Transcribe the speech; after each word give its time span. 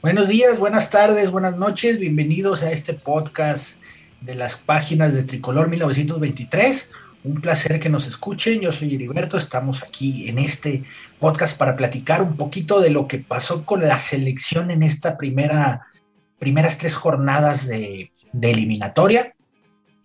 Buenos 0.00 0.28
días, 0.28 0.60
buenas 0.60 0.90
tardes, 0.90 1.32
buenas 1.32 1.56
noches, 1.56 1.98
bienvenidos 1.98 2.62
a 2.62 2.70
este 2.70 2.94
podcast 2.94 3.78
de 4.20 4.36
las 4.36 4.56
páginas 4.56 5.12
de 5.12 5.24
Tricolor 5.24 5.68
1923. 5.68 6.92
Un 7.24 7.40
placer 7.40 7.80
que 7.80 7.88
nos 7.88 8.06
escuchen, 8.06 8.60
yo 8.60 8.70
soy 8.70 8.94
Heriberto, 8.94 9.36
estamos 9.36 9.82
aquí 9.82 10.28
en 10.28 10.38
este 10.38 10.84
podcast 11.18 11.58
para 11.58 11.74
platicar 11.74 12.22
un 12.22 12.36
poquito 12.36 12.78
de 12.80 12.90
lo 12.90 13.08
que 13.08 13.18
pasó 13.18 13.64
con 13.64 13.88
la 13.88 13.98
selección 13.98 14.70
en 14.70 14.84
esta 14.84 15.16
primera, 15.16 15.88
primeras 16.38 16.78
tres 16.78 16.94
jornadas 16.94 17.66
de, 17.66 18.12
eliminatoria. 18.40 19.34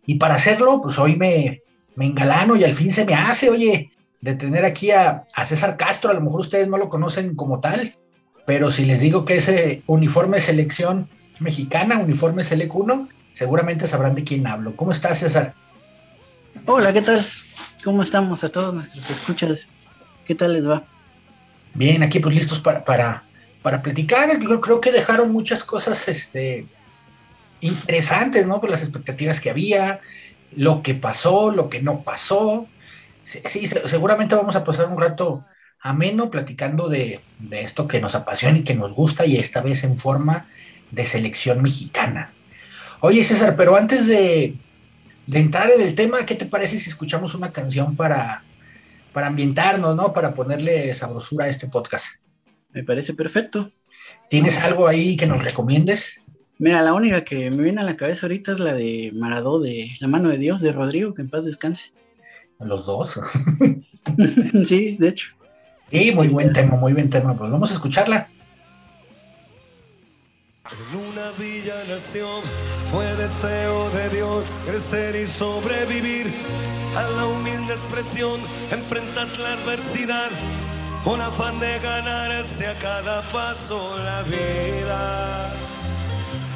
Y 0.07 0.15
para 0.15 0.33
hacerlo, 0.33 0.81
pues 0.81 0.97
hoy 0.97 1.17
me, 1.17 1.61
engalano 1.99 2.55
y 2.55 2.63
al 2.63 2.73
fin 2.73 2.91
se 2.91 3.05
me 3.05 3.13
hace, 3.13 3.51
oye, 3.51 3.91
de 4.21 4.33
tener 4.33 4.65
aquí 4.65 4.89
a, 4.89 5.23
a 5.35 5.45
César 5.45 5.77
Castro, 5.77 6.09
a 6.09 6.15
lo 6.15 6.21
mejor 6.21 6.41
ustedes 6.41 6.67
no 6.67 6.77
lo 6.77 6.89
conocen 6.89 7.35
como 7.35 7.59
tal, 7.59 7.95
pero 8.45 8.71
si 8.71 8.85
les 8.85 8.99
digo 8.99 9.25
que 9.25 9.37
ese 9.37 9.83
uniforme 9.87 10.39
selección 10.39 11.09
mexicana, 11.39 11.99
uniforme 11.99 12.43
Selec 12.43 12.73
1, 12.73 13.09
seguramente 13.31 13.87
sabrán 13.87 14.15
de 14.15 14.23
quién 14.23 14.45
hablo. 14.47 14.75
¿Cómo 14.75 14.91
estás, 14.91 15.19
César? 15.19 15.53
Hola, 16.65 16.93
¿qué 16.93 17.01
tal? 17.01 17.25
¿Cómo 17.83 18.03
estamos 18.03 18.43
a 18.43 18.49
todos 18.49 18.73
nuestros 18.73 19.09
escuchas? 19.09 19.67
¿Qué 20.25 20.35
tal 20.35 20.53
les 20.53 20.67
va? 20.67 20.83
Bien, 21.73 22.03
aquí 22.03 22.19
pues 22.19 22.35
listos 22.35 22.59
para, 22.59 22.85
para, 22.85 23.23
para 23.61 23.81
platicar. 23.81 24.39
Yo 24.39 24.61
creo 24.61 24.79
que 24.79 24.91
dejaron 24.91 25.31
muchas 25.31 25.63
cosas 25.63 26.07
este, 26.07 26.65
interesantes, 27.61 28.47
¿no? 28.47 28.59
Con 28.61 28.71
las 28.71 28.83
expectativas 28.83 29.41
que 29.41 29.49
había, 29.49 30.01
lo 30.55 30.81
que 30.81 30.93
pasó, 30.93 31.51
lo 31.51 31.69
que 31.69 31.81
no 31.81 32.03
pasó. 32.03 32.67
Sí, 33.25 33.67
seguramente 33.67 34.35
vamos 34.35 34.55
a 34.55 34.63
pasar 34.63 34.87
un 34.87 34.99
rato 34.99 35.43
ameno 35.83 36.31
platicando 36.31 36.87
de, 36.87 37.19
esto 37.51 37.87
que 37.87 37.99
nos 37.99 38.15
apasiona 38.15 38.59
y 38.59 38.63
que 38.63 38.73
nos 38.73 38.93
gusta 38.93 39.25
y 39.25 39.35
esta 39.35 39.61
vez 39.61 39.83
en 39.83 39.99
forma 39.99 40.47
de 40.89 41.05
selección 41.05 41.61
mexicana. 41.61 42.33
Oye 43.01 43.23
César, 43.23 43.55
pero 43.57 43.75
antes 43.75 44.07
de, 44.07 44.55
entrar 45.29 45.69
en 45.69 45.81
el 45.81 45.93
tema, 45.93 46.25
¿qué 46.25 46.35
te 46.35 46.45
parece 46.45 46.79
si 46.79 46.89
escuchamos 46.89 47.35
una 47.35 47.51
canción 47.51 47.97
para, 47.97 48.43
para 49.11 49.27
ambientarnos, 49.27 49.93
¿no? 49.95 50.13
Para 50.13 50.33
ponerle 50.33 50.93
sabrosura 50.93 51.45
a 51.45 51.49
este 51.49 51.67
podcast. 51.67 52.05
Me 52.71 52.83
parece 52.83 53.13
perfecto. 53.13 53.67
¿Tienes 54.29 54.63
algo 54.63 54.87
ahí 54.87 55.17
que 55.17 55.27
nos 55.27 55.43
recomiendes? 55.43 56.21
Mira, 56.59 56.81
la 56.81 56.93
única 56.93 57.25
que 57.25 57.51
me 57.51 57.61
viene 57.61 57.81
a 57.81 57.83
la 57.83 57.97
cabeza 57.97 58.25
ahorita 58.25 58.53
es 58.53 58.59
la 58.59 58.73
de 58.73 59.11
Maradó 59.15 59.59
de 59.59 59.91
La 59.99 60.07
mano 60.07 60.29
de 60.29 60.37
Dios 60.37 60.61
de 60.61 60.71
Rodrigo, 60.71 61.13
que 61.13 61.23
en 61.23 61.29
paz 61.29 61.43
descanse. 61.43 61.91
Los 62.59 62.85
dos. 62.85 63.19
sí, 64.63 64.95
de 64.97 65.09
hecho. 65.09 65.33
Sí, 65.93 66.11
muy 66.11 66.27
buen 66.27 66.51
tema, 66.51 66.75
muy 66.75 66.91
buen 66.91 67.07
tema. 67.07 67.35
Pues 67.35 67.51
vamos 67.51 67.69
a 67.69 67.75
escucharla. 67.75 68.27
En 70.71 70.97
una 70.97 71.29
villa 71.37 71.83
nación 71.87 72.41
fue 72.91 73.05
deseo 73.15 73.91
de 73.91 74.09
Dios 74.09 74.43
crecer 74.65 75.15
y 75.15 75.27
sobrevivir 75.27 76.33
a 76.97 77.03
la 77.03 77.27
humilde 77.27 77.73
expresión, 77.73 78.39
enfrentar 78.71 79.27
la 79.37 79.53
adversidad 79.53 80.31
con 81.03 81.21
afán 81.21 81.59
de 81.59 81.77
ganarse 81.77 82.65
a 82.65 82.73
cada 82.79 83.21
paso 83.31 83.95
la 83.99 84.23
vida. 84.23 85.72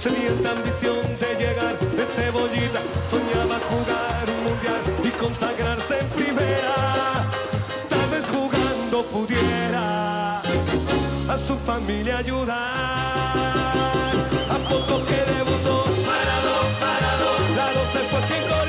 Experiencia, 0.00 0.10
sedienta 0.40 0.50
ambición 0.52 1.18
de 1.18 1.34
llegar 1.38 1.78
de 1.78 2.04
cebollita, 2.06 2.80
soñaba 3.10 3.58
jugar 3.68 4.24
un 4.28 4.44
mundial 4.44 4.82
y 5.04 5.10
consagrarse 5.10 5.98
en 5.98 6.06
primera. 6.08 7.22
Tal 7.88 8.10
vez 8.10 8.24
jugando 8.32 9.02
pudiera 9.04 10.40
a 10.40 11.38
su 11.46 11.56
familia 11.56 12.18
ayudar. 12.18 12.56
A 14.50 14.58
poco 14.68 15.04
que 15.04 15.30
La 17.60 18.59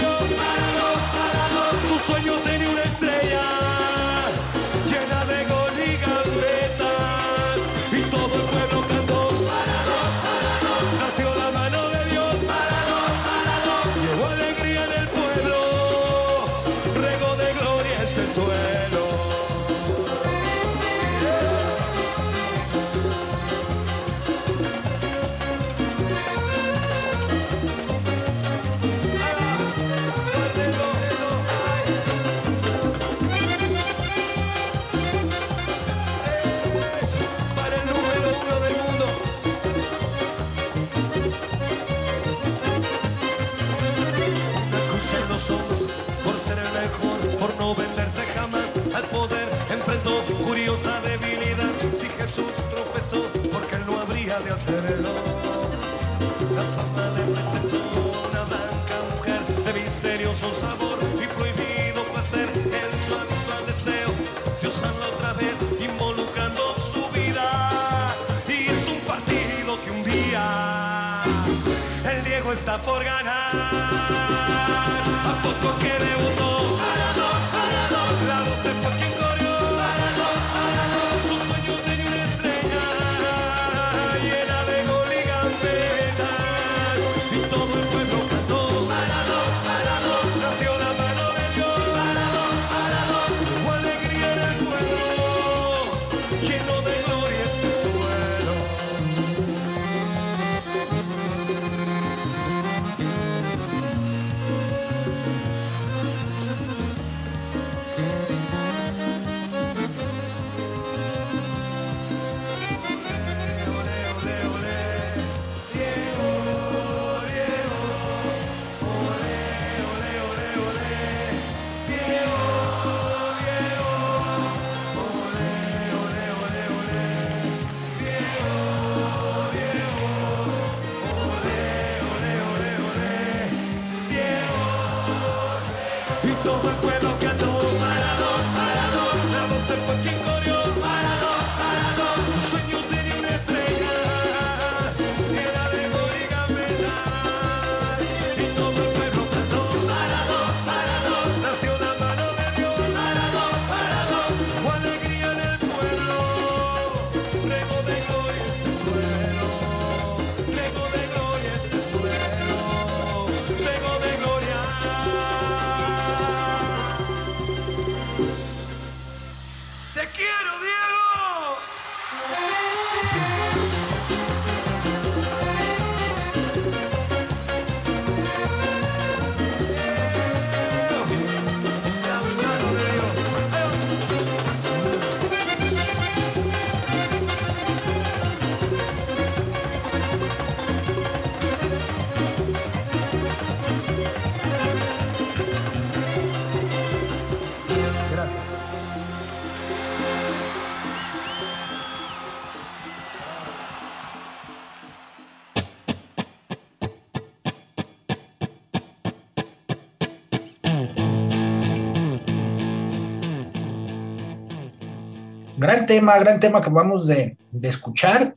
Gran 215.81 215.87
tema, 215.87 216.19
gran 216.19 216.39
tema 216.39 216.61
que 216.61 216.69
vamos 216.69 217.07
de, 217.07 217.37
escuchar. 217.63 218.35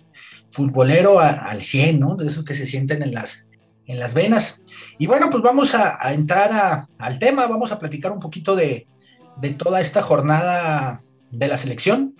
Futbolero 0.49 1.21
al 1.21 1.61
100, 1.61 2.01
¿no? 2.01 2.17
De 2.17 2.27
esos 2.27 2.43
que 2.43 2.55
se 2.55 2.67
sienten 2.67 3.03
en 3.03 3.13
las, 3.13 3.45
en 3.87 4.01
las 4.01 4.15
venas. 4.15 4.63
Y 4.99 5.07
bueno, 5.07 5.29
pues 5.29 5.43
vamos 5.43 5.75
a, 5.75 6.11
entrar 6.15 6.87
al 6.97 7.19
tema, 7.19 7.47
vamos 7.47 7.71
a 7.71 7.79
platicar 7.79 8.13
un 8.13 8.19
poquito 8.19 8.57
de, 8.57 8.87
toda 9.59 9.83
esta 9.83 10.01
jornada 10.01 11.03
de 11.31 11.47
la 11.47 11.59
selección. 11.59 12.17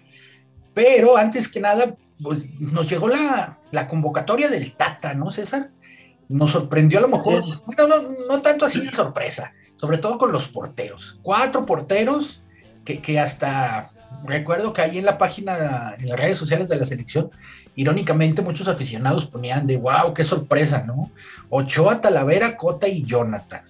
Pero 0.75 1.17
antes 1.17 1.49
que 1.49 1.61
nada, 1.61 1.97
pues 2.23 2.51
nos 2.61 2.91
llegó 2.91 3.09
la, 3.09 3.89
convocatoria 3.89 4.51
del 4.51 4.77
Tata, 4.77 5.15
¿no, 5.15 5.31
César? 5.31 5.71
Nos 6.29 6.51
sorprendió 6.51 6.99
a 6.99 7.03
lo 7.03 7.09
mejor, 7.09 7.43
bueno, 7.65 7.89
no, 7.89 8.11
no, 8.29 8.43
tanto 8.43 8.67
así 8.67 8.79
de 8.85 8.91
sorpresa, 8.93 9.55
sobre 9.77 9.97
todo 9.97 10.19
con 10.19 10.33
los 10.33 10.49
porteros. 10.49 11.19
Cuatro 11.23 11.65
porteros 11.65 12.43
que, 12.85 13.01
que 13.01 13.19
hasta 13.19 13.94
recuerdo 14.25 14.73
que 14.73 14.83
ahí 14.83 14.99
en 14.99 15.05
la 15.05 15.19
página, 15.19 15.95
en 15.99 16.09
las 16.09 16.19
redes 16.19 16.37
sociales 16.37 16.69
de 16.69 16.77
la 16.77 16.87
selección, 16.87 17.31
irónicamente 17.77 18.43
muchos 18.43 18.69
aficionados 18.69 19.27
ponían 19.27 19.67
de 19.67 19.77
wow, 19.77 20.15
qué 20.15 20.25
sorpresa, 20.25 20.85
¿no? 20.87 21.11
Ochoa, 21.51 22.01
Talavera, 22.01 22.57
Cota 22.57 22.89
y 22.89 23.05
Jonathan. 23.05 23.63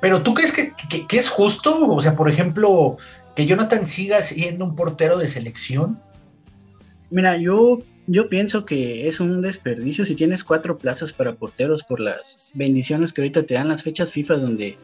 Pero 0.00 0.22
¿tú 0.22 0.34
crees 0.34 0.52
que, 0.52 0.72
es 1.10 1.28
justo? 1.28 1.90
O 1.90 2.00
sea, 2.00 2.14
por 2.14 2.28
ejemplo, 2.28 2.96
que 3.34 3.46
Jonathan 3.46 3.86
siga 3.86 4.22
siendo 4.22 4.64
un 4.64 4.76
portero 4.76 5.18
de 5.18 5.28
selección. 5.28 5.98
Mira, 7.10 7.36
yo, 7.36 7.82
yo 8.06 8.28
pienso 8.28 8.64
que 8.64 9.08
es 9.08 9.18
un 9.18 9.40
desperdicio 9.40 10.04
si 10.04 10.14
tienes 10.14 10.44
cuatro 10.44 10.78
plazas 10.78 11.12
para 11.12 11.34
porteros 11.34 11.82
por 11.82 12.00
las 12.00 12.50
bendiciones 12.54 13.12
que 13.12 13.22
ahorita 13.22 13.42
te 13.44 13.54
dan 13.54 13.68
las 13.68 13.82
fechas 13.82 14.12
FIFA 14.12 14.36
donde 14.36 14.76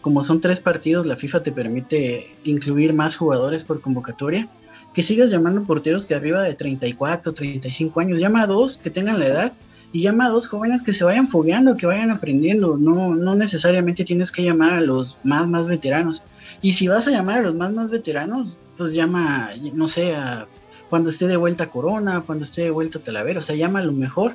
como 0.00 0.24
son 0.24 0.40
tres 0.40 0.60
partidos, 0.60 1.06
la 1.06 1.16
FIFA 1.16 1.42
te 1.42 1.52
permite 1.52 2.36
incluir 2.44 2.92
más 2.92 3.16
jugadores 3.16 3.64
por 3.64 3.80
convocatoria 3.80 4.48
que 4.94 5.02
sigas 5.02 5.30
llamando 5.30 5.64
porteros 5.64 6.06
que 6.06 6.14
arriba 6.14 6.42
de 6.42 6.54
34, 6.54 7.32
35 7.32 8.00
años, 8.00 8.18
llama 8.18 8.42
a 8.42 8.46
dos 8.46 8.78
que 8.78 8.90
tengan 8.90 9.20
la 9.20 9.26
edad 9.26 9.52
y 9.92 10.02
llama 10.02 10.26
a 10.26 10.30
dos 10.30 10.46
jóvenes 10.46 10.82
que 10.82 10.92
se 10.92 11.04
vayan 11.04 11.28
fogueando, 11.28 11.76
que 11.76 11.86
vayan 11.86 12.10
aprendiendo, 12.10 12.76
no, 12.76 13.14
no 13.14 13.34
necesariamente 13.34 14.04
tienes 14.04 14.30
que 14.30 14.44
llamar 14.44 14.74
a 14.74 14.80
los 14.80 15.18
más, 15.24 15.48
más 15.48 15.68
veteranos. 15.68 16.22
Y 16.62 16.72
si 16.72 16.88
vas 16.88 17.06
a 17.08 17.10
llamar 17.10 17.38
a 17.38 17.42
los 17.42 17.54
más, 17.54 17.72
más 17.72 17.90
veteranos, 17.90 18.56
pues 18.76 18.92
llama, 18.92 19.50
no 19.74 19.88
sé, 19.88 20.14
a 20.14 20.46
cuando 20.88 21.10
esté 21.10 21.28
de 21.28 21.36
vuelta 21.36 21.70
Corona, 21.70 22.22
cuando 22.22 22.44
esté 22.44 22.62
de 22.62 22.70
vuelta 22.70 22.98
Talavera, 22.98 23.38
o 23.38 23.42
sea, 23.42 23.56
llama 23.56 23.80
a 23.80 23.84
lo 23.84 23.92
mejor. 23.92 24.34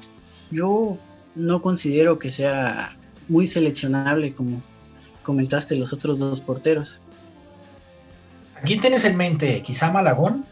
Yo 0.52 0.98
no 1.36 1.62
considero 1.62 2.20
que 2.20 2.32
sea 2.32 2.98
muy 3.28 3.48
seleccionable 3.48 4.34
como 4.34 4.62
comentaste 5.26 5.76
los 5.76 5.92
otros 5.92 6.20
dos 6.20 6.40
porteros. 6.40 7.00
¿Quién 8.64 8.80
tienes 8.80 9.04
en 9.04 9.18
mente? 9.18 9.62
¿Quizá 9.62 9.92
Malagón? 9.92 10.46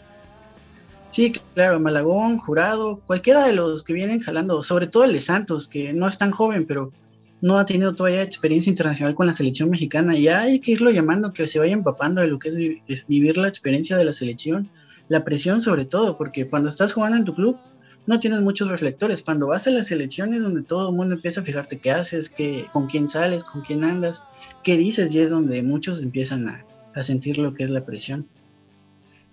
Sí, 1.10 1.32
claro, 1.54 1.80
Malagón, 1.80 2.40
Jurado, 2.40 3.00
cualquiera 3.06 3.46
de 3.46 3.54
los 3.54 3.84
que 3.84 3.94
vienen 3.94 4.20
jalando, 4.20 4.64
sobre 4.64 4.88
todo 4.88 5.04
el 5.04 5.14
de 5.14 5.20
Santos, 5.20 5.68
que 5.68 5.94
no 5.94 6.08
es 6.08 6.18
tan 6.18 6.32
joven, 6.32 6.66
pero 6.66 6.92
no 7.40 7.60
ha 7.60 7.66
tenido 7.66 7.94
todavía 7.94 8.24
experiencia 8.24 8.70
internacional 8.70 9.16
con 9.16 9.28
la 9.28 9.34
selección 9.34 9.70
mexicana. 9.70 10.16
Ya 10.18 10.42
hay 10.42 10.60
que 10.60 10.72
irlo 10.72 10.92
llamando, 10.92 11.34
que 11.34 11.46
se 11.46 11.60
vaya 11.60 11.74
empapando 11.74 12.22
de 12.22 12.28
lo 12.28 12.40
que 12.40 12.82
es, 12.88 13.08
vivir 13.08 13.38
la 13.38 13.48
experiencia 13.48 13.96
de 13.96 14.06
la 14.06 14.14
selección, 14.14 14.70
la 15.08 15.24
presión 15.24 15.62
sobre 15.62 15.86
todo, 15.86 16.18
porque 16.18 16.48
cuando 16.48 16.70
estás 16.70 16.94
jugando 16.94 17.18
en 17.18 17.26
tu 17.26 17.36
club 17.36 17.58
no 18.06 18.20
tienes 18.20 18.42
muchos 18.42 18.68
reflectores. 18.68 19.22
Cuando 19.22 19.48
vas 19.48 19.68
a 19.68 19.72
las 19.72 19.88
selecciones 19.88 20.42
donde 20.42 20.64
todo 20.64 20.90
el 20.90 20.96
mundo 20.96 21.16
empieza 21.16 21.42
a 21.42 21.44
fijarte 21.44 21.80
qué 21.80 21.92
haces, 21.92 22.30
qué, 22.30 22.68
con 22.72 22.88
quién 22.88 23.08
sales, 23.10 23.44
con 23.44 23.62
quién 23.62 23.84
andas, 23.84 24.24
qué 24.64 24.78
dices, 24.78 25.14
y 25.14 25.20
es 25.20 25.30
donde 25.30 25.62
muchos 25.64 26.02
empiezan 26.02 26.48
a, 26.48 26.66
a 26.96 27.04
sentir 27.04 27.38
lo 27.38 27.54
que 27.54 27.64
es 27.64 27.70
la 27.70 27.86
presión. 27.86 28.28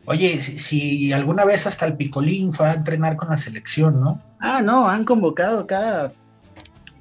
Oye, 0.07 0.41
si, 0.41 1.13
alguna 1.13 1.45
vez 1.45 1.67
hasta 1.67 1.87
el 1.87 1.97
Picolín 1.97 2.53
fue 2.53 2.67
a 2.67 2.75
entrenar 2.75 3.17
con 3.17 3.29
la 3.29 3.37
selección, 3.37 4.01
¿no? 4.01 4.19
Ah, 4.41 4.63
no, 4.63 4.89
han 4.89 5.05
convocado 5.05 5.67
cada, 5.67 6.13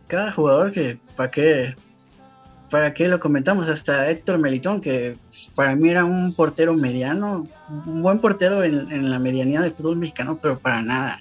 cada 0.08 0.32
jugador 0.32 0.72
que, 0.72 1.00
¿para 1.16 1.32
qué? 1.32 1.76
¿Para 2.70 2.94
qué 2.94 3.08
lo 3.08 3.20
comentamos? 3.20 3.68
Hasta 3.68 4.12
Héctor 4.12 4.38
Melitón, 4.38 4.80
que 4.80 5.18
para 5.56 5.76
mí 5.76 5.90
era 5.90 6.06
un 6.06 6.34
portero 6.34 6.76
mediano, 6.76 7.48
un 7.88 8.04
buen 8.04 8.20
portero 8.20 8.64
en, 8.64 8.92
en 8.92 9.10
la 9.10 9.18
medianía 9.18 9.62
del 9.62 9.72
fútbol 9.72 9.98
mexicano, 9.98 10.38
pero 10.40 10.60
para 10.60 10.84
nada 10.84 11.20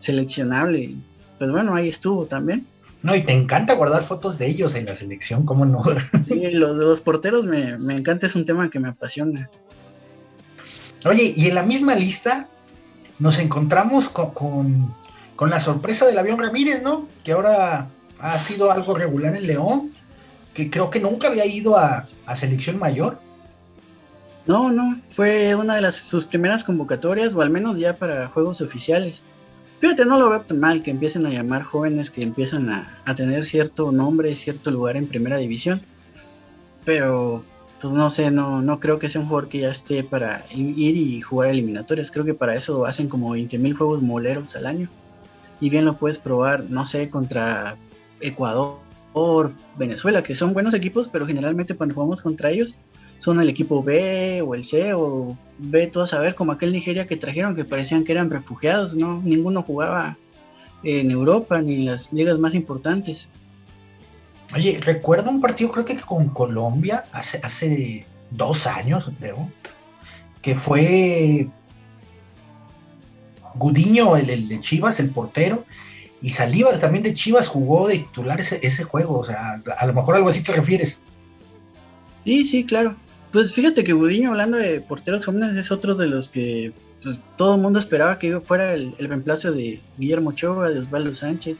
seleccionable. 0.00 0.96
Pues 1.38 1.50
bueno, 1.50 1.74
ahí 1.74 1.88
estuvo 1.88 2.26
también. 2.26 2.66
No, 3.02 3.14
y 3.14 3.22
te 3.22 3.32
encanta 3.32 3.74
guardar 3.74 4.02
fotos 4.02 4.36
de 4.38 4.46
ellos 4.46 4.74
en 4.74 4.84
la 4.84 4.94
selección, 4.94 5.46
¿cómo 5.46 5.64
no? 5.64 5.82
Sí, 6.26 6.50
los 6.52 6.78
de 6.78 6.84
los 6.84 7.00
porteros 7.00 7.46
me, 7.46 7.94
encanta, 7.94 8.26
es 8.26 8.34
un 8.34 8.44
tema 8.44 8.68
que 8.68 8.78
me 8.78 8.88
apasiona. 8.88 9.48
Oye, 11.06 11.32
y 11.34 11.46
en 11.46 11.54
la 11.54 11.62
misma 11.62 11.94
lista 11.94 12.48
nos 13.18 13.38
encontramos 13.38 14.10
con, 14.10 14.94
la 15.40 15.60
sorpresa 15.60 16.06
del 16.06 16.18
avión 16.18 16.38
Ramírez, 16.38 16.82
¿no? 16.82 17.08
Que 17.24 17.32
ahora 17.32 17.88
ha 18.18 18.38
sido 18.38 18.70
algo 18.70 18.94
regular 18.94 19.34
en 19.34 19.46
León, 19.46 19.94
que 20.52 20.68
creo 20.68 20.90
que 20.90 21.00
nunca 21.00 21.28
había 21.28 21.46
ido 21.46 21.78
a, 21.78 22.06
a 22.26 22.36
selección 22.36 22.78
mayor. 22.78 23.18
No, 24.46 24.70
no, 24.70 25.00
fue 25.08 25.54
una 25.54 25.76
de 25.76 25.80
las, 25.80 25.96
sus 25.96 26.26
primeras 26.26 26.64
convocatorias, 26.64 27.32
o 27.32 27.40
al 27.40 27.48
menos 27.48 27.78
ya 27.78 27.96
para 27.96 28.28
juegos 28.28 28.60
oficiales. 28.60 29.22
Fíjate, 29.80 30.04
no 30.04 30.18
lo 30.18 30.28
veo 30.28 30.42
tan 30.42 30.60
mal 30.60 30.82
que 30.82 30.90
empiecen 30.90 31.24
a 31.24 31.30
llamar 31.30 31.62
jóvenes 31.62 32.10
que 32.10 32.22
empiezan 32.22 32.68
a, 32.68 33.14
tener 33.16 33.46
cierto 33.46 33.90
nombre, 33.90 34.34
cierto 34.36 34.70
lugar 34.70 34.98
en 34.98 35.06
primera 35.06 35.38
división. 35.38 35.80
Pero, 36.84 37.42
pues 37.80 37.94
no 37.94 38.10
sé, 38.10 38.30
no, 38.30 38.60
no 38.60 38.78
creo 38.78 38.98
que 38.98 39.08
sea 39.08 39.22
un 39.22 39.26
jugador 39.26 39.48
que 39.48 39.60
ya 39.60 39.70
esté 39.70 40.04
para 40.04 40.44
ir 40.50 40.96
y 40.96 41.22
jugar 41.22 41.50
eliminatorias. 41.50 42.10
Creo 42.10 42.26
que 42.26 42.34
para 42.34 42.54
eso 42.54 42.84
hacen 42.84 43.08
como 43.08 43.30
20 43.30 43.58
mil 43.58 43.74
juegos 43.74 44.02
moleros 44.02 44.54
al 44.54 44.66
año. 44.66 44.90
Y 45.60 45.70
bien 45.70 45.86
lo 45.86 45.98
puedes 45.98 46.18
probar, 46.18 46.64
no 46.68 46.84
sé, 46.84 47.08
contra 47.08 47.76
Ecuador, 48.20 48.80
Venezuela, 49.78 50.22
que 50.22 50.34
son 50.34 50.52
buenos 50.52 50.74
equipos, 50.74 51.08
pero 51.08 51.26
generalmente 51.26 51.74
cuando 51.74 51.94
jugamos 51.94 52.20
contra 52.20 52.50
ellos 52.50 52.76
son 53.20 53.38
el 53.38 53.50
equipo 53.50 53.82
B 53.82 54.42
o 54.42 54.54
el 54.54 54.64
C 54.64 54.94
o 54.94 55.36
B, 55.58 55.86
todo 55.86 56.04
a 56.04 56.06
saber, 56.06 56.34
como 56.34 56.52
aquel 56.52 56.72
Nigeria 56.72 57.06
que 57.06 57.16
trajeron 57.16 57.54
que 57.54 57.66
parecían 57.66 58.02
que 58.02 58.12
eran 58.12 58.30
refugiados, 58.30 58.96
¿no? 58.96 59.20
Ninguno 59.22 59.62
jugaba 59.62 60.16
en 60.82 61.10
Europa 61.10 61.60
ni 61.60 61.74
en 61.74 61.84
las 61.84 62.12
ligas 62.14 62.38
más 62.38 62.54
importantes. 62.54 63.28
Oye, 64.54 64.80
recuerdo 64.82 65.30
un 65.30 65.40
partido, 65.40 65.70
creo 65.70 65.84
que 65.84 65.96
con 65.96 66.30
Colombia, 66.30 67.04
hace, 67.12 67.40
hace 67.42 68.06
dos 68.30 68.66
años, 68.66 69.10
creo, 69.18 69.50
que 70.40 70.54
fue 70.54 71.48
Gudiño, 73.54 74.16
el, 74.16 74.48
de 74.48 74.60
Chivas, 74.60 74.98
el 74.98 75.10
portero, 75.10 75.66
y 76.22 76.30
Salívar 76.30 76.78
también 76.78 77.04
de 77.04 77.14
Chivas 77.14 77.48
jugó 77.48 77.86
de 77.86 77.98
titular 77.98 78.40
ese, 78.40 78.60
ese 78.62 78.82
juego, 78.82 79.18
o 79.18 79.24
sea, 79.24 79.62
a 79.78 79.86
lo 79.86 79.92
mejor 79.92 80.16
algo 80.16 80.30
así 80.30 80.42
te 80.42 80.52
refieres. 80.52 80.98
Sí, 82.24 82.46
sí, 82.46 82.64
claro. 82.64 82.96
Pues 83.32 83.54
fíjate 83.54 83.84
que 83.84 83.92
Gudiño, 83.92 84.30
hablando 84.30 84.56
de 84.56 84.80
porteros 84.80 85.24
jóvenes, 85.24 85.56
es 85.56 85.70
otro 85.70 85.94
de 85.94 86.08
los 86.08 86.28
que 86.28 86.72
pues, 87.02 87.20
todo 87.36 87.54
el 87.54 87.60
mundo 87.60 87.78
esperaba 87.78 88.18
que 88.18 88.40
fuera 88.40 88.74
el, 88.74 88.94
reemplazo 88.98 89.52
de 89.52 89.80
Guillermo 89.98 90.30
Ochoa, 90.30 90.70
de 90.70 90.80
Osvaldo 90.80 91.14
Sánchez, 91.14 91.58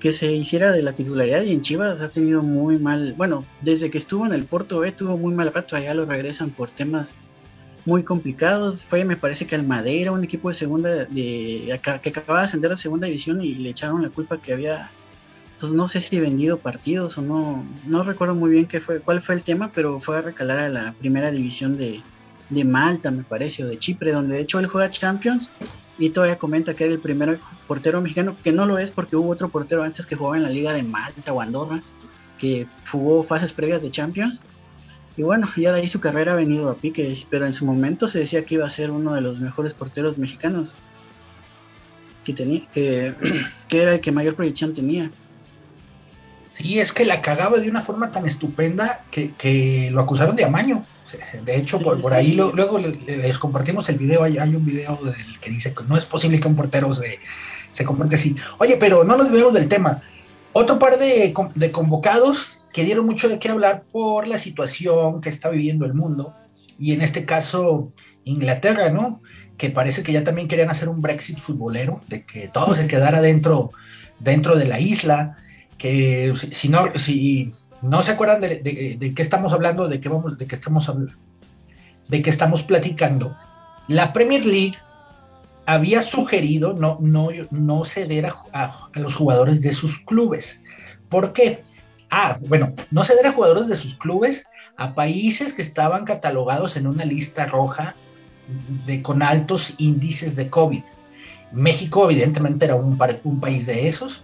que 0.00 0.12
se 0.12 0.32
hiciera 0.32 0.72
de 0.72 0.82
la 0.82 0.94
titularidad 0.94 1.42
y 1.42 1.52
en 1.52 1.60
Chivas 1.60 2.00
ha 2.00 2.08
tenido 2.08 2.42
muy 2.42 2.78
mal, 2.78 3.14
bueno, 3.14 3.44
desde 3.60 3.90
que 3.90 3.98
estuvo 3.98 4.24
en 4.24 4.32
el 4.32 4.44
Porto 4.44 4.80
B 4.80 4.92
tuvo 4.92 5.18
muy 5.18 5.34
mal 5.34 5.52
rato, 5.52 5.76
allá 5.76 5.92
lo 5.94 6.06
regresan 6.06 6.50
por 6.50 6.70
temas 6.70 7.14
muy 7.84 8.02
complicados. 8.02 8.84
Fue, 8.84 9.04
me 9.04 9.16
parece 9.16 9.46
que 9.46 9.54
al 9.54 9.64
Madera, 9.64 10.12
un 10.12 10.24
equipo 10.24 10.48
de 10.48 10.54
segunda, 10.54 11.04
de, 11.06 11.78
que 12.02 12.08
acababa 12.08 12.40
de 12.40 12.44
ascender 12.46 12.72
a 12.72 12.76
segunda 12.76 13.06
división 13.06 13.42
y 13.42 13.54
le 13.54 13.70
echaron 13.70 14.02
la 14.02 14.10
culpa 14.10 14.40
que 14.40 14.52
había 14.52 14.90
pues 15.60 15.72
no 15.72 15.88
sé 15.88 16.00
si 16.00 16.20
vendido 16.20 16.58
partidos 16.58 17.16
o 17.18 17.22
no, 17.22 17.64
no 17.84 18.02
recuerdo 18.02 18.34
muy 18.34 18.50
bien 18.50 18.66
qué 18.66 18.80
fue, 18.80 19.00
cuál 19.00 19.22
fue 19.22 19.34
el 19.34 19.42
tema, 19.42 19.70
pero 19.74 20.00
fue 20.00 20.18
a 20.18 20.22
recalar 20.22 20.58
a 20.58 20.68
la 20.68 20.92
primera 20.92 21.30
división 21.30 21.78
de, 21.78 22.02
de 22.50 22.64
Malta, 22.64 23.10
me 23.10 23.24
parece, 23.24 23.64
o 23.64 23.66
de 23.66 23.78
Chipre, 23.78 24.12
donde 24.12 24.36
de 24.36 24.42
hecho 24.42 24.58
él 24.58 24.66
juega 24.66 24.90
Champions 24.90 25.50
y 25.98 26.10
todavía 26.10 26.38
comenta 26.38 26.74
que 26.74 26.84
era 26.84 26.92
el 26.92 27.00
primer 27.00 27.40
portero 27.66 28.00
mexicano, 28.00 28.36
que 28.42 28.52
no 28.52 28.66
lo 28.66 28.78
es 28.78 28.90
porque 28.90 29.16
hubo 29.16 29.30
otro 29.30 29.48
portero 29.48 29.82
antes 29.82 30.06
que 30.06 30.14
jugaba 30.14 30.36
en 30.36 30.42
la 30.42 30.50
liga 30.50 30.72
de 30.72 30.82
Malta 30.82 31.32
o 31.32 31.40
Andorra, 31.40 31.82
que 32.38 32.66
jugó 32.90 33.22
fases 33.22 33.52
previas 33.52 33.80
de 33.80 33.90
Champions. 33.90 34.42
Y 35.16 35.22
bueno, 35.22 35.48
ya 35.56 35.72
de 35.72 35.80
ahí 35.80 35.88
su 35.88 36.00
carrera 36.00 36.32
ha 36.32 36.36
venido 36.36 36.68
a 36.68 36.76
pique, 36.76 37.16
pero 37.30 37.46
en 37.46 37.54
su 37.54 37.64
momento 37.64 38.08
se 38.08 38.18
decía 38.18 38.44
que 38.44 38.56
iba 38.56 38.66
a 38.66 38.70
ser 38.70 38.90
uno 38.90 39.14
de 39.14 39.22
los 39.22 39.40
mejores 39.40 39.72
porteros 39.72 40.18
mexicanos 40.18 40.74
que, 42.24 42.34
tenía, 42.34 42.66
que, 42.74 43.14
que 43.68 43.82
era 43.82 43.94
el 43.94 44.00
que 44.00 44.12
mayor 44.12 44.34
proyección 44.34 44.74
tenía. 44.74 45.10
Sí, 46.56 46.80
es 46.80 46.92
que 46.92 47.04
la 47.04 47.20
cagaba 47.20 47.58
de 47.58 47.68
una 47.68 47.80
forma 47.80 48.10
tan 48.10 48.26
estupenda 48.26 49.04
que, 49.10 49.90
lo 49.92 50.00
acusaron 50.00 50.36
de 50.36 50.44
amaño. 50.44 50.84
De 51.44 51.56
hecho, 51.56 51.78
por, 51.78 52.12
ahí 52.14 52.32
luego 52.32 52.78
les 52.78 53.38
compartimos 53.38 53.88
el 53.88 53.98
video. 53.98 54.22
Hay, 54.22 54.38
un 54.38 54.64
video 54.64 54.96
del 54.96 55.38
que 55.40 55.50
dice 55.50 55.74
que 55.74 55.84
no 55.84 55.96
es 55.96 56.04
posible 56.04 56.40
que 56.40 56.48
un 56.48 56.56
portero 56.56 56.92
se, 56.92 57.20
se 57.72 57.84
comporte 57.84 58.14
así. 58.14 58.34
Oye, 58.58 58.76
pero 58.76 59.04
no 59.04 59.16
nos 59.16 59.30
debemos 59.30 59.52
del 59.52 59.68
tema. 59.68 60.02
Otro 60.52 60.78
par 60.78 60.98
de, 60.98 61.34
de 61.54 61.70
convocados 61.70 62.62
que 62.72 62.84
dieron 62.84 63.06
mucho 63.06 63.28
de 63.28 63.38
qué 63.38 63.50
hablar 63.50 63.84
por 63.92 64.26
la 64.26 64.38
situación 64.38 65.20
que 65.20 65.28
está 65.28 65.50
viviendo 65.50 65.84
el 65.84 65.94
mundo. 65.94 66.34
Y 66.78 66.92
en 66.92 67.02
este 67.02 67.24
caso, 67.26 67.92
Inglaterra, 68.24 68.90
¿no? 68.90 69.20
Que 69.58 69.70
parece 69.70 70.02
que 70.02 70.12
ya 70.12 70.24
también 70.24 70.48
querían 70.48 70.70
hacer 70.70 70.88
un 70.88 71.00
Brexit 71.02 71.38
futbolero, 71.38 72.00
de 72.08 72.24
que 72.24 72.48
todo 72.48 72.74
se 72.74 72.86
quedara 72.86 73.20
dentro, 73.20 73.70
dentro 74.18 74.56
de 74.56 74.66
la 74.66 74.80
isla 74.80 75.38
que 75.78 76.32
si, 76.52 76.68
no, 76.68 76.96
si 76.96 77.52
no 77.82 78.02
se 78.02 78.12
acuerdan 78.12 78.40
de, 78.40 78.96
de, 78.98 79.14
qué 79.14 79.22
estamos 79.22 79.52
hablando, 79.52 79.88
de 79.88 80.00
qué, 80.00 80.08
vamos, 80.08 80.38
de 80.38 80.46
qué 80.46 80.54
estamos 80.54 80.90
de 82.08 82.22
qué 82.22 82.30
estamos 82.30 82.62
platicando, 82.62 83.36
la 83.88 84.12
Premier 84.12 84.44
League 84.46 84.76
había 85.66 86.00
sugerido 86.00 86.72
no, 86.72 86.98
no, 87.00 87.28
no 87.50 87.84
ceder 87.84 88.26
a, 88.26 88.88
los 88.94 89.14
jugadores 89.16 89.60
de 89.60 89.72
sus 89.72 89.98
clubes. 89.98 90.62
¿Por 91.08 91.32
qué? 91.32 91.62
Ah, 92.08 92.38
bueno, 92.46 92.74
no 92.90 93.02
ceder 93.02 93.26
a 93.26 93.32
jugadores 93.32 93.68
de 93.68 93.76
sus 93.76 93.94
clubes 93.94 94.46
a 94.76 94.94
países 94.94 95.52
que 95.52 95.62
estaban 95.62 96.04
catalogados 96.04 96.76
en 96.76 96.86
una 96.86 97.04
lista 97.04 97.46
roja 97.46 97.96
de, 98.86 99.02
con 99.02 99.22
altos 99.22 99.74
índices 99.78 100.36
de 100.36 100.48
COVID. 100.48 100.82
México 101.52 102.08
evidentemente 102.08 102.66
era 102.66 102.76
un, 102.76 102.98
un 103.24 103.40
país 103.40 103.66
de 103.66 103.88
esos, 103.88 104.22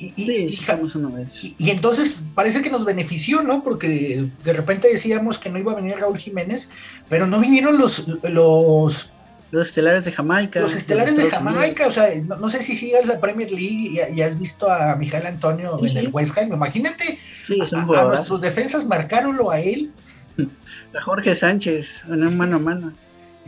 y, 0.00 1.54
y, 1.58 1.70
entonces 1.70 2.22
parece 2.34 2.62
que 2.62 2.70
nos 2.70 2.86
benefició, 2.86 3.42
¿no? 3.42 3.62
Porque 3.62 4.30
de, 4.42 4.52
repente 4.54 4.88
decíamos 4.90 5.38
que 5.38 5.50
no 5.50 5.58
iba 5.58 5.72
a 5.72 5.74
venir 5.74 5.96
Raúl 5.98 6.16
Jiménez, 6.16 6.70
pero 7.10 7.26
no 7.26 7.38
vinieron 7.38 7.76
los, 7.76 8.08
los 8.22 9.10
los 9.50 9.66
estelares 9.66 10.06
de 10.06 10.12
Jamaica. 10.12 10.60
Los 10.60 10.74
estelares 10.74 11.16
de 11.16 11.30
Jamaica, 11.30 11.86
o 11.88 11.92
sea, 11.92 12.08
no, 12.22 12.48
sé 12.48 12.62
si 12.62 12.76
sigas 12.76 13.04
la 13.04 13.20
Premier 13.20 13.50
League 13.50 14.10
y, 14.14 14.22
has 14.22 14.38
visto 14.38 14.70
a 14.70 14.96
Miguel 14.96 15.26
Antonio 15.26 15.78
en 15.84 15.96
el 15.98 16.08
West 16.08 16.38
Ham. 16.38 16.52
Imagínate, 16.52 17.18
a, 17.50 18.04
nuestros 18.04 18.40
defensas 18.40 18.86
marcarlo 18.86 19.50
a 19.50 19.60
él. 19.60 19.92
A 20.92 21.00
Jorge 21.02 21.36
Sánchez, 21.36 22.04
en 22.08 22.26
un 22.26 22.36
mano 22.36 22.56
a 22.56 22.58
mano. 22.58 22.92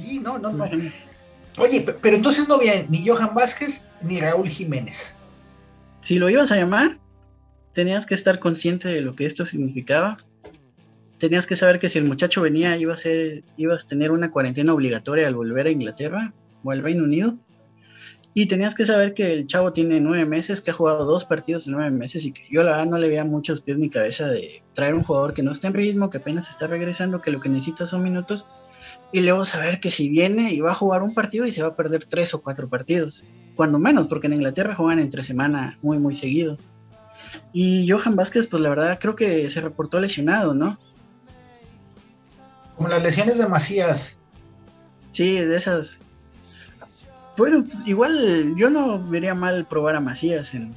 Sí, 0.01 0.21
no, 0.21 0.39
no, 0.39 0.53
no. 0.53 0.65
Oye, 1.59 1.85
pero 2.01 2.15
entonces 2.15 2.49
no 2.49 2.57
vienen 2.57 2.87
ni 2.89 3.05
Johan 3.05 3.35
Vázquez 3.35 3.85
ni 4.01 4.21
Raúl 4.21 4.49
Jiménez 4.49 5.17
si 6.03 6.19
lo 6.19 6.29
ibas 6.29 6.53
a 6.53 6.57
llamar, 6.57 6.99
tenías 7.73 8.07
que 8.07 8.15
estar 8.15 8.39
consciente 8.41 8.89
de 8.89 9.01
lo 9.01 9.15
que 9.15 9.25
esto 9.25 9.47
significaba. 9.47 10.19
Tenías 11.19 11.47
que 11.47 11.57
saber 11.57 11.79
que 11.79 11.89
si 11.89 11.99
el 11.99 12.05
muchacho 12.05 12.43
venía, 12.43 12.77
ibas 12.77 13.07
a 13.07 13.89
tener 13.89 14.11
una 14.11 14.31
cuarentena 14.31 14.75
obligatoria 14.75 15.29
al 15.29 15.37
volver 15.37 15.69
a 15.69 15.71
Inglaterra 15.71 16.35
o 16.65 16.73
al 16.73 16.83
Reino 16.83 17.05
Unido. 17.05 17.39
Y 18.35 18.47
tenías 18.47 18.75
que 18.75 18.85
saber 18.85 19.15
que 19.15 19.33
el 19.33 19.47
chavo 19.47 19.73
tiene 19.73 20.01
nueve 20.01 20.25
meses, 20.25 20.61
que 20.61 20.73
ha 20.73 20.75
jugado 20.75 21.05
dos 21.05 21.25
partidos 21.25 21.67
en 21.67 21.75
nueve 21.75 21.91
meses 21.91 22.25
y 22.25 22.33
que 22.33 22.43
yo 22.51 22.63
la 22.63 22.73
verdad 22.73 22.87
no 22.87 22.99
le 22.99 23.09
veía 23.09 23.25
muchos 23.25 23.61
pies 23.61 23.79
ni 23.79 23.89
cabeza 23.89 24.27
de 24.27 24.63
traer 24.73 24.95
un 24.95 25.05
jugador 25.05 25.35
que 25.35 25.43
no 25.43 25.53
está 25.53 25.69
en 25.69 25.75
ritmo, 25.75 26.11
que 26.11 26.19
apenas 26.19 26.51
está 26.51 26.67
regresando, 26.67 27.21
que 27.21 27.31
lo 27.31 27.41
que 27.41 27.49
necesita 27.49 27.87
son 27.87 28.03
minutos. 28.03 28.49
Y 29.13 29.21
luego 29.21 29.45
saber 29.45 29.79
que 29.81 29.91
si 29.91 30.09
viene 30.09 30.53
y 30.53 30.61
va 30.61 30.73
a 30.73 30.75
jugar 30.75 31.03
un 31.03 31.15
partido 31.15 31.47
y 31.47 31.53
se 31.53 31.63
va 31.63 31.69
a 31.69 31.77
perder 31.77 32.05
tres 32.07 32.33
o 32.35 32.43
cuatro 32.43 32.69
partidos 32.69 33.25
cuando 33.55 33.79
menos, 33.79 34.09
porque 34.09 34.27
en 34.27 34.35
Inglaterra 34.35 34.75
juegan 34.75 34.99
entre 34.99 35.23
semana 35.23 35.77
muy, 35.83 35.99
muy 35.99 36.15
seguido. 36.15 36.57
Y 37.53 37.89
Johan 37.91 38.17
Vázquez, 38.17 38.47
pues 38.47 38.63
la 38.63 38.71
verdad 38.71 38.99
creo 39.01 39.15
que 39.15 39.51
se 39.51 39.61
reportó 39.61 40.01
lesionado, 40.01 40.55
¿no? 40.55 40.79
Como 42.77 42.89
las 42.89 43.03
lesiones 43.03 43.39
de 43.39 43.47
Macías. 43.47 44.17
Sí, 45.11 45.39
de 45.39 45.55
esas. 45.55 45.99
Bueno, 47.37 47.67
igual 47.87 48.55
yo 48.57 48.71
no 48.71 49.03
vería 49.03 49.35
mal 49.35 49.67
probar 49.67 49.97
a 49.97 50.01
Macías 50.01 50.55
en, 50.55 50.75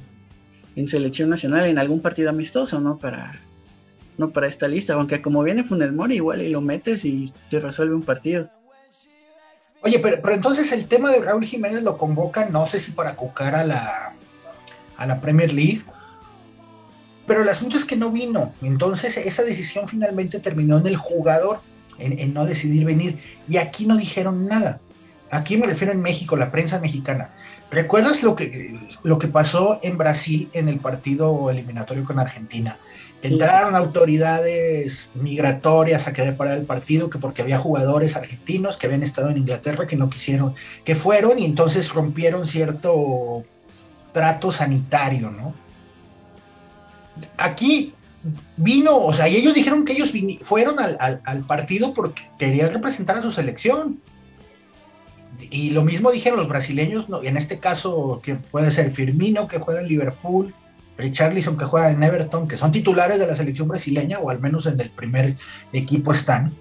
en 0.76 0.88
selección 0.88 1.30
nacional 1.30 1.66
en 1.66 1.78
algún 1.78 2.02
partido 2.02 2.30
amistoso, 2.30 2.80
¿no? 2.80 2.98
Para, 2.98 3.40
no 4.18 4.30
para 4.30 4.46
esta 4.46 4.68
lista, 4.68 4.94
aunque 4.94 5.22
como 5.22 5.42
viene 5.42 5.64
Funes 5.64 5.92
Mori 5.92 6.16
igual 6.16 6.42
y 6.42 6.50
lo 6.50 6.60
metes 6.60 7.04
y 7.04 7.32
te 7.50 7.60
resuelve 7.60 7.94
un 7.94 8.02
partido. 8.02 8.50
Oye, 9.82 9.98
pero, 9.98 10.20
pero 10.22 10.34
entonces 10.34 10.72
el 10.72 10.88
tema 10.88 11.10
de 11.10 11.20
Raúl 11.20 11.44
Jiménez 11.44 11.82
lo 11.82 11.98
convoca, 11.98 12.48
no 12.48 12.66
sé 12.66 12.80
si 12.80 12.92
para 12.92 13.14
cocar 13.14 13.54
a 13.54 13.64
la, 13.64 14.14
a 14.96 15.06
la 15.06 15.20
Premier 15.20 15.52
League, 15.52 15.84
pero 17.26 17.42
el 17.42 17.48
asunto 17.48 17.76
es 17.76 17.84
que 17.84 17.96
no 17.96 18.10
vino. 18.10 18.52
Entonces 18.62 19.16
esa 19.16 19.42
decisión 19.42 19.88
finalmente 19.88 20.38
terminó 20.38 20.78
en 20.78 20.86
el 20.86 20.96
jugador, 20.96 21.60
en, 21.98 22.32
no 22.32 22.46
decidir 22.46 22.84
venir. 22.84 23.18
Y 23.48 23.56
aquí 23.56 23.86
no 23.86 23.96
dijeron 23.96 24.46
nada. 24.46 24.80
Aquí 25.30 25.56
me 25.56 25.66
refiero 25.66 25.92
en 25.92 26.00
México, 26.00 26.36
la 26.36 26.52
prensa 26.52 26.78
mexicana. 26.78 27.34
¿Recuerdas 27.70 28.22
lo 28.22 28.36
que, 28.36 28.78
lo 29.02 29.18
que 29.18 29.28
pasó 29.28 29.80
en 29.82 29.98
Brasil 29.98 30.48
en 30.52 30.68
el 30.68 30.78
partido 30.78 31.50
eliminatorio 31.50 32.04
con 32.04 32.18
Argentina? 32.18 32.78
Entraron 33.22 33.74
autoridades 33.74 35.10
migratorias 35.14 36.06
a 36.06 36.12
querer 36.12 36.36
parar 36.36 36.58
el 36.58 36.64
partido, 36.64 37.10
que 37.10 37.18
porque 37.18 37.42
había 37.42 37.58
jugadores 37.58 38.14
argentinos 38.14 38.76
que 38.76 38.86
habían 38.86 39.02
estado 39.02 39.30
en 39.30 39.38
Inglaterra 39.38 39.86
que 39.86 39.96
no 39.96 40.08
quisieron, 40.10 40.54
que 40.84 40.94
fueron 40.94 41.38
y 41.38 41.44
entonces 41.44 41.92
rompieron 41.92 42.46
cierto 42.46 43.44
trato 44.12 44.52
sanitario, 44.52 45.30
¿no? 45.30 45.54
Aquí 47.36 47.94
vino, 48.56 48.96
o 48.96 49.12
sea, 49.12 49.28
y 49.28 49.36
ellos 49.36 49.54
dijeron 49.54 49.84
que 49.84 49.92
ellos 49.92 50.12
fueron 50.42 50.78
al, 50.78 51.20
al, 51.24 51.40
partido 51.46 51.94
porque 51.94 52.28
querían 52.38 52.70
representar 52.70 53.16
a 53.18 53.22
su 53.22 53.32
selección. 53.32 54.00
Y 55.50 55.70
lo 55.70 55.82
mismo 55.82 56.10
dijeron 56.10 56.38
los 56.38 56.48
brasileños, 56.48 57.06
en 57.22 57.36
este 57.36 57.58
caso 57.58 58.20
que 58.22 58.36
puede 58.36 58.70
ser 58.70 58.90
Firmino, 58.90 59.48
que 59.48 59.58
juega 59.58 59.80
en 59.80 59.88
Liverpool, 59.88 60.54
Richarlison 60.98 61.56
que 61.56 61.64
juega 61.64 61.90
en 61.90 62.02
Everton, 62.02 62.48
que 62.48 62.56
son 62.56 62.72
titulares 62.72 63.18
de 63.18 63.26
la 63.26 63.36
selección 63.36 63.68
brasileña, 63.68 64.18
o 64.20 64.30
al 64.30 64.40
menos 64.40 64.66
en 64.66 64.80
el 64.80 64.90
primer 64.90 65.34
equipo 65.72 66.12
están, 66.12 66.52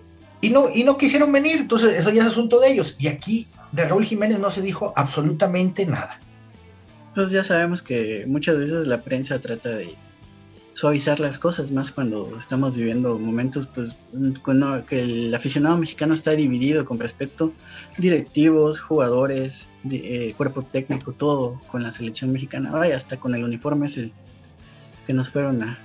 y 0.42 0.50
no, 0.50 0.66
y 0.74 0.84
no 0.84 0.98
quisieron 0.98 1.32
venir, 1.32 1.58
entonces 1.58 1.98
eso 1.98 2.12
ya 2.12 2.22
es 2.22 2.28
asunto 2.28 2.60
de 2.60 2.72
ellos. 2.72 2.96
Y 3.00 3.08
aquí 3.08 3.48
de 3.72 3.86
Raúl 3.86 4.06
Jiménez 4.06 4.40
no 4.40 4.52
se 4.52 4.62
dijo 4.62 4.94
absolutamente 4.96 5.86
nada. 5.86 6.20
Pues 7.16 7.32
ya 7.32 7.44
sabemos 7.44 7.82
que 7.82 8.26
muchas 8.28 8.58
veces 8.58 8.88
la 8.88 9.02
prensa 9.02 9.40
trata 9.40 9.70
de 9.70 9.96
suavizar 10.76 11.22
las 11.22 11.40
cosas, 11.40 11.72
más 11.72 11.90
cuando 11.90 12.36
estamos 12.38 12.76
viviendo 12.76 13.18
momentos 13.18 13.66
pues 13.66 13.96
cuando, 14.44 14.86
que 14.86 15.02
el 15.02 15.34
aficionado 15.34 15.78
mexicano 15.78 16.14
está 16.14 16.32
dividido 16.32 16.84
con 16.84 17.00
respecto 17.00 17.54
directivos, 17.98 18.82
jugadores, 18.82 19.70
eh, 19.90 20.34
cuerpo 20.36 20.64
técnico, 20.64 21.14
todo 21.14 21.62
con 21.68 21.82
la 21.82 21.92
selección 21.94 22.34
mexicana, 22.34 22.72
vaya, 22.72 22.98
hasta 22.98 23.18
con 23.18 23.34
el 23.34 23.46
uniforme 23.46 23.86
ese 23.86 24.12
que 25.08 25.14
nos 25.14 25.30
fueron 25.30 25.64
a, 25.64 25.80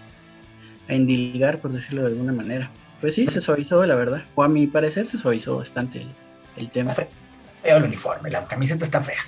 a 0.89 0.95
endilgar, 0.95 1.61
por 1.61 1.73
decirlo 1.73 2.03
de 2.03 2.09
alguna 2.09 2.33
manera. 2.33 2.69
Pues 3.01 3.15
sí, 3.15 3.29
se 3.29 3.41
suavizó, 3.41 3.87
la 3.87 3.95
verdad. 3.95 4.25
O 4.35 4.43
a 4.43 4.49
mi 4.49 4.67
parecer 4.67 5.07
se 5.07 5.19
suavizó 5.19 5.57
bastante 5.57 6.01
el, 6.01 6.09
el 6.57 6.71
tema. 6.71 6.91
Feo 6.91 7.77
el 7.77 7.85
uniforme, 7.85 8.29
la 8.29 8.45
camiseta 8.45 8.85
está 8.85 9.01
fea. 9.01 9.21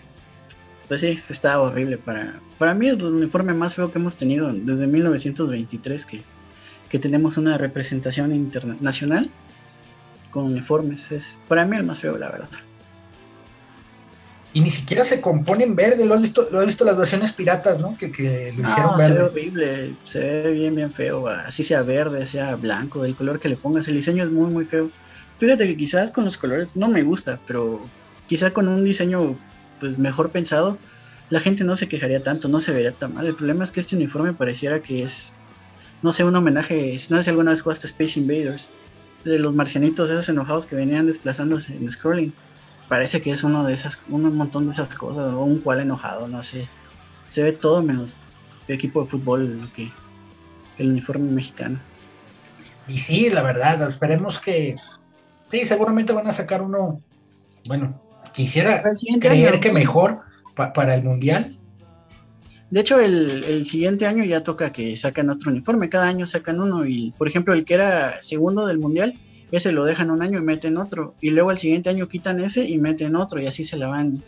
Pues 0.92 1.00
sí, 1.00 1.18
está 1.30 1.58
horrible. 1.58 1.96
Para, 1.96 2.38
para 2.58 2.74
mí 2.74 2.86
es 2.86 2.98
el 2.98 3.14
uniforme 3.14 3.54
más 3.54 3.76
feo 3.76 3.90
que 3.90 3.98
hemos 3.98 4.14
tenido 4.14 4.52
desde 4.52 4.86
1923 4.86 6.04
que, 6.04 6.22
que 6.90 6.98
tenemos 6.98 7.38
una 7.38 7.56
representación 7.56 8.30
internacional 8.34 9.30
con 10.30 10.44
uniformes. 10.44 11.10
Es 11.10 11.40
para 11.48 11.64
mí 11.64 11.78
el 11.78 11.84
más 11.84 12.00
feo, 12.00 12.18
la 12.18 12.30
verdad. 12.30 12.50
Y 14.52 14.60
ni 14.60 14.70
siquiera 14.70 15.02
se 15.06 15.22
compone 15.22 15.64
en 15.64 15.74
verde, 15.74 16.04
lo 16.04 16.12
has 16.12 16.20
visto, 16.20 16.46
lo 16.52 16.60
has 16.60 16.66
visto 16.66 16.84
las 16.84 16.98
versiones 16.98 17.32
piratas, 17.32 17.78
¿no? 17.78 17.96
Que, 17.96 18.08
lo 18.54 18.68
hicieron 18.68 18.98
verde. 18.98 19.06
Se 19.06 19.12
ve 19.14 19.22
horrible, 19.22 19.96
se 20.02 20.20
ve 20.42 20.52
bien, 20.52 20.74
bien 20.74 20.92
feo, 20.92 21.26
así 21.26 21.64
sea 21.64 21.80
verde, 21.84 22.26
sea 22.26 22.54
blanco, 22.56 23.06
el 23.06 23.16
color 23.16 23.40
que 23.40 23.48
le 23.48 23.56
pongas, 23.56 23.88
el 23.88 23.94
diseño 23.94 24.24
es 24.24 24.30
muy, 24.30 24.50
muy 24.50 24.66
feo. 24.66 24.90
Fíjate 25.38 25.66
que 25.66 25.74
quizás 25.78 26.10
con 26.10 26.26
los 26.26 26.36
colores 26.36 26.76
no 26.76 26.88
me 26.88 27.02
gusta, 27.02 27.40
pero 27.46 27.80
quizás 28.26 28.52
con 28.52 28.68
un 28.68 28.84
diseño 28.84 29.38
pues 29.82 29.98
mejor 29.98 30.30
pensado, 30.30 30.78
la 31.28 31.40
gente 31.40 31.64
no 31.64 31.74
se 31.74 31.88
quejaría 31.88 32.22
tanto, 32.22 32.46
no 32.46 32.60
se 32.60 32.70
vería 32.70 32.92
tan 32.92 33.14
mal. 33.14 33.26
El 33.26 33.34
problema 33.34 33.64
es 33.64 33.72
que 33.72 33.80
este 33.80 33.96
uniforme 33.96 34.32
pareciera 34.32 34.80
que 34.80 35.02
es, 35.02 35.34
no 36.02 36.12
sé, 36.12 36.22
un 36.22 36.36
homenaje, 36.36 37.00
no 37.10 37.16
sé 37.16 37.24
si 37.24 37.30
alguna 37.30 37.50
vez 37.50 37.62
jugaste 37.62 37.88
Space 37.88 38.20
Invaders, 38.20 38.68
de 39.24 39.40
los 39.40 39.52
marcianitos 39.52 40.08
esos 40.08 40.28
enojados 40.28 40.66
que 40.66 40.76
venían 40.76 41.08
desplazándose 41.08 41.74
en 41.74 41.90
scrolling. 41.90 42.32
Parece 42.88 43.20
que 43.20 43.32
es 43.32 43.42
uno 43.42 43.64
de 43.64 43.74
esas, 43.74 44.00
un 44.08 44.36
montón 44.36 44.66
de 44.66 44.72
esas 44.72 44.94
cosas, 44.94 45.34
o 45.34 45.40
un 45.42 45.58
cual 45.58 45.80
enojado, 45.80 46.28
no 46.28 46.44
sé. 46.44 46.68
Se 47.26 47.42
ve 47.42 47.50
todo 47.50 47.82
menos 47.82 48.14
el 48.68 48.76
equipo 48.76 49.02
de 49.02 49.08
fútbol, 49.08 49.62
lo 49.62 49.72
que 49.72 49.90
el 50.78 50.90
uniforme 50.90 51.28
mexicano. 51.28 51.80
Y 52.86 52.98
sí, 52.98 53.30
la 53.30 53.42
verdad, 53.42 53.88
esperemos 53.88 54.38
que 54.38 54.76
sí, 55.50 55.66
seguramente 55.66 56.12
van 56.12 56.28
a 56.28 56.32
sacar 56.32 56.62
uno, 56.62 57.00
bueno, 57.66 58.00
quisiera 58.32 58.82
creer 59.20 59.60
que 59.60 59.72
mejor 59.72 60.20
para 60.54 60.94
el 60.94 61.04
mundial. 61.04 61.58
De 62.70 62.80
hecho, 62.80 62.98
el, 62.98 63.44
el, 63.44 63.66
siguiente 63.66 64.06
año 64.06 64.24
ya 64.24 64.42
toca 64.42 64.72
que 64.72 64.96
sacan 64.96 65.28
otro 65.28 65.50
uniforme. 65.50 65.90
Cada 65.90 66.08
año 66.08 66.26
sacan 66.26 66.58
uno. 66.58 66.86
Y, 66.86 67.12
por 67.18 67.28
ejemplo, 67.28 67.52
el 67.52 67.66
que 67.66 67.74
era 67.74 68.22
segundo 68.22 68.64
del 68.66 68.78
mundial, 68.78 69.18
ese 69.50 69.72
lo 69.72 69.84
dejan 69.84 70.10
un 70.10 70.22
año 70.22 70.38
y 70.38 70.42
meten 70.42 70.78
otro. 70.78 71.14
Y 71.20 71.30
luego 71.30 71.50
el 71.50 71.58
siguiente 71.58 71.90
año 71.90 72.08
quitan 72.08 72.40
ese 72.40 72.66
y 72.66 72.78
meten 72.78 73.14
otro. 73.14 73.42
Y 73.42 73.46
así 73.46 73.62
se 73.62 73.76
la 73.76 73.88
van, 73.88 74.24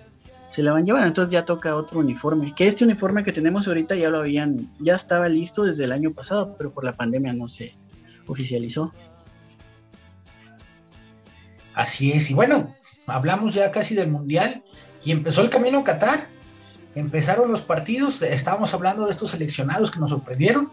se 0.51 0.63
la 0.63 0.73
van 0.73 0.85
llevando. 0.85 1.09
Entonces 1.09 1.33
ya 1.33 1.47
toca 1.47 1.75
otro 1.75 2.01
uniforme. 2.01 2.55
Que 2.55 2.67
este 2.67 2.85
uniforme 2.85 3.25
que 3.25 3.33
tenemos 3.33 3.67
ahorita 3.67 3.95
ya 3.95 4.11
lo 4.11 4.19
habían, 4.19 4.69
ya 4.79 4.95
estaba 4.95 5.27
listo 5.31 5.65
desde 5.65 5.85
el 5.85 5.93
año 5.93 6.13
pasado, 6.13 6.55
pero 6.59 6.71
por 6.71 6.85
la 6.85 6.93
pandemia 6.93 7.33
no 7.33 7.49
se 7.49 7.73
oficializó. 8.27 8.93
Así 11.75 12.13
es. 12.13 12.31
Y 12.31 12.35
bueno, 12.35 12.75
hablamos 13.07 13.55
ya 13.55 13.71
casi 13.71 13.95
del 13.95 14.11
mundial. 14.11 14.63
Y 15.03 15.13
empezó 15.13 15.43
el 15.43 15.51
camino 15.51 15.81
a 15.81 15.85
Qatar 15.85 16.35
empezaron 16.95 17.51
los 17.51 17.63
partidos, 17.63 18.23
estábamos 18.23 18.73
hablando 18.73 19.05
de 19.05 19.11
estos 19.11 19.31
seleccionados 19.31 19.91
que 19.91 19.99
nos 19.99 20.11
sorprendieron. 20.11 20.71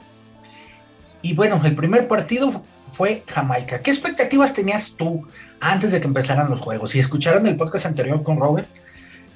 Y 1.22 1.34
bueno, 1.34 1.60
el 1.64 1.76
primer 1.76 2.08
partido 2.08 2.64
fue 2.92 3.24
Jamaica. 3.28 3.82
¿Qué 3.82 3.92
expectativas 3.92 4.54
tenías 4.54 4.96
tú 4.98 5.28
antes 5.60 5.92
de 5.92 6.00
que 6.00 6.08
empezaran 6.08 6.50
los 6.50 6.60
juegos? 6.60 6.92
Si 6.92 7.00
escucharon 7.00 7.48
el 7.48 7.56
podcast 7.56 7.86
anterior 7.86 8.22
con 8.24 8.40
Robert, 8.40 8.68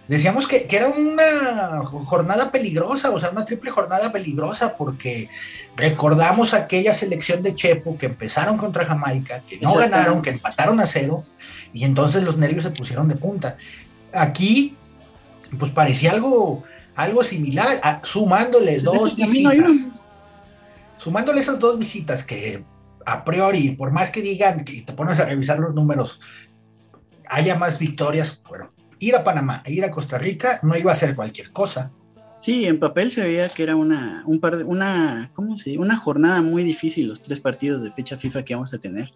decíamos 0.08 0.48
que, 0.48 0.68
era 0.70 0.90
una 0.90 1.84
jornada 1.86 2.52
peligrosa, 2.52 3.12
o 3.12 3.20
sea, 3.20 3.30
una 3.30 3.46
triple 3.46 3.72
jornada 3.72 4.12
peligrosa, 4.12 4.76
porque 4.78 5.30
recordamos 5.76 6.54
aquella 6.54 6.94
selección 6.94 7.44
de 7.44 7.56
Chepo 7.56 7.98
que 7.98 8.08
empezaron 8.08 8.58
contra 8.58 8.86
Jamaica, 8.86 9.42
que 9.48 9.58
no 9.58 9.74
ganaron, 9.74 10.22
que 10.22 10.32
empataron 10.32 10.80
a 10.80 10.86
cero, 10.86 11.24
y 11.76 11.84
entonces 11.84 12.24
los 12.24 12.38
nervios 12.38 12.64
se 12.64 12.72
pusieron 12.72 13.10
de 13.10 13.16
punta. 13.16 13.58
Aquí, 14.14 14.78
pues 15.60 15.72
parecía 15.72 16.14
algo 16.14 16.64
algo 16.96 17.22
similar, 17.22 18.02
sumándole 18.04 18.80
dos 18.80 19.18
visitas. 19.18 20.06
Sumándole 20.98 21.42
esas 21.42 21.60
dos 21.60 21.78
visitas 21.78 22.24
que 22.24 22.64
a 23.06 23.26
priori, 23.26 23.72
por 23.72 23.92
más 23.92 24.10
que 24.10 24.22
digan 24.22 24.64
que 24.64 24.84
te 24.84 24.94
pones 24.94 25.20
a 25.20 25.26
revisar 25.26 25.60
los 25.60 25.76
números, 25.76 26.22
haya 27.28 27.58
más 27.58 27.78
victorias, 27.78 28.42
bueno, 28.48 28.72
ir 29.00 29.14
a 29.14 29.26
Panamá 29.26 29.62
e 29.66 29.74
ir 29.74 29.84
a 29.84 29.92
Costa 29.92 30.18
Rica 30.18 30.62
no 30.64 30.78
iba 30.78 30.94
a 30.94 30.96
ser 30.96 31.14
cualquier 31.14 31.52
cosa. 31.52 31.92
Sí, 32.40 32.66
en 32.66 32.80
papel 32.80 33.12
se 33.12 33.22
veía 33.22 33.50
que 33.50 33.64
era 33.64 33.76
una, 33.76 34.24
un 34.26 34.40
par 34.40 34.56
de, 34.56 34.64
una, 34.64 35.30
¿cómo 35.34 35.58
se 35.58 35.78
Una 35.78 35.98
jornada 35.98 36.42
muy 36.42 36.64
difícil 36.64 37.10
los 37.10 37.22
tres 37.22 37.42
partidos 37.42 37.84
de 37.84 37.92
fecha 37.92 38.18
FIFA 38.18 38.46
que 38.46 38.56
vamos 38.56 38.74
a 38.74 38.78
tener. 38.78 39.12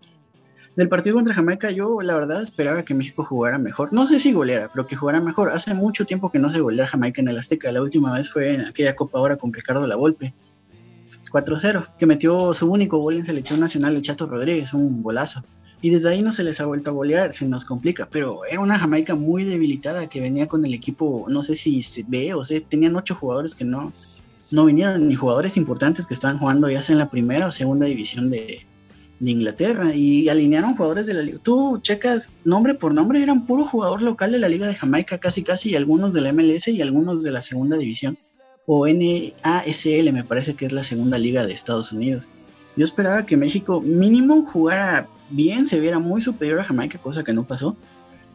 Del 0.75 0.87
partido 0.87 1.15
contra 1.15 1.33
Jamaica, 1.33 1.71
yo 1.71 2.01
la 2.01 2.15
verdad 2.15 2.41
esperaba 2.41 2.85
que 2.85 2.93
México 2.93 3.25
jugara 3.25 3.57
mejor. 3.57 3.91
No 3.91 4.07
sé 4.07 4.19
si 4.19 4.31
goleara, 4.31 4.71
pero 4.71 4.87
que 4.87 4.95
jugara 4.95 5.19
mejor. 5.19 5.51
Hace 5.51 5.73
mucho 5.73 6.05
tiempo 6.05 6.31
que 6.31 6.39
no 6.39 6.49
se 6.49 6.61
golea 6.61 6.87
Jamaica 6.87 7.21
en 7.21 7.27
el 7.27 7.37
Azteca. 7.37 7.71
La 7.71 7.81
última 7.81 8.13
vez 8.13 8.29
fue 8.29 8.53
en 8.53 8.61
aquella 8.61 8.95
Copa 8.95 9.19
ahora 9.19 9.35
con 9.35 9.51
Ricardo 9.51 9.85
Lavolpe. 9.85 10.33
4-0, 11.31 11.85
que 11.97 12.05
metió 12.05 12.53
su 12.53 12.71
único 12.71 12.97
gol 12.97 13.15
en 13.15 13.25
selección 13.25 13.59
nacional 13.59 13.95
el 13.95 14.01
Chato 14.01 14.25
Rodríguez, 14.25 14.73
un 14.73 15.03
golazo. 15.03 15.43
Y 15.81 15.91
desde 15.91 16.09
ahí 16.09 16.21
no 16.21 16.31
se 16.31 16.43
les 16.43 16.59
ha 16.59 16.65
vuelto 16.65 16.89
a 16.89 16.93
golear, 16.93 17.33
se 17.33 17.47
nos 17.47 17.65
complica. 17.65 18.07
Pero 18.09 18.45
era 18.45 18.59
una 18.59 18.79
Jamaica 18.79 19.15
muy 19.15 19.43
debilitada 19.43 20.07
que 20.07 20.19
venía 20.19 20.47
con 20.47 20.65
el 20.65 20.73
equipo, 20.73 21.25
no 21.29 21.43
sé 21.43 21.55
si 21.55 21.83
se 21.83 22.03
ve 22.07 22.33
o 22.33 22.43
sea, 22.43 22.59
tenían 22.61 22.95
ocho 22.95 23.15
jugadores 23.15 23.55
que 23.55 23.63
no, 23.63 23.93
no 24.51 24.65
vinieron, 24.65 25.07
ni 25.07 25.15
jugadores 25.15 25.55
importantes 25.57 26.07
que 26.07 26.13
estaban 26.13 26.37
jugando 26.37 26.69
ya 26.69 26.81
sea 26.81 26.93
en 26.93 26.99
la 26.99 27.09
primera 27.09 27.47
o 27.47 27.51
segunda 27.51 27.85
división 27.85 28.29
de, 28.29 28.65
de 29.19 29.31
Inglaterra 29.31 29.93
y 29.93 30.29
alinearon 30.29 30.75
jugadores 30.75 31.05
de 31.05 31.13
la 31.13 31.21
liga. 31.21 31.39
Tú 31.43 31.79
checas 31.81 32.29
nombre 32.43 32.73
por 32.73 32.93
nombre, 32.93 33.21
eran 33.21 33.45
puro 33.45 33.65
jugador 33.65 34.01
local 34.01 34.31
de 34.31 34.39
la 34.39 34.49
Liga 34.49 34.67
de 34.67 34.75
Jamaica, 34.75 35.17
casi 35.17 35.43
casi, 35.43 35.71
y 35.71 35.75
algunos 35.75 36.13
de 36.13 36.21
la 36.21 36.31
MLS 36.31 36.67
y 36.69 36.81
algunos 36.81 37.23
de 37.23 37.31
la 37.31 37.41
segunda 37.41 37.77
división, 37.77 38.17
o 38.65 38.87
NASL, 38.87 40.13
me 40.13 40.23
parece 40.23 40.53
que 40.53 40.65
es 40.65 40.71
la 40.71 40.83
segunda 40.83 41.17
liga 41.17 41.45
de 41.45 41.53
Estados 41.53 41.91
Unidos. 41.91 42.29
Yo 42.75 42.83
esperaba 42.83 43.25
que 43.25 43.35
México 43.35 43.81
mínimo 43.81 44.45
jugara 44.45 45.09
bien, 45.29 45.67
se 45.67 45.79
viera 45.79 45.99
muy 45.99 46.21
superior 46.21 46.59
a 46.59 46.63
Jamaica, 46.63 46.97
cosa 46.99 47.23
que 47.23 47.33
no 47.33 47.45
pasó, 47.45 47.75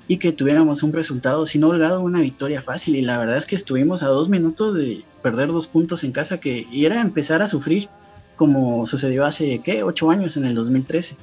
y 0.07 0.18
que 0.18 0.33
tuviéramos 0.33 0.83
un 0.83 0.92
resultado, 0.92 1.47
si 1.47 1.62
holgado, 1.62 2.03
una 2.03 2.20
victoria 2.20 2.61
fácil. 2.61 2.97
Y 2.97 3.03
la 3.03 3.18
verdad 3.18 3.38
es 3.38 3.47
que 3.47 3.57
estuvimos 3.57 4.03
a 4.03 4.09
dos 4.09 4.29
minutos 4.29 4.77
de 4.77 5.03
perder 5.23 5.49
dos 5.49 5.66
puntos 5.66 6.05
en 6.05 6.12
casa, 6.12 6.40
que 6.40 6.66
era 6.73 7.01
empezar 7.01 7.40
a 7.40 7.47
sufrir 7.47 7.88
como 8.37 8.87
sucedió 8.87 9.25
hace, 9.25 9.61
¿qué? 9.61 9.83
Ocho 9.83 10.11
años, 10.11 10.37
en 10.37 10.44
el 10.44 10.55
2013. 10.55 11.16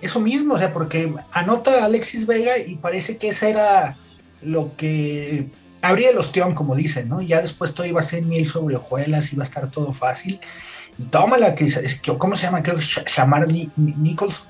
Eso 0.00 0.20
mismo, 0.20 0.54
o 0.54 0.58
sea, 0.58 0.72
porque 0.72 1.14
anota 1.32 1.84
Alexis 1.84 2.26
Vega 2.26 2.58
y 2.58 2.76
parece 2.76 3.16
que 3.16 3.28
ese 3.28 3.50
era 3.50 3.96
lo 4.42 4.76
que 4.76 5.48
abría 5.80 6.10
el 6.10 6.18
ostión, 6.18 6.54
como 6.54 6.74
dicen, 6.74 7.08
¿no? 7.08 7.22
Ya 7.22 7.40
después 7.40 7.74
todo 7.74 7.86
iba 7.86 8.00
a 8.00 8.04
ser 8.04 8.22
mil 8.22 8.46
sobre 8.46 8.76
hojuelas, 8.76 9.32
iba 9.32 9.42
a 9.42 9.46
estar 9.46 9.70
todo 9.70 9.92
fácil. 9.92 10.40
Y 10.98 11.04
tómala, 11.04 11.54
que, 11.54 11.66
que 12.02 12.18
¿cómo 12.18 12.36
se 12.36 12.42
llama? 12.44 12.62
Creo 12.62 12.76
que 12.76 12.84
Shamar 12.84 13.48
Nichols 13.76 14.44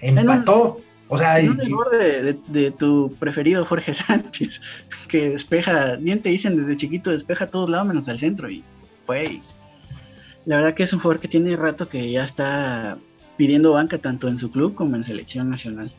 empató. 0.00 0.80
o 1.08 1.18
sea, 1.18 1.36
un 1.40 1.60
error 1.60 1.90
de, 1.90 2.36
de, 2.48 2.70
tu 2.70 3.14
preferido 3.18 3.64
Jorge 3.64 3.94
Sánchez, 4.06 4.60
que 5.08 5.30
despeja, 5.30 5.96
bien 5.96 6.20
te 6.20 6.30
dicen 6.30 6.56
desde 6.56 6.76
chiquito, 6.76 7.10
despeja 7.10 7.44
a 7.44 7.50
todos 7.50 7.70
lados 7.70 7.86
menos 7.86 8.08
al 8.08 8.18
centro 8.18 8.50
y 8.50 8.64
fue 9.06 9.40
la 10.46 10.56
verdad 10.56 10.74
que 10.74 10.84
es 10.84 10.92
un 10.92 11.00
jugador 11.00 11.20
que 11.20 11.28
tiene 11.28 11.54
rato 11.56 11.88
que 11.88 12.10
ya 12.10 12.24
está 12.24 12.96
pidiendo 13.36 13.72
banca 13.72 13.98
tanto 13.98 14.28
en 14.28 14.38
su 14.38 14.50
club 14.50 14.74
como 14.74 14.96
en 14.96 15.04
selección 15.04 15.50
nacional. 15.50 15.92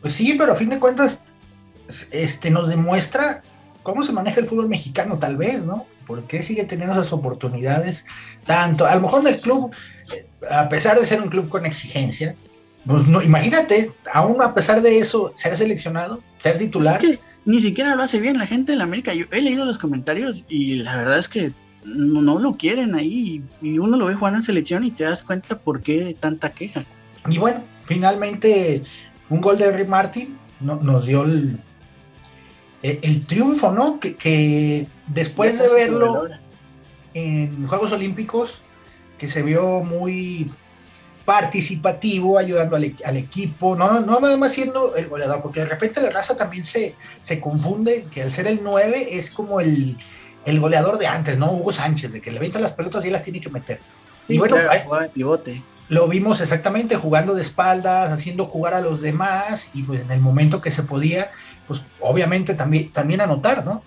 Pues 0.00 0.14
sí, 0.14 0.34
pero 0.36 0.52
a 0.52 0.56
fin 0.56 0.70
de 0.70 0.80
cuentas 0.80 1.22
este, 2.10 2.50
nos 2.50 2.68
demuestra 2.68 3.42
cómo 3.82 4.02
se 4.02 4.12
maneja 4.12 4.40
el 4.40 4.46
fútbol 4.46 4.68
mexicano, 4.68 5.18
tal 5.18 5.36
vez, 5.36 5.64
¿no? 5.64 5.86
¿Por 6.06 6.24
qué 6.24 6.42
sigue 6.42 6.64
teniendo 6.64 6.94
esas 6.94 7.12
oportunidades? 7.12 8.06
Tanto, 8.44 8.86
a 8.86 8.94
lo 8.94 9.02
mejor 9.02 9.20
en 9.20 9.34
el 9.34 9.40
club, 9.40 9.72
eh, 10.14 10.26
a 10.50 10.68
pesar 10.68 10.98
de 10.98 11.06
ser 11.06 11.20
un 11.20 11.28
club 11.28 11.48
con 11.48 11.66
exigencia, 11.66 12.34
pues 12.86 13.06
no, 13.06 13.22
imagínate, 13.22 13.92
aún 14.12 14.42
a 14.42 14.54
pesar 14.54 14.80
de 14.80 14.98
eso, 14.98 15.32
ser 15.36 15.56
seleccionado, 15.56 16.22
ser 16.38 16.56
titular. 16.58 16.94
Es 17.00 17.18
que 17.18 17.24
ni 17.44 17.60
siquiera 17.60 17.94
lo 17.94 18.02
hace 18.02 18.18
bien 18.18 18.38
la 18.38 18.46
gente 18.46 18.72
de 18.72 18.78
la 18.78 18.84
América. 18.84 19.12
Yo 19.12 19.26
he 19.30 19.42
leído 19.42 19.66
los 19.66 19.78
comentarios 19.78 20.44
y 20.48 20.76
la 20.76 20.96
verdad 20.96 21.18
es 21.18 21.28
que 21.28 21.52
no, 21.84 22.38
lo 22.38 22.52
quieren 22.52 22.94
ahí 22.94 23.42
y 23.62 23.78
uno 23.78 23.96
lo 23.96 24.06
ve 24.06 24.14
jugando 24.14 24.38
en 24.38 24.42
selección 24.42 24.84
y 24.84 24.90
te 24.90 25.04
das 25.04 25.22
cuenta 25.22 25.58
por 25.58 25.82
qué 25.82 26.16
tanta 26.18 26.52
queja. 26.52 26.84
Y 27.28 27.38
bueno, 27.38 27.62
finalmente 27.84 28.82
un 29.28 29.40
gol 29.40 29.58
de 29.58 29.70
Rick 29.70 29.88
Martin 29.88 30.36
nos 30.60 31.06
dio 31.06 31.24
el, 31.24 31.58
el, 32.82 33.26
triunfo, 33.26 33.72
¿no? 33.72 33.98
Que, 33.98 34.86
después 35.06 35.58
de 35.58 35.68
verlo 35.72 36.28
en 37.14 37.66
Juegos 37.66 37.92
Olímpicos, 37.92 38.60
que 39.18 39.28
se 39.28 39.42
vio 39.42 39.80
muy 39.80 40.50
participativo, 41.24 42.38
ayudando 42.38 42.76
al, 42.76 43.16
equipo, 43.16 43.76
no, 43.76 44.00
no 44.00 44.20
nada 44.20 44.36
más 44.36 44.52
siendo 44.52 44.96
el 44.96 45.08
goleador, 45.08 45.42
porque 45.42 45.60
de 45.60 45.66
repente 45.66 46.00
la 46.00 46.10
raza 46.10 46.36
también 46.36 46.64
se, 46.64 46.96
se 47.22 47.40
confunde, 47.40 48.06
que 48.10 48.22
al 48.22 48.32
ser 48.32 48.46
el 48.46 48.60
9 48.62 49.16
es 49.16 49.30
como 49.30 49.60
el, 49.60 49.96
el 50.44 50.60
goleador 50.60 50.98
de 50.98 51.06
antes, 51.06 51.38
¿no? 51.38 51.52
Hugo 51.52 51.72
Sánchez, 51.72 52.12
de 52.12 52.20
que 52.20 52.30
le 52.30 52.38
avienta 52.38 52.58
las 52.58 52.72
pelotas 52.72 53.04
y 53.04 53.10
las 53.10 53.22
tiene 53.22 53.40
que 53.40 53.50
meter. 53.50 53.80
y 54.28 54.38
bueno, 54.38 54.56
pivote. 55.12 55.62
lo 55.88 56.08
vimos 56.08 56.40
exactamente 56.40 56.96
jugando 56.96 57.34
de 57.34 57.42
espaldas, 57.42 58.10
haciendo 58.10 58.46
jugar 58.46 58.74
a 58.74 58.80
los 58.80 59.00
demás 59.00 59.70
y 59.74 59.82
pues 59.82 60.02
en 60.02 60.10
el 60.10 60.20
momento 60.20 60.60
que 60.60 60.70
se 60.70 60.82
podía, 60.82 61.30
pues 61.66 61.82
obviamente 62.00 62.54
también, 62.54 62.90
también 62.90 63.20
anotar, 63.20 63.64
¿no? 63.64 63.82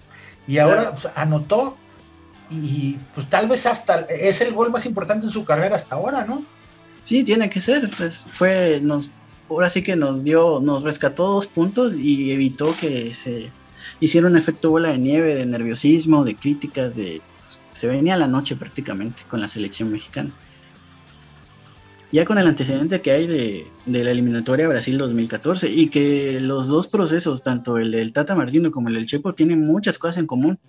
Y 0.47 0.57
ahora 0.57 0.91
pues, 0.91 1.07
anotó 1.15 1.77
y 2.49 2.97
pues 3.15 3.29
tal 3.29 3.47
vez 3.47 3.65
hasta 3.65 4.01
es 4.01 4.41
el 4.41 4.53
gol 4.53 4.69
más 4.69 4.85
importante 4.85 5.25
en 5.25 5.31
su 5.31 5.45
carrera 5.45 5.75
hasta 5.75 5.95
ahora, 5.95 6.25
¿no? 6.25 6.45
Sí, 7.01 7.23
tiene 7.23 7.49
que 7.49 7.61
ser, 7.61 7.89
pues 7.97 8.25
fue, 8.31 8.79
nos, 8.81 9.09
ahora 9.49 9.69
sí 9.69 9.81
que 9.81 9.95
nos 9.95 10.23
dio, 10.23 10.59
nos 10.61 10.83
rescató 10.83 11.27
dos 11.27 11.47
puntos 11.47 11.95
y 11.97 12.31
evitó 12.31 12.75
que 12.79 13.13
se 13.13 13.51
hiciera 14.03 14.27
un 14.27 14.35
efecto 14.35 14.69
bola 14.69 14.89
de 14.89 14.97
nieve, 14.97 15.35
de 15.35 15.45
nerviosismo, 15.45 16.23
de 16.23 16.35
críticas, 16.35 16.95
de 16.95 17.21
se 17.71 17.87
venía 17.87 18.17
la 18.17 18.27
noche 18.27 18.55
prácticamente 18.55 19.23
con 19.27 19.41
la 19.41 19.47
selección 19.47 19.91
mexicana. 19.91 20.31
Ya 22.11 22.25
con 22.25 22.37
el 22.37 22.45
antecedente 22.45 23.01
que 23.01 23.11
hay 23.11 23.25
de, 23.25 23.67
de 23.87 24.03
la 24.03 24.11
eliminatoria 24.11 24.67
Brasil 24.67 24.99
2014 24.99 25.71
y 25.71 25.87
que 25.87 26.39
los 26.39 26.67
dos 26.67 26.87
procesos, 26.87 27.41
tanto 27.41 27.77
el 27.77 27.91
del 27.91 28.13
Tata 28.13 28.35
Martino 28.35 28.71
como 28.71 28.89
el 28.89 28.95
del 28.95 29.07
Chepo, 29.07 29.33
tienen 29.33 29.65
muchas 29.65 29.97
cosas 29.97 30.17
en 30.17 30.27
común. 30.27 30.59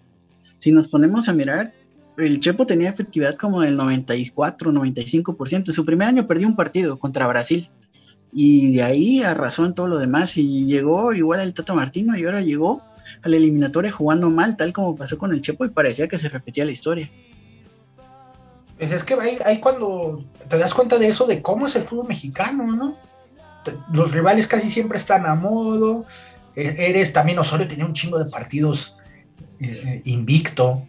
Si 0.58 0.72
nos 0.72 0.88
ponemos 0.88 1.28
a 1.28 1.34
mirar, 1.34 1.74
el 2.16 2.40
Chepo 2.40 2.66
tenía 2.66 2.88
efectividad 2.88 3.34
como 3.34 3.60
del 3.60 3.76
94, 3.76 4.72
95%. 4.72 5.68
En 5.68 5.72
su 5.74 5.84
primer 5.84 6.08
año 6.08 6.26
perdió 6.26 6.48
un 6.48 6.56
partido 6.56 6.98
contra 6.98 7.26
Brasil. 7.26 7.68
Y 8.36 8.74
de 8.74 8.82
ahí 8.82 9.22
arrasó 9.22 9.64
en 9.64 9.74
todo 9.74 9.86
lo 9.86 9.98
demás. 9.98 10.36
Y 10.36 10.66
llegó 10.66 11.12
igual 11.12 11.40
el 11.40 11.54
Tata 11.54 11.72
Martino 11.72 12.16
y 12.16 12.24
ahora 12.24 12.40
llegó 12.40 12.82
al 13.22 13.32
eliminatorio 13.32 13.92
jugando 13.92 14.28
mal, 14.28 14.56
tal 14.56 14.72
como 14.72 14.96
pasó 14.96 15.16
con 15.16 15.32
el 15.32 15.40
Chepo, 15.40 15.64
y 15.64 15.70
parecía 15.70 16.08
que 16.08 16.18
se 16.18 16.28
repetía 16.28 16.64
la 16.64 16.72
historia. 16.72 17.10
Pues 18.76 18.90
es 18.90 19.04
que 19.04 19.14
ahí, 19.44 19.60
cuando 19.60 20.24
te 20.48 20.58
das 20.58 20.74
cuenta 20.74 20.98
de 20.98 21.06
eso, 21.06 21.26
de 21.26 21.40
cómo 21.40 21.68
es 21.68 21.76
el 21.76 21.84
fútbol 21.84 22.08
mexicano, 22.08 22.66
¿no? 22.66 22.96
Los 23.92 24.12
rivales 24.12 24.46
casi 24.46 24.68
siempre 24.68 24.98
están 24.98 25.26
a 25.26 25.36
modo. 25.36 26.04
E, 26.56 26.90
eres 26.90 27.12
también 27.12 27.38
Osorio 27.38 27.68
tenía 27.68 27.86
un 27.86 27.94
chingo 27.94 28.18
de 28.18 28.30
partidos 28.30 28.96
eh, 29.60 30.02
invicto. 30.04 30.86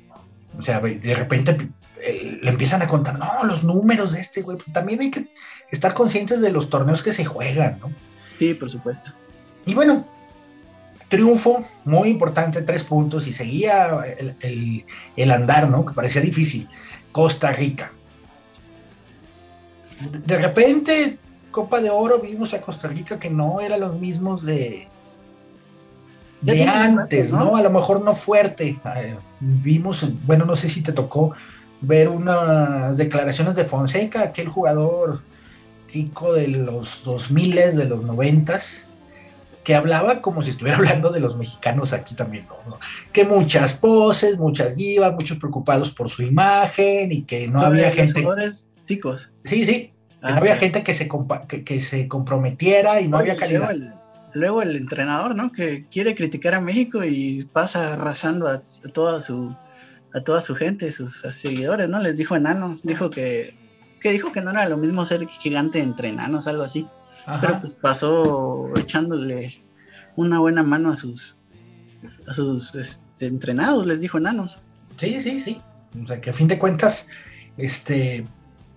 O 0.57 0.63
sea, 0.63 0.79
de 0.81 1.15
repente 1.15 1.69
eh, 2.05 2.39
le 2.41 2.49
empiezan 2.51 2.83
a 2.83 2.87
contar, 2.87 3.17
no, 3.17 3.43
los 3.45 3.63
números 3.63 4.13
de 4.13 4.21
este 4.21 4.41
güey. 4.41 4.57
También 4.71 5.01
hay 5.01 5.09
que 5.09 5.27
estar 5.71 5.93
conscientes 5.95 6.39
de 6.39 6.51
los 6.51 6.69
torneos 6.69 7.01
que 7.01 7.13
se 7.13 7.25
juegan, 7.25 7.79
¿no? 7.79 7.91
Sí, 8.37 8.53
por 8.53 8.69
supuesto. 8.69 9.11
Y 9.65 9.73
bueno, 9.73 10.05
triunfo 11.09 11.65
muy 11.83 12.09
importante, 12.09 12.61
tres 12.61 12.83
puntos, 12.83 13.27
y 13.27 13.33
seguía 13.33 13.99
el, 14.39 15.31
andar, 15.31 15.67
¿no? 15.67 15.83
Que 15.83 15.93
parecía 15.93 16.21
difícil. 16.21 16.69
Costa 17.11 17.51
Rica. 17.51 17.91
De 20.25 20.37
repente, 20.37 21.17
Copa 21.49 21.81
de 21.81 21.89
Oro, 21.89 22.19
vimos 22.19 22.53
a 22.53 22.61
Costa 22.61 22.87
Rica 22.87 23.17
que 23.17 23.31
no 23.31 23.61
eran 23.61 23.79
los 23.79 23.99
mismos 23.99 24.43
de, 24.43 24.87
de 26.41 26.63
antes, 26.65 27.33
¿no? 27.33 27.55
A 27.55 27.63
lo 27.63 27.71
mejor 27.71 28.03
no 28.03 28.13
fuerte. 28.13 28.79
Vimos, 29.39 30.07
bueno, 30.25 30.45
no 30.45 30.55
sé 30.55 30.69
si 30.69 30.83
te 30.83 30.91
tocó 30.91 31.33
ver 31.85 32.09
unas 32.09 32.97
declaraciones 32.97 33.55
de 33.55 33.65
Fonseca, 33.65 34.21
aquel 34.21 34.47
jugador 34.47 35.21
tico 35.87 36.33
de 36.33 36.47
los 36.47 37.03
2000, 37.03 37.55
de 37.77 37.85
los 37.85 38.03
90 38.03 38.59
que 39.65 39.75
hablaba 39.75 40.21
como 40.21 40.43
si 40.43 40.51
estuviera 40.51 40.77
hablando 40.79 41.09
de 41.09 41.19
los 41.19 41.35
mexicanos 41.35 41.91
aquí 41.91 42.15
también, 42.15 42.47
¿no? 42.67 42.79
Que 43.11 43.25
muchas 43.25 43.73
poses, 43.73 44.37
muchas 44.37 44.77
divas, 44.77 45.13
muchos 45.13 45.37
preocupados 45.37 45.91
por 45.91 46.09
su 46.09 46.21
imagen 46.21 47.11
y 47.11 47.23
que 47.23 47.49
no 47.49 47.61
había 47.61 47.91
gente. 47.91 48.23
Ticos. 48.85 49.31
Sí, 49.43 49.65
sí. 49.65 49.91
Que 50.21 50.27
no 50.29 50.35
ah, 50.35 50.37
había 50.37 50.55
gente 50.55 50.83
que 50.83 50.93
se, 50.93 51.09
que, 51.65 51.79
se 51.79 52.07
comprometiera 52.07 53.01
y 53.01 53.07
no 53.07 53.17
había 53.17 53.35
calidad. 53.35 53.71
Luego 54.33 54.61
el, 54.61 54.75
entrenador, 54.75 55.35
¿no? 55.35 55.51
Que 55.51 55.85
quiere 55.85 56.13
criticar 56.13 56.53
a 56.53 56.61
México 56.61 57.03
y 57.03 57.47
pasa 57.51 57.93
arrasando 57.93 58.47
a, 58.47 58.61
toda 58.91 59.21
su 59.21 59.55
a 60.15 60.21
toda 60.21 60.39
su 60.39 60.55
gente, 60.55 60.91
sus 60.91 61.17
seguidores, 61.31 61.89
¿no? 61.89 62.01
Les 62.01 62.17
dijo 62.17 62.35
enanos, 62.35 62.83
dijo 62.83 63.09
que, 63.09 63.53
que 63.99 64.13
dijo 64.13 64.31
que 64.31 64.41
no 64.41 64.51
era 64.51 64.67
lo 64.69 64.77
mismo 64.77 65.05
ser 65.05 65.27
gigante 65.27 65.81
entre 65.81 66.09
enanos, 66.09 66.47
algo 66.47 66.63
así. 66.63 66.87
Pero 67.41 67.59
pues 67.59 67.73
pasó 67.73 68.71
echándole 68.77 69.61
una 70.15 70.39
buena 70.39 70.63
mano 70.63 70.91
a 70.91 70.95
sus 70.95 71.37
a 72.27 72.33
sus 72.33 72.75
este, 72.75 73.25
entrenados, 73.25 73.85
les 73.85 73.99
dijo 73.99 74.17
enanos. 74.17 74.61
Sí, 74.97 75.19
sí, 75.19 75.39
sí. 75.39 75.61
O 76.01 76.07
sea 76.07 76.21
que 76.21 76.29
a 76.29 76.33
fin 76.33 76.47
de 76.47 76.59
cuentas, 76.59 77.07
este 77.57 78.25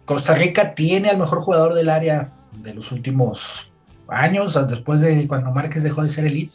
Costa 0.07 0.35
Rica 0.35 0.75
tiene 0.75 1.11
al 1.11 1.19
mejor 1.19 1.39
jugador 1.39 1.75
del 1.75 1.89
área 1.89 2.33
de 2.53 2.75
los 2.75 2.91
últimos 2.91 3.71
años, 4.09 4.59
después 4.69 5.03
de 5.03 5.29
cuando 5.29 5.51
Márquez 5.51 5.83
dejó 5.83 6.03
de 6.03 6.09
ser 6.09 6.27
elite, 6.27 6.55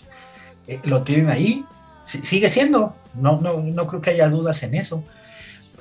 eh, 0.67 0.80
lo 0.84 1.04
tienen 1.04 1.30
ahí, 1.30 1.63
sigue 2.06 2.50
siendo, 2.50 2.96
no, 3.13 3.41
no, 3.41 3.62
no 3.62 3.88
creo 3.88 4.02
que 4.02 4.12
haya 4.12 4.30
dudas 4.30 4.63
en 4.63 4.76
eso. 4.76 5.04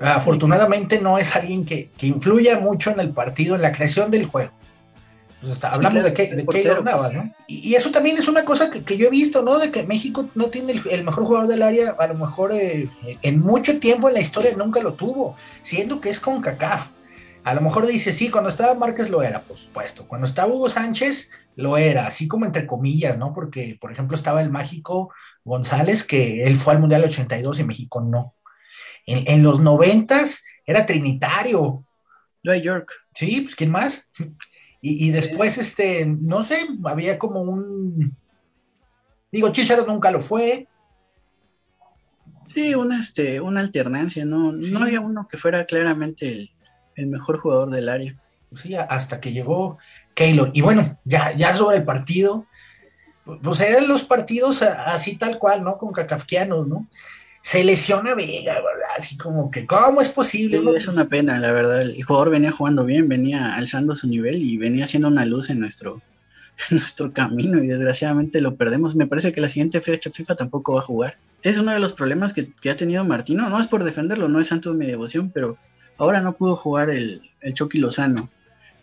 Afortunadamente 0.01 1.01
no 1.01 1.19
es 1.19 1.37
alguien 1.37 1.65
que, 1.65 1.91
que 1.97 2.07
influya 2.07 2.59
mucho 2.59 2.91
en 2.91 3.01
el 3.01 3.11
partido, 3.11 3.55
en 3.55 3.63
la 3.63 3.73
creación 3.73 4.11
del 4.11 4.27
juego. 4.27 4.51
Pues 5.43 5.65
hablamos 5.65 6.05
de, 6.05 6.15
que, 6.15 6.37
de 6.37 6.45
pues, 6.45 6.65
¿no? 7.15 7.35
Y, 7.49 7.75
eso 7.75 7.91
también 7.91 8.17
es 8.17 8.29
una 8.29 8.45
cosa 8.45 8.71
que, 8.71 8.97
yo 8.97 9.09
he 9.09 9.11
visto, 9.11 9.43
¿no? 9.43 9.59
De 9.59 9.73
que 9.73 9.83
México 9.83 10.29
no 10.37 10.47
tiene 10.47 10.81
el, 10.89 11.03
mejor 11.03 11.25
jugador 11.25 11.49
del 11.49 11.63
área, 11.63 11.97
a 11.99 12.07
lo 12.07 12.15
mejor 12.15 12.53
eh, 12.53 12.89
en 13.23 13.41
mucho 13.41 13.81
tiempo 13.81 14.07
en 14.07 14.15
la 14.15 14.21
historia 14.21 14.55
nunca 14.57 14.81
lo 14.81 14.95
tuvo, 14.95 15.35
siendo 15.65 16.01
que 16.01 16.11
es 16.11 16.21
con 16.21 16.41
CACAF. 16.41 16.91
A 17.43 17.55
lo 17.55 17.61
mejor 17.61 17.89
dice, 17.89 18.13
sí, 18.13 18.31
cuando 18.31 18.51
estaba 18.51 18.75
Márquez 18.75 19.11
lo 19.11 19.21
era, 19.21 19.43
por 19.43 19.59
supuesto. 19.59 20.07
Cuando 20.07 20.29
estaba 20.29 20.53
Hugo 20.53 20.71
Sánchez, 20.71 21.29
lo 21.57 21.77
era, 21.77 22.07
así 22.07 22.29
como 22.29 22.47
entre 22.47 22.65
comillas, 22.65 23.19
¿no? 23.19 23.35
Porque, 23.35 23.77
por 23.81 23.91
ejemplo, 23.91 24.17
estaba 24.17 24.43
el 24.43 24.51
mágico 24.51 25.13
González, 25.45 26.05
que 26.05 26.45
él 26.45 26.57
fue 26.57 26.75
al 26.75 26.81
Mundial 26.81 27.05
82 27.05 27.61
y 27.61 27.65
México 27.65 28.01
no. 28.01 28.35
En, 29.07 29.25
en 29.27 29.43
los 29.43 29.61
90 29.61 30.21
era 30.67 30.87
trinitario. 30.87 31.85
Lloyd 32.43 32.63
York. 32.63 32.93
Sí, 33.15 33.41
pues 33.43 33.55
¿quién 33.55 33.71
más? 33.71 34.09
Y, 34.85 35.13
después, 35.13 35.59
este, 35.59 36.05
no 36.05 36.43
sé, 36.43 36.67
había 36.85 37.17
como 37.17 37.41
un. 37.43 38.17
Digo, 39.31 39.53
Chicharo 39.53 39.87
nunca 39.87 40.11
lo 40.11 40.21
fue. 40.21 40.67
Sí, 42.49 42.75
una, 42.75 42.99
este, 42.99 43.41
una 43.41 43.61
alternancia, 43.61 44.25
¿no? 44.25 44.51
No 44.51 44.83
había 44.83 45.01
uno 45.01 45.29
que 45.31 45.39
fuera 45.39 45.67
claramente 45.67 46.51
el, 46.97 47.07
mejor 47.07 47.39
jugador 47.39 47.71
del 47.71 47.89
área. 47.89 48.21
Sí, 48.57 48.75
hasta 48.75 49.21
que 49.21 49.33
llegó 49.33 49.79
Keylor. 50.15 50.51
Y 50.53 50.63
bueno, 50.63 50.99
ya, 51.05 51.33
ya 51.37 51.55
sobre 51.55 51.77
el 51.77 51.85
partido, 51.85 52.47
pues 53.25 53.61
eran 53.61 53.89
los 53.89 54.05
partidos 54.05 54.63
así 54.63 55.17
tal 55.17 55.39
cual, 55.39 55.63
¿no? 55.63 55.79
Con 55.79 55.93
Kafkianos, 55.93 56.67
¿no? 56.67 56.89
se 57.43 57.65
lesiona 57.65 58.15
Vega, 58.15 58.55
¿verdad? 58.55 58.89
Así 58.97 59.19
como 59.19 59.51
que, 59.51 59.67
¿cómo 59.67 60.01
es 60.01 60.09
posible? 60.09 60.63
es 60.77 60.87
una 60.87 61.09
pena, 61.09 61.39
la 61.41 61.53
verdad. 61.53 61.83
El 61.83 62.03
jugador 62.03 62.31
venía 62.31 62.53
jugando 62.53 62.85
bien, 62.85 63.09
venía 63.09 63.57
alzando 63.57 63.95
su 63.95 64.07
nivel 64.07 64.41
y 64.43 64.57
venía 64.57 64.85
haciendo 64.85 65.09
una 65.09 65.27
luz 65.27 65.51
en 65.51 65.59
nuestro, 65.59 66.01
nuestro 66.71 67.13
camino 67.13 67.63
y 67.63 67.67
desgraciadamente 67.67 68.41
lo 68.41 68.55
perdemos. 68.55 68.95
Me 68.95 69.09
parece 69.09 69.33
que 69.33 69.41
la 69.41 69.49
siguiente 69.49 69.81
fecha 69.81 70.11
FIFA 70.11 70.37
tampoco 70.37 70.75
va 70.75 70.81
a 70.81 70.85
jugar. 70.85 71.19
Es 71.43 71.59
uno 71.59 71.73
de 71.73 71.81
los 71.81 71.93
problemas 71.93 72.33
que, 72.33 72.71
ha 72.71 72.77
tenido 72.77 73.05
Martino. 73.05 73.49
No 73.51 73.59
es 73.59 73.67
por 73.67 73.83
defenderlo, 73.83 74.29
no 74.29 74.41
es 74.41 74.47
santo 74.47 74.71
de 74.71 74.79
mi 74.79 74.87
devoción, 74.87 75.31
pero 75.31 75.59
ahora 75.99 76.21
no 76.21 76.35
pudo 76.35 76.55
jugar 76.55 76.91
el, 76.91 77.23
el 77.41 77.55
Chucky 77.55 77.79
Lozano. 77.79 78.31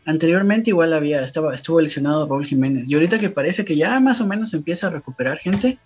Anteriormente 0.10 0.72
igual 0.72 0.94
había, 0.94 1.24
estaba, 1.24 1.54
estuvo 1.54 1.80
lesionado 1.80 2.28
Raúl 2.28 2.46
Jiménez. 2.46 2.90
Y 2.90 2.96
ahorita 2.96 3.20
que 3.20 3.30
parece 3.30 3.64
que 3.64 3.76
ya 3.76 4.00
más 4.00 4.20
o 4.22 4.26
menos 4.26 4.54
empieza 4.56 4.88
a 4.88 4.90
recuperar 4.90 5.38
gente, 5.38 5.78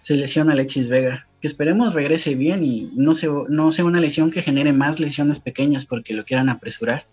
se 0.00 0.14
lesiona 0.14 0.52
Alexis 0.52 0.88
Vega 0.88 1.26
que 1.40 1.46
esperemos 1.46 1.94
regrese 1.94 2.34
bien 2.34 2.64
y 2.64 2.90
no, 2.94 3.14
se, 3.14 3.28
no 3.48 3.72
sea 3.72 3.84
una 3.84 4.00
lesión 4.00 4.30
que 4.30 4.42
genere 4.42 4.72
más 4.72 4.98
lesiones 4.98 5.40
pequeñas 5.40 5.86
porque 5.86 6.14
lo 6.14 6.24
quieran 6.24 6.48
apresurar. 6.48 7.06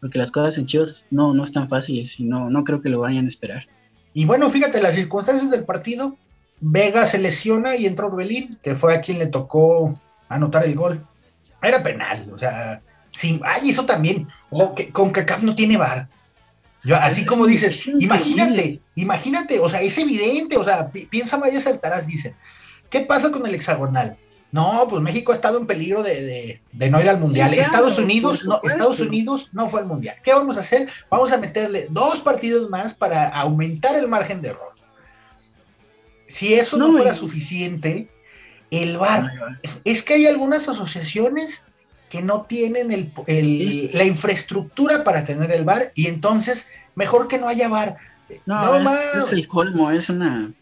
Porque 0.00 0.18
las 0.18 0.30
cosas 0.30 0.58
en 0.58 0.66
Chivas 0.66 1.08
no, 1.10 1.34
no 1.34 1.44
están 1.44 1.68
fáciles 1.68 2.20
y 2.20 2.24
no, 2.24 2.50
no 2.50 2.64
creo 2.64 2.80
que 2.80 2.88
lo 2.88 3.00
vayan 3.00 3.24
a 3.24 3.28
esperar. 3.28 3.66
Y 4.14 4.24
bueno, 4.24 4.50
fíjate, 4.50 4.80
las 4.80 4.94
circunstancias 4.94 5.50
del 5.50 5.64
partido, 5.64 6.16
Vega 6.60 7.06
se 7.06 7.18
lesiona 7.18 7.76
y 7.76 7.86
entra 7.86 8.06
Orbelín, 8.06 8.58
que 8.62 8.74
fue 8.74 8.94
a 8.94 9.00
quien 9.00 9.18
le 9.18 9.26
tocó 9.26 10.00
anotar 10.28 10.64
el 10.64 10.74
gol. 10.74 11.04
Era 11.62 11.82
penal, 11.82 12.30
o 12.32 12.38
sea, 12.38 12.82
sin, 13.18 13.40
ay, 13.44 13.70
eso 13.70 13.84
también, 13.84 14.28
o 14.50 14.74
que, 14.74 14.90
con 14.90 15.10
CACAF 15.10 15.42
no 15.42 15.54
tiene 15.54 15.76
bar. 15.76 16.08
así 17.00 17.24
como 17.24 17.46
dices, 17.46 17.88
imagínate, 17.98 18.80
imagínate, 18.94 19.58
o 19.58 19.68
sea, 19.68 19.80
es 19.80 19.98
evidente, 19.98 20.56
o 20.56 20.64
sea, 20.64 20.88
piensa 20.88 21.36
Maya 21.36 21.60
Saltarás, 21.60 22.06
dice, 22.06 22.36
¿Qué 22.90 23.00
pasa 23.00 23.30
con 23.30 23.46
el 23.46 23.54
hexagonal? 23.54 24.16
No, 24.50 24.86
pues 24.88 25.02
México 25.02 25.32
ha 25.32 25.34
estado 25.34 25.58
en 25.58 25.66
peligro 25.66 26.02
de, 26.02 26.62
no 26.72 27.00
ir 27.00 27.08
al 27.08 27.20
mundial. 27.20 27.52
Estados 27.52 27.98
Unidos, 27.98 28.46
no, 28.46 28.60
Estados 28.62 29.00
Unidos 29.00 29.50
no 29.52 29.68
fue 29.68 29.80
al 29.80 29.86
mundial. 29.86 30.16
¿Qué 30.22 30.32
vamos 30.32 30.56
a 30.56 30.60
hacer? 30.60 30.88
Vamos 31.10 31.32
a 31.32 31.36
meterle 31.36 31.86
dos 31.90 32.20
partidos 32.20 32.70
más 32.70 32.94
para 32.94 33.28
aumentar 33.28 33.94
el 33.96 34.08
margen 34.08 34.40
de 34.40 34.50
error. 34.50 34.72
Si 36.28 36.54
eso 36.54 36.78
no, 36.78 36.92
fuera 36.92 37.14
suficiente, 37.14 38.08
el 38.70 38.96
VAR. 38.96 39.30
Es 39.84 40.02
que 40.02 40.14
hay 40.14 40.26
algunas 40.26 40.68
asociaciones 40.68 41.64
que 42.08 42.22
no 42.22 42.42
tienen 42.42 42.92
el, 42.92 43.90
la 43.92 44.04
infraestructura 44.04 45.04
para 45.04 45.24
tener 45.24 45.50
el 45.52 45.64
VAR 45.64 45.92
y 45.94 46.06
entonces 46.06 46.68
mejor 46.94 47.28
que 47.28 47.38
no 47.38 47.48
haya 47.48 47.68
VAR. 47.68 47.96
No, 48.46 48.76
es, 48.76 49.14
es 49.14 49.32
el 49.32 49.48
colmo, 49.48 49.90
es 49.90 50.10
una. 50.10 50.52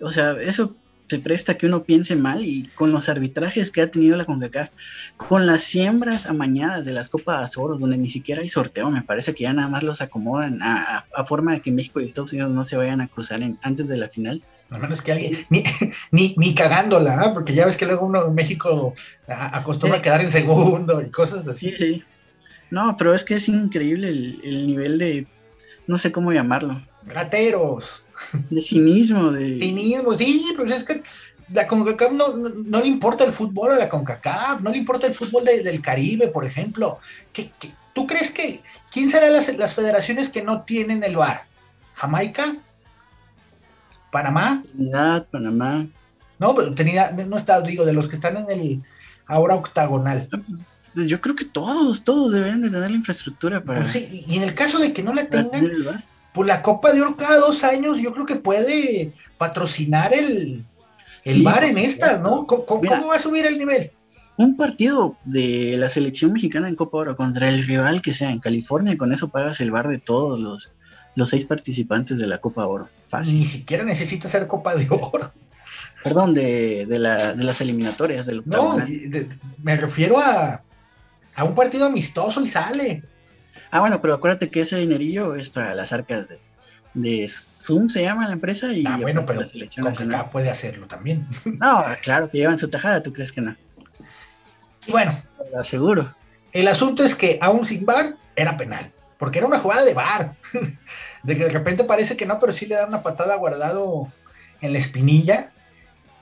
O 0.00 0.10
sea, 0.12 0.36
eso 0.40 0.74
se 1.10 1.18
presta 1.18 1.58
que 1.58 1.66
uno 1.66 1.82
piense 1.82 2.14
mal 2.14 2.44
y 2.44 2.70
con 2.76 2.92
los 2.92 3.08
arbitrajes 3.08 3.72
que 3.72 3.82
ha 3.82 3.90
tenido 3.90 4.16
la 4.16 4.24
CONCACAF, 4.24 4.70
con 5.16 5.44
las 5.44 5.62
siembras 5.62 6.26
amañadas 6.26 6.84
de 6.84 6.92
las 6.92 7.08
Copas 7.10 7.58
Oro, 7.58 7.76
donde 7.76 7.98
ni 7.98 8.08
siquiera 8.08 8.42
hay 8.42 8.48
sorteo, 8.48 8.92
me 8.92 9.02
parece 9.02 9.34
que 9.34 9.42
ya 9.42 9.52
nada 9.52 9.68
más 9.68 9.82
los 9.82 10.02
acomodan 10.02 10.60
a, 10.62 11.04
forma 11.26 11.52
de 11.52 11.60
que 11.62 11.72
México 11.72 12.00
y 12.00 12.06
Estados 12.06 12.32
Unidos 12.32 12.52
no 12.52 12.62
se 12.62 12.76
vayan 12.76 13.00
a 13.00 13.08
cruzar 13.08 13.42
en, 13.42 13.58
antes 13.62 13.88
de 13.88 13.96
la 13.96 14.08
final. 14.08 14.40
A 14.70 14.78
menos 14.78 15.02
que 15.02 15.12
alguien, 15.12 15.36
ni, 16.10 16.34
ni, 16.36 16.54
cagándola, 16.54 17.20
¿ah? 17.20 17.34
porque 17.34 17.54
ya 17.54 17.66
ves 17.66 17.76
que 17.76 17.86
luego 17.86 18.06
uno 18.06 18.28
en 18.28 18.34
México 18.34 18.94
acostumbra 19.26 19.98
a 19.98 20.02
quedar 20.02 20.20
en 20.20 20.30
segundo 20.30 21.02
y 21.02 21.10
cosas 21.10 21.46
así. 21.48 21.70
Sí, 21.70 21.76
sí. 21.76 22.04
No, 22.70 22.96
pero 22.96 23.14
es 23.14 23.24
que 23.24 23.34
es 23.34 23.48
increíble 23.48 24.08
el, 24.08 24.40
el 24.44 24.66
nivel 24.68 24.98
de, 24.98 25.26
no 25.86 25.98
sé 25.98 26.12
cómo 26.12 26.32
llamarlo. 26.32 26.80
Grateros. 27.02 28.04
De 28.48 28.60
cinismo. 28.60 29.32
De 29.32 29.58
cinismo, 29.58 30.16
sí, 30.16 30.54
pero 30.56 30.72
es 30.72 30.84
que 30.84 31.02
la 31.52 31.66
CONCACAF 31.66 32.12
no, 32.12 32.28
no, 32.36 32.80
le 32.80 32.86
importa 32.86 33.24
el 33.24 33.32
fútbol 33.32 33.72
a 33.72 33.78
la 33.78 33.88
CONCACAF, 33.88 34.60
no 34.60 34.70
le 34.70 34.78
importa 34.78 35.06
el 35.06 35.12
fútbol 35.12 35.44
del 35.44 35.82
Caribe, 35.82 36.28
por 36.28 36.44
ejemplo. 36.44 36.98
¿Qué, 37.32 37.50
tú 37.92 38.06
crees 38.06 38.30
que 38.30 38.62
quién 38.92 39.08
serán 39.08 39.32
las, 39.32 39.52
las, 39.56 39.74
federaciones 39.74 40.28
que 40.28 40.42
no 40.42 40.62
tienen 40.62 41.02
el 41.02 41.16
VAR? 41.16 41.46
¿Jamaica? 41.94 42.56
¿Panamá? 44.10 44.62
Trinidad, 44.62 45.26
Panamá. 45.30 45.86
No, 46.38 46.54
pero 46.54 46.74
tenía, 46.74 47.12
no 47.12 47.36
está, 47.36 47.60
digo, 47.60 47.84
de 47.84 47.92
los 47.92 48.08
que 48.08 48.16
están 48.16 48.36
en 48.36 48.50
el 48.50 48.82
ahora 49.26 49.54
octagonal. 49.54 50.28
Ah, 50.32 50.38
pues, 50.46 50.64
pues, 50.94 51.06
yo 51.06 51.20
creo 51.20 51.36
que 51.36 51.44
todos, 51.44 52.02
todos 52.02 52.32
deberían 52.32 52.60
de 52.60 52.70
tener 52.70 52.90
la 52.90 52.96
infraestructura 52.96 53.62
para. 53.62 53.80
Pues 53.80 53.92
sí, 53.92 54.24
y 54.26 54.36
en 54.36 54.42
el 54.42 54.54
caso 54.54 54.78
de 54.78 54.92
que 54.92 55.02
no 55.02 55.12
la 55.12 55.26
tengan, 55.26 55.70
pues 56.32 56.48
la 56.48 56.62
Copa 56.62 56.92
de 56.92 57.02
Oro 57.02 57.16
cada 57.16 57.38
dos 57.38 57.64
años 57.64 58.00
yo 58.00 58.12
creo 58.12 58.26
que 58.26 58.36
puede 58.36 59.12
patrocinar 59.38 60.14
el, 60.14 60.64
el 61.24 61.42
bar 61.42 61.64
en 61.64 61.78
esta, 61.78 62.18
¿no? 62.18 62.46
¿Cómo, 62.46 62.82
va 63.08 63.16
a 63.16 63.20
subir 63.20 63.46
el 63.46 63.58
nivel? 63.58 63.92
Un 64.36 64.56
partido 64.56 65.16
de 65.24 65.76
la 65.76 65.90
selección 65.90 66.32
mexicana 66.32 66.68
en 66.68 66.76
Copa 66.76 66.98
Oro 66.98 67.16
contra 67.16 67.48
el 67.48 67.66
rival 67.66 68.00
que 68.00 68.14
sea 68.14 68.30
en 68.30 68.38
California, 68.38 68.96
con 68.96 69.12
eso 69.12 69.28
pagas 69.28 69.60
el 69.60 69.70
bar 69.70 69.88
de 69.88 69.98
todos 69.98 70.38
los, 70.40 70.70
los 71.14 71.28
seis 71.28 71.44
participantes 71.44 72.18
de 72.18 72.26
la 72.26 72.38
Copa 72.38 72.66
Oro. 72.66 72.88
Fácil. 73.08 73.40
Ni 73.40 73.46
siquiera 73.46 73.84
necesita 73.84 74.28
ser 74.28 74.46
Copa 74.46 74.74
de 74.74 74.86
Oro. 74.90 75.32
Perdón, 76.02 76.34
de, 76.34 76.86
de, 76.86 76.98
la, 76.98 77.34
de 77.34 77.44
las 77.44 77.60
eliminatorias. 77.60 78.26
Del 78.26 78.42
no, 78.46 78.78
me 79.62 79.76
refiero 79.76 80.18
a, 80.18 80.62
a 81.34 81.44
un 81.44 81.54
partido 81.54 81.86
amistoso 81.86 82.40
y 82.42 82.48
sale. 82.48 83.02
Ah, 83.70 83.80
bueno, 83.80 84.00
pero 84.00 84.14
acuérdate 84.14 84.48
que 84.48 84.62
ese 84.62 84.76
dinerillo 84.76 85.34
es 85.34 85.50
para 85.50 85.74
las 85.74 85.92
arcas 85.92 86.28
de, 86.28 86.38
de 86.94 87.28
Zoom, 87.28 87.88
se 87.88 88.02
llama 88.02 88.26
la 88.26 88.34
empresa. 88.34 88.72
Y 88.72 88.84
ah, 88.86 88.98
bueno, 89.00 89.24
pero 89.26 89.40
la 89.40 89.46
selección 89.46 89.86
puede 90.32 90.50
hacerlo 90.50 90.86
también. 90.86 91.26
No, 91.44 91.84
claro 92.02 92.30
que 92.30 92.38
llevan 92.38 92.58
su 92.58 92.68
tajada, 92.68 93.02
¿tú 93.02 93.12
crees 93.12 93.32
que 93.32 93.42
no? 93.42 93.56
Y 94.86 94.92
bueno. 94.92 95.14
Lo 95.52 95.60
aseguro. 95.60 96.14
El 96.52 96.68
asunto 96.68 97.04
es 97.04 97.14
que 97.14 97.38
aún 97.40 97.64
sin 97.64 97.84
bar 97.84 98.16
era 98.34 98.56
penal, 98.56 98.90
porque 99.20 99.38
era 99.38 99.46
una 99.46 99.60
jugada 99.60 99.84
de 99.84 99.94
bar. 99.94 100.34
de 101.22 101.36
que 101.36 101.44
de 101.44 101.50
repente 101.50 101.84
parece 101.84 102.16
que 102.16 102.26
no, 102.26 102.40
pero 102.40 102.52
sí 102.52 102.66
le 102.66 102.74
da 102.74 102.86
una 102.86 103.04
patada 103.04 103.36
guardado 103.36 104.12
en 104.60 104.72
la 104.72 104.78
espinilla. 104.78 105.52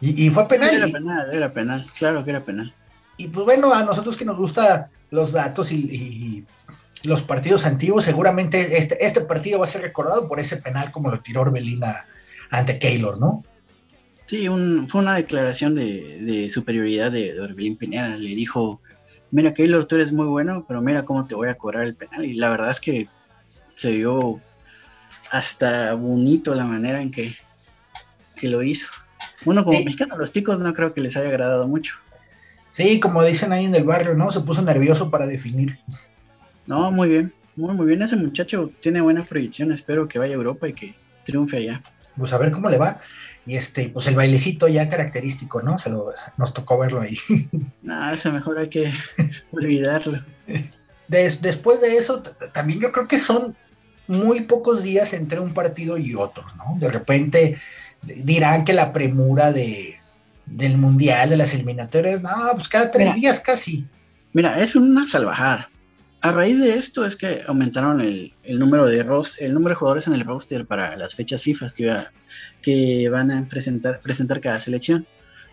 Y, 0.01 0.29
fue 0.31 0.47
penal. 0.47 0.77
Era 0.77 0.87
penal, 0.89 1.31
era 1.33 1.53
penal, 1.53 1.87
claro 1.99 2.23
que 2.23 2.31
era 2.31 2.45
penal. 2.45 2.73
Y 3.17 3.29
pues 3.29 3.45
bueno, 3.47 3.73
a 3.73 3.83
nosotros 3.83 4.17
que 4.17 4.25
nos 4.25 4.37
gusta 4.37 4.91
los 5.11 5.33
datos 5.33 5.73
y 5.73 6.45
los 7.05 7.23
partidos 7.23 7.67
antiguos, 7.67 8.05
seguramente 8.05 8.79
este, 8.79 9.05
este 9.05 9.23
partido 9.23 9.59
va 9.59 9.67
a 9.67 9.69
ser 9.69 9.83
recordado 9.83 10.29
por 10.29 10.41
ese 10.41 10.57
penal 10.57 10.93
como 10.93 11.11
lo 11.11 11.21
tiró 11.21 11.43
Orbelina 11.43 12.07
ante 12.51 12.79
Keylor, 12.79 13.19
¿no? 13.19 13.45
Sí, 14.27 14.47
fue 14.89 15.01
una 15.01 15.15
declaración 15.15 15.75
de, 15.75 16.51
superioridad 16.51 17.11
de, 17.11 17.41
Orbelín 17.41 17.77
Pineda. 17.77 18.09
Le 18.09 18.35
dijo, 18.35 18.83
mira 19.31 19.55
Keylor, 19.55 19.85
tú 19.85 19.97
eres 19.97 20.13
muy 20.13 20.27
bueno, 20.27 20.65
pero 20.67 20.81
mira 20.81 21.05
cómo 21.05 21.27
te 21.27 21.35
voy 21.35 21.49
a 21.49 21.57
cobrar 21.57 21.85
el 21.85 21.95
penal. 21.95 22.25
Y 22.25 22.35
la 22.35 22.51
verdad 22.51 22.71
es 22.71 22.81
que 22.81 23.09
se 23.75 23.93
vio 23.93 24.41
hasta 25.31 25.95
bonito 25.95 26.55
la 26.55 26.65
manera 26.65 27.01
en 27.01 27.11
que, 27.11 27.35
que 28.37 28.49
lo 28.49 28.63
hizo. 28.63 28.89
Uno 29.45 29.65
como 29.65 29.83
mexicano, 29.83 30.17
los 30.17 30.33
ticos 30.33 30.59
no 30.59 30.73
creo 30.73 30.95
que 30.95 31.01
les 31.01 31.17
haya 31.17 31.29
agradado 31.29 31.69
mucho. 31.69 31.95
Sí, 32.73 33.01
como 33.01 33.25
dicen 33.25 33.53
ahí 33.53 33.65
en 33.65 33.75
el 33.75 33.85
barrio, 33.85 34.15
¿no? 34.15 34.31
Se 34.31 34.41
puso 34.41 34.63
nervioso 34.63 35.11
para 35.11 35.27
definir. 35.27 35.79
No, 36.67 36.91
muy 36.91 37.09
bien, 37.09 37.33
muy, 37.57 37.75
muy 37.75 37.87
bien. 37.87 38.03
Ese 38.03 38.17
muchacho 38.17 38.71
tiene 38.81 39.01
buena 39.01 39.25
proyección. 39.25 39.73
Espero 39.73 40.07
que 40.07 40.19
vaya 40.19 40.35
a 40.35 40.37
Europa 40.37 40.69
y 40.69 40.75
que 40.75 40.95
triunfe 41.25 41.57
allá. 41.57 41.83
Pues 42.19 42.33
a 42.33 42.39
ver 42.39 42.51
cómo 42.51 42.69
le 42.69 42.79
va. 42.79 43.01
Y 43.47 43.57
este, 43.57 43.89
pues 43.89 44.07
el 44.07 44.15
bailecito 44.15 44.69
ya 44.69 44.89
característico, 44.89 45.63
¿no? 45.63 45.79
Se 45.79 45.89
lo, 45.91 46.13
nos 46.37 46.53
tocó 46.53 46.79
verlo 46.79 47.01
ahí. 47.01 47.19
No, 47.83 48.11
eso 48.11 48.31
mejor 48.31 48.59
hay 48.59 48.69
que 48.69 48.93
olvidarlo. 49.53 50.19
después 51.09 51.81
de 51.81 51.97
eso, 51.97 52.23
también 52.53 52.81
yo 52.81 52.93
creo 52.93 53.09
que 53.09 53.19
son 53.19 53.57
muy 54.07 54.43
pocos 54.43 54.83
días 54.83 55.15
entre 55.15 55.41
un 55.41 55.55
partido 55.55 55.97
y 55.97 56.15
otro, 56.15 56.45
¿no? 56.57 56.77
De 56.79 56.91
repente 56.91 57.59
dirán 58.03 58.65
que 58.65 58.75
la 58.75 58.93
premura 58.93 59.53
de, 59.53 59.99
del 60.45 60.77
mundial, 60.77 61.31
de 61.31 61.39
las 61.39 61.55
eliminatorias, 61.55 62.23
no, 62.23 62.31
pues 62.55 62.69
cada 62.69 62.91
tres 62.91 63.15
días 63.15 63.41
casi. 63.41 63.87
Mira, 64.35 64.61
es 64.61 64.77
una 64.77 65.07
salvajada 65.07 65.69
a 66.21 66.33
raíz 66.33 66.59
de 66.59 66.75
esto 66.75 67.05
es 67.05 67.17
que 67.17 67.43
aumentaron 67.47 68.01
el, 68.01 68.33
número 68.59 68.87
de 68.87 69.01
el 69.41 69.55
número 69.55 69.71
de 69.71 69.75
jugadores 69.75 70.09
en 70.09 70.15
el 70.15 70.25
roster 70.25 70.67
para 70.67 70.97
las 70.97 71.15
fechas 71.15 71.43
FIFA 71.43 71.67
que, 71.77 71.97
que 72.63 73.09
van 73.09 73.31
a 73.31 73.45
presentar, 73.45 74.01
presentar 74.01 74.41
cada 74.41 74.59
selección. 74.59 75.07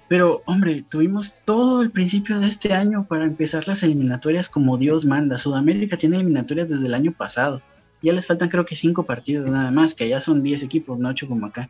Pero, 0.08 0.44
hombre, 0.46 0.84
tuvimos 0.88 1.40
todo 1.46 1.82
el 1.82 1.92
principio 1.92 2.40
de 2.40 2.48
este 2.48 2.74
año 2.74 3.08
para 3.08 3.26
empezar 3.26 3.68
las 3.68 3.84
eliminatorias 3.84 4.50
como 4.50 4.78
Dios 4.78 5.06
manda. 5.06 5.38
Sudamérica 5.38 5.98
tiene 5.98 6.18
eliminatorias 6.18 6.70
desde 6.70 6.86
el 6.86 6.94
año 6.94 7.12
pasado. 7.12 7.62
Ya 8.02 8.14
les 8.14 8.28
faltan 8.28 8.50
creo 8.50 8.66
que 8.66 8.76
cinco 8.76 9.04
partidos 9.04 9.50
nada 9.50 9.72
más, 9.72 9.96
que 9.96 10.04
allá 10.04 10.22
son 10.22 10.44
10 10.44 10.62
equipos, 10.64 11.00
no 11.00 11.10
ocho 11.10 11.28
como 11.28 11.48
acá. 11.48 11.70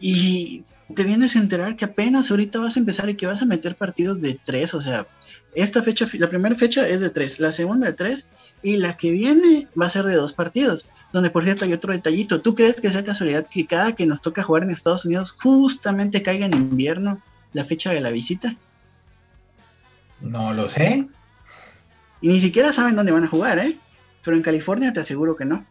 Y 0.00 0.64
te 0.94 1.04
vienes 1.04 1.36
a 1.36 1.40
enterar 1.40 1.76
que 1.76 1.84
apenas 1.84 2.30
ahorita 2.30 2.58
vas 2.58 2.76
a 2.76 2.80
empezar 2.80 3.08
y 3.08 3.16
que 3.16 3.26
vas 3.26 3.42
a 3.42 3.46
meter 3.46 3.74
partidos 3.74 4.20
de 4.22 4.38
tres, 4.42 4.74
o 4.74 4.80
sea, 4.80 5.06
esta 5.54 5.82
fecha, 5.82 6.06
la 6.14 6.28
primera 6.28 6.54
fecha 6.54 6.88
es 6.88 7.00
de 7.00 7.10
tres, 7.10 7.38
la 7.38 7.52
segunda 7.52 7.86
de 7.86 7.92
tres 7.92 8.26
y 8.62 8.76
la 8.76 8.96
que 8.96 9.12
viene 9.12 9.68
va 9.80 9.86
a 9.86 9.90
ser 9.90 10.04
de 10.04 10.14
dos 10.14 10.32
partidos. 10.32 10.86
Donde, 11.12 11.28
por 11.28 11.44
cierto, 11.44 11.66
hay 11.66 11.74
otro 11.74 11.92
detallito. 11.92 12.40
¿Tú 12.40 12.54
crees 12.54 12.80
que 12.80 12.90
sea 12.90 13.04
casualidad 13.04 13.46
que 13.46 13.66
cada 13.66 13.94
que 13.94 14.06
nos 14.06 14.22
toca 14.22 14.42
jugar 14.42 14.62
en 14.62 14.70
Estados 14.70 15.04
Unidos 15.04 15.32
justamente 15.32 16.22
caiga 16.22 16.46
en 16.46 16.54
invierno 16.54 17.20
la 17.52 17.64
fecha 17.66 17.90
de 17.90 18.00
la 18.00 18.10
visita? 18.10 18.56
No 20.22 20.54
lo 20.54 20.70
sé. 20.70 21.06
Y 22.22 22.28
ni 22.28 22.40
siquiera 22.40 22.72
saben 22.72 22.96
dónde 22.96 23.12
van 23.12 23.24
a 23.24 23.28
jugar, 23.28 23.58
¿eh? 23.58 23.78
Pero 24.24 24.36
en 24.36 24.42
California 24.42 24.92
te 24.92 25.00
aseguro 25.00 25.36
que 25.36 25.44
no. 25.44 25.66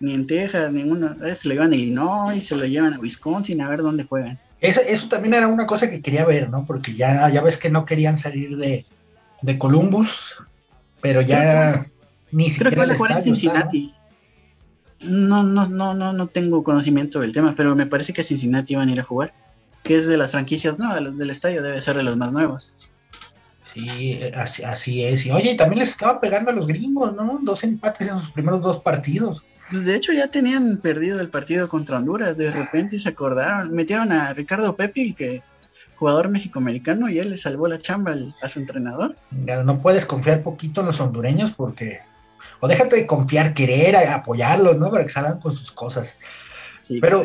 Ni 0.00 0.12
en 0.12 0.26
Texas, 0.26 0.72
ninguna. 0.72 1.16
Se 1.34 1.48
lo 1.48 1.54
llevan 1.54 1.72
a 1.72 1.76
Illinois, 1.76 2.44
se 2.44 2.56
lo 2.56 2.66
llevan 2.66 2.92
a 2.92 2.98
Wisconsin 2.98 3.62
a 3.62 3.68
ver 3.68 3.80
dónde 3.80 4.04
juegan. 4.04 4.38
Eso, 4.62 4.80
eso 4.80 5.08
también 5.08 5.34
era 5.34 5.48
una 5.48 5.66
cosa 5.66 5.90
que 5.90 6.00
quería 6.00 6.24
ver, 6.24 6.48
¿no? 6.48 6.64
Porque 6.64 6.94
ya, 6.94 7.28
ya 7.30 7.42
ves 7.42 7.56
que 7.56 7.68
no 7.68 7.84
querían 7.84 8.16
salir 8.16 8.56
de, 8.56 8.86
de 9.42 9.58
Columbus, 9.58 10.36
pero 11.00 11.20
ya 11.20 11.84
ni 12.30 12.48
siquiera. 12.48 12.70
Creo 12.70 12.70
que 12.70 12.86
van 12.86 12.90
a 12.92 12.96
jugar 12.96 13.12
en 13.12 13.22
Cincinnati. 13.22 13.92
¿no? 15.00 15.42
no, 15.42 15.68
no, 15.68 15.94
no, 15.94 16.12
no 16.12 16.26
tengo 16.28 16.62
conocimiento 16.62 17.18
del 17.18 17.32
tema, 17.32 17.54
pero 17.56 17.74
me 17.74 17.86
parece 17.86 18.12
que 18.12 18.22
Cincinnati 18.22 18.76
van 18.76 18.88
a 18.88 18.92
ir 18.92 19.00
a 19.00 19.04
jugar. 19.04 19.34
Que 19.82 19.96
es 19.96 20.06
de 20.06 20.16
las 20.16 20.30
franquicias 20.30 20.78
no, 20.78 20.94
del 20.94 21.30
estadio, 21.30 21.60
debe 21.60 21.82
ser 21.82 21.96
de 21.96 22.04
los 22.04 22.16
más 22.16 22.30
nuevos. 22.30 22.76
Sí, 23.74 24.20
así, 24.36 24.62
así 24.62 25.02
es. 25.02 25.26
Y 25.26 25.32
oye, 25.32 25.56
también 25.56 25.80
les 25.80 25.90
estaba 25.90 26.20
pegando 26.20 26.52
a 26.52 26.54
los 26.54 26.68
gringos, 26.68 27.16
¿no? 27.16 27.40
Dos 27.42 27.64
empates 27.64 28.06
en 28.06 28.20
sus 28.20 28.30
primeros 28.30 28.62
dos 28.62 28.80
partidos. 28.80 29.44
Pues 29.72 29.86
de 29.86 29.96
hecho 29.96 30.12
ya 30.12 30.28
tenían 30.28 30.76
perdido 30.76 31.18
el 31.18 31.30
partido 31.30 31.66
contra 31.66 31.96
Honduras, 31.96 32.36
de 32.36 32.50
repente 32.50 32.98
se 32.98 33.08
acordaron, 33.08 33.74
metieron 33.74 34.12
a 34.12 34.34
Ricardo 34.34 34.76
Pepi, 34.76 35.14
que 35.14 35.42
jugador 35.96 36.28
mexicoamericano 36.28 37.08
y 37.08 37.18
él 37.18 37.30
le 37.30 37.38
salvó 37.38 37.68
la 37.68 37.78
chamba 37.78 38.14
a 38.42 38.48
su 38.50 38.58
entrenador. 38.58 39.16
No 39.30 39.80
puedes 39.80 40.04
confiar 40.04 40.42
poquito 40.42 40.82
en 40.82 40.88
los 40.88 41.00
hondureños 41.00 41.52
porque, 41.52 42.00
o 42.60 42.68
déjate 42.68 42.96
de 42.96 43.06
confiar, 43.06 43.54
querer 43.54 43.96
apoyarlos, 43.96 44.76
¿no? 44.76 44.90
Para 44.90 45.04
que 45.04 45.10
salgan 45.10 45.40
con 45.40 45.54
sus 45.54 45.72
cosas. 45.72 46.18
Sí, 46.80 47.00
Pero, 47.00 47.24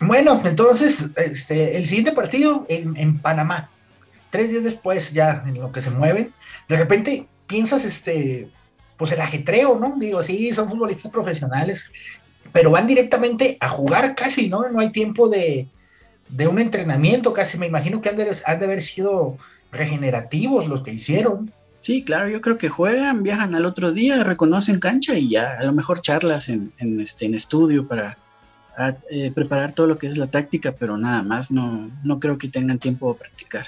bueno, 0.00 0.42
entonces, 0.44 1.10
este, 1.14 1.76
el 1.76 1.86
siguiente 1.86 2.10
partido 2.10 2.66
en, 2.68 2.96
en, 2.96 3.20
Panamá, 3.20 3.70
tres 4.30 4.50
días 4.50 4.64
después 4.64 5.12
ya 5.12 5.44
en 5.46 5.60
lo 5.60 5.70
que 5.70 5.82
se 5.82 5.90
mueven, 5.90 6.34
de 6.68 6.76
repente 6.76 7.28
piensas, 7.46 7.84
este, 7.84 8.50
pues 8.96 9.12
el 9.12 9.20
ajetreo, 9.20 9.78
¿no? 9.78 9.94
Digo, 9.98 10.22
sí, 10.22 10.52
son 10.52 10.68
futbolistas 10.68 11.10
profesionales, 11.10 11.90
pero 12.52 12.70
van 12.70 12.86
directamente 12.86 13.56
a 13.60 13.68
jugar 13.68 14.14
casi, 14.14 14.48
¿no? 14.48 14.68
No 14.68 14.80
hay 14.80 14.90
tiempo 14.90 15.28
de, 15.28 15.68
de 16.28 16.48
un 16.48 16.58
entrenamiento 16.58 17.32
casi, 17.32 17.58
me 17.58 17.66
imagino 17.66 18.00
que 18.00 18.08
han 18.08 18.16
de, 18.16 18.36
haber 18.44 18.82
sido 18.82 19.36
regenerativos 19.72 20.68
los 20.68 20.82
que 20.82 20.92
hicieron. 20.92 21.52
Sí, 21.80 22.02
claro, 22.02 22.28
yo 22.28 22.40
creo 22.40 22.58
que 22.58 22.68
juegan, 22.68 23.22
viajan 23.22 23.54
al 23.54 23.66
otro 23.66 23.92
día, 23.92 24.24
reconocen 24.24 24.80
cancha 24.80 25.14
y 25.14 25.30
ya 25.30 25.56
a 25.58 25.64
lo 25.64 25.72
mejor 25.72 26.00
charlas 26.00 26.48
en, 26.48 26.72
este, 27.00 27.26
en 27.26 27.34
estudio 27.34 27.86
para 27.86 28.18
eh, 29.10 29.30
preparar 29.32 29.72
todo 29.72 29.86
lo 29.86 29.98
que 29.98 30.08
es 30.08 30.16
la 30.16 30.26
táctica, 30.26 30.72
pero 30.72 30.98
nada 30.98 31.22
más, 31.22 31.50
no, 31.50 31.90
no 32.02 32.18
creo 32.18 32.38
que 32.38 32.48
tengan 32.48 32.78
tiempo 32.78 33.12
de 33.12 33.20
practicar 33.20 33.66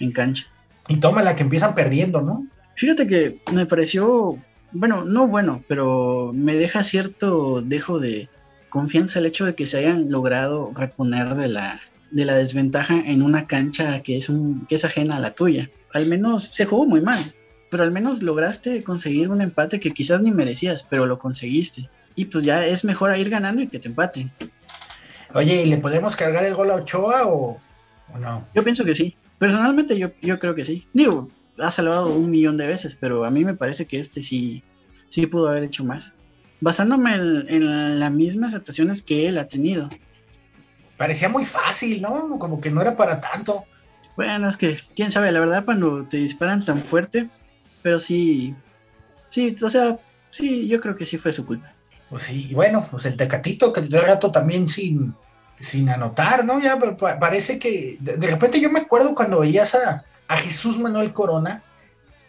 en 0.00 0.12
cancha. 0.12 0.46
Y 0.88 0.96
toma 0.96 1.22
la 1.22 1.36
que 1.36 1.42
empiezan 1.42 1.74
perdiendo, 1.74 2.22
¿no? 2.22 2.46
Fíjate 2.74 3.06
que 3.06 3.40
me 3.52 3.66
pareció, 3.66 4.38
bueno, 4.72 5.04
no 5.04 5.26
bueno, 5.28 5.64
pero 5.68 6.30
me 6.34 6.54
deja 6.54 6.82
cierto 6.82 7.62
dejo 7.62 7.98
de 7.98 8.28
confianza 8.68 9.18
el 9.18 9.26
hecho 9.26 9.46
de 9.46 9.54
que 9.54 9.66
se 9.66 9.78
hayan 9.78 10.10
logrado 10.10 10.72
reponer 10.74 11.34
de 11.34 11.48
la, 11.48 11.80
de 12.10 12.24
la 12.24 12.34
desventaja 12.34 12.94
en 13.06 13.22
una 13.22 13.46
cancha 13.46 14.02
que 14.02 14.16
es, 14.16 14.28
un, 14.28 14.66
que 14.66 14.74
es 14.74 14.84
ajena 14.84 15.16
a 15.16 15.20
la 15.20 15.34
tuya. 15.34 15.70
Al 15.94 16.06
menos 16.06 16.44
se 16.44 16.66
jugó 16.66 16.86
muy 16.86 17.00
mal, 17.00 17.18
pero 17.70 17.82
al 17.82 17.92
menos 17.92 18.22
lograste 18.22 18.82
conseguir 18.82 19.30
un 19.30 19.40
empate 19.40 19.80
que 19.80 19.92
quizás 19.92 20.20
ni 20.20 20.30
merecías, 20.30 20.86
pero 20.88 21.06
lo 21.06 21.18
conseguiste. 21.18 21.88
Y 22.14 22.26
pues 22.26 22.44
ya 22.44 22.64
es 22.66 22.84
mejor 22.84 23.16
ir 23.16 23.30
ganando 23.30 23.62
y 23.62 23.68
que 23.68 23.78
te 23.78 23.88
empaten. 23.88 24.30
Oye, 25.34 25.62
¿y 25.62 25.66
le 25.66 25.78
podemos 25.78 26.16
cargar 26.16 26.44
el 26.44 26.54
gol 26.54 26.70
a 26.70 26.76
Ochoa 26.76 27.26
o, 27.26 27.58
no? 28.18 28.46
Yo 28.54 28.64
pienso 28.64 28.84
que 28.84 28.94
sí. 28.94 29.16
Personalmente 29.38 29.96
yo, 29.98 30.10
yo 30.20 30.38
creo 30.38 30.54
que 30.54 30.64
sí. 30.64 30.86
Digo, 30.92 31.28
ha 31.60 31.70
salvado 31.70 32.12
un 32.12 32.30
millón 32.30 32.56
de 32.56 32.66
veces, 32.66 32.96
pero 32.98 33.24
a 33.24 33.30
mí 33.30 33.44
me 33.44 33.54
parece 33.54 33.86
que 33.86 33.98
este 34.00 34.22
sí, 34.22 34.62
sí 35.08 35.26
pudo 35.26 35.48
haber 35.48 35.64
hecho 35.64 35.84
más. 35.84 36.14
Basándome 36.60 37.14
en, 37.14 37.46
en 37.48 38.00
las 38.00 38.12
mismas 38.12 38.54
actuaciones 38.54 39.02
que 39.02 39.28
él 39.28 39.38
ha 39.38 39.48
tenido. 39.48 39.88
Parecía 40.96 41.28
muy 41.28 41.44
fácil, 41.44 42.02
¿no? 42.02 42.38
Como 42.38 42.60
que 42.60 42.70
no 42.70 42.82
era 42.82 42.96
para 42.96 43.20
tanto. 43.20 43.64
Bueno, 44.16 44.48
es 44.48 44.56
que, 44.56 44.78
quién 44.96 45.12
sabe, 45.12 45.30
la 45.30 45.38
verdad, 45.38 45.64
cuando 45.64 46.04
te 46.04 46.16
disparan 46.16 46.64
tan 46.64 46.82
fuerte, 46.82 47.30
pero 47.82 48.00
sí, 48.00 48.54
sí, 49.28 49.54
o 49.62 49.70
sea, 49.70 49.96
sí, 50.30 50.66
yo 50.66 50.80
creo 50.80 50.96
que 50.96 51.06
sí 51.06 51.18
fue 51.18 51.32
su 51.32 51.46
culpa. 51.46 51.72
Pues 52.10 52.24
sí, 52.24 52.48
y 52.50 52.54
bueno, 52.54 52.86
pues 52.90 53.06
el 53.06 53.16
Tecatito, 53.16 53.72
que 53.72 53.82
de 53.82 54.00
rato 54.00 54.32
también 54.32 54.66
sin, 54.66 55.14
sin 55.60 55.88
anotar, 55.88 56.44
¿no? 56.44 56.60
Ya 56.60 56.78
parece 57.20 57.60
que, 57.60 57.96
de, 58.00 58.16
repente 58.16 58.60
yo 58.60 58.70
me 58.70 58.80
acuerdo 58.80 59.14
cuando 59.14 59.40
veías 59.40 59.74
a, 59.76 60.04
a 60.28 60.36
Jesús 60.36 60.78
Manuel 60.78 61.12
Corona, 61.12 61.62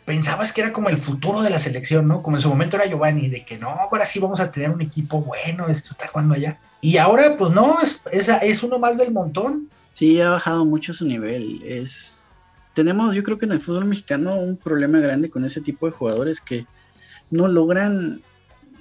pensabas 0.05 0.51
que 0.51 0.61
era 0.61 0.73
como 0.73 0.89
el 0.89 0.97
futuro 0.97 1.41
de 1.41 1.51
la 1.51 1.59
selección, 1.59 2.07
¿no? 2.07 2.23
Como 2.23 2.37
en 2.37 2.41
su 2.41 2.49
momento 2.49 2.77
era 2.77 2.87
Giovanni, 2.87 3.29
de 3.29 3.45
que 3.45 3.59
no, 3.59 3.69
ahora 3.69 4.05
sí 4.05 4.19
vamos 4.19 4.39
a 4.39 4.51
tener 4.51 4.71
un 4.71 4.81
equipo 4.81 5.21
bueno, 5.21 5.67
esto 5.67 5.91
está 5.91 6.07
jugando 6.07 6.33
allá. 6.33 6.59
Y 6.81 6.97
ahora, 6.97 7.35
pues 7.37 7.51
no, 7.51 7.79
es, 7.81 8.01
es, 8.11 8.29
es 8.29 8.63
uno 8.63 8.79
más 8.79 8.97
del 8.97 9.11
montón. 9.11 9.69
Sí, 9.91 10.19
ha 10.21 10.31
bajado 10.31 10.65
mucho 10.65 10.93
su 10.93 11.05
nivel. 11.05 11.61
Es, 11.63 12.23
tenemos, 12.73 13.13
yo 13.13 13.23
creo 13.23 13.37
que 13.37 13.45
en 13.45 13.51
el 13.51 13.59
fútbol 13.59 13.85
mexicano, 13.85 14.35
un 14.35 14.57
problema 14.57 14.99
grande 14.99 15.29
con 15.29 15.43
ese 15.45 15.61
tipo 15.61 15.85
de 15.85 15.91
jugadores 15.91 16.39
que 16.39 16.65
no 17.29 17.47
logran 17.47 18.21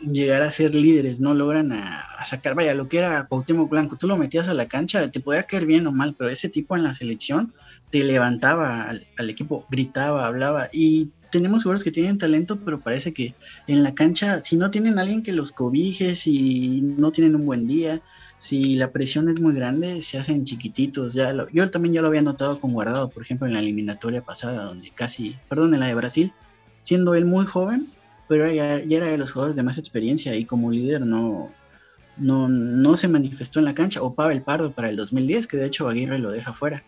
llegar 0.01 0.43
a 0.43 0.51
ser 0.51 0.75
líderes, 0.75 1.21
no 1.21 1.35
logran 1.35 1.73
a, 1.73 2.05
sacar, 2.25 2.55
vaya, 2.55 2.75
lo 2.75 2.89
que 2.89 2.99
era 2.99 3.27
Cuauhtémoc 3.27 3.71
Blanco, 3.71 3.97
tú 3.97 4.07
lo 4.07 4.17
metías 4.17 4.49
a 4.49 4.55
la 4.55 4.67
cancha, 4.67 5.11
te 5.11 5.21
podía 5.21 5.45
caer 5.45 5.67
bien 5.67 5.87
o 5.87 5.93
mal, 5.93 6.15
pero 6.17 6.31
ese 6.31 6.49
tipo 6.49 6.77
en 6.77 6.85
la 6.85 6.93
selección 6.93 7.55
te 7.91 8.05
levantaba 8.05 8.91
al, 8.91 9.31
equipo, 9.31 9.65
gritaba, 9.71 10.27
hablaba, 10.27 10.69
y 10.73 11.11
tenemos 11.31 11.63
jugadores 11.63 11.85
que 11.85 11.93
tienen 11.93 12.19
talento, 12.19 12.59
pero 12.65 12.81
parece 12.81 13.13
que 13.13 13.35
en 13.67 13.83
la 13.83 13.95
cancha, 13.95 14.43
si 14.43 14.57
no 14.57 14.71
tienen 14.71 14.99
alguien 14.99 15.23
que 15.23 15.33
los 15.33 15.53
cobije, 15.53 16.15
si 16.15 16.81
no 16.81 17.13
tienen 17.13 17.35
un 17.35 17.47
buen 17.47 17.67
día, 17.67 18.01
si 18.39 18.77
la 18.77 18.93
presión 18.93 19.29
es 19.29 19.41
muy 19.41 19.55
grande, 19.55 20.01
se 20.01 20.19
hacen 20.19 20.45
chiquititos. 20.45 21.15
Ya 21.15 21.35
yo 21.53 21.71
también 21.71 21.93
ya 21.93 22.03
lo 22.03 22.09
había 22.09 22.23
notado 22.23 22.61
con 22.61 22.73
Guardado, 22.73 23.11
por 23.11 23.23
ejemplo, 23.23 23.47
en 23.47 23.55
la 23.55 23.61
eliminatoria 23.61 24.23
pasada, 24.23 24.65
donde 24.65 24.91
casi, 24.91 25.37
perdón, 25.49 25.75
en 25.75 25.81
la 25.81 25.87
de 25.87 25.95
Brasil, 25.95 26.33
siendo 26.81 27.15
él 27.15 27.27
muy 27.27 27.45
joven, 27.45 27.89
pero 28.29 28.51
ya, 28.51 28.75
era 28.77 29.07
de 29.07 29.19
los 29.19 29.33
jugadores 29.33 29.57
de 29.57 29.63
más 29.63 29.79
experiencia 29.79 30.35
y 30.37 30.45
como 30.45 30.71
líder 30.71 31.01
no, 31.01 31.51
no, 32.17 32.49
no 32.49 32.97
se 32.97 33.09
manifestó 33.09 33.59
en 33.59 33.65
la 33.65 33.75
cancha. 33.75 34.03
O 34.03 34.15
Pavel 34.15 34.43
Pardo 34.43 34.71
para 34.73 34.91
el 34.91 34.97
2010, 34.97 35.47
que 35.47 35.57
de 35.57 35.67
hecho 35.67 35.89
Aguirre 35.89 36.19
lo 36.19 36.31
deja 36.31 36.53
fuera. 36.53 36.85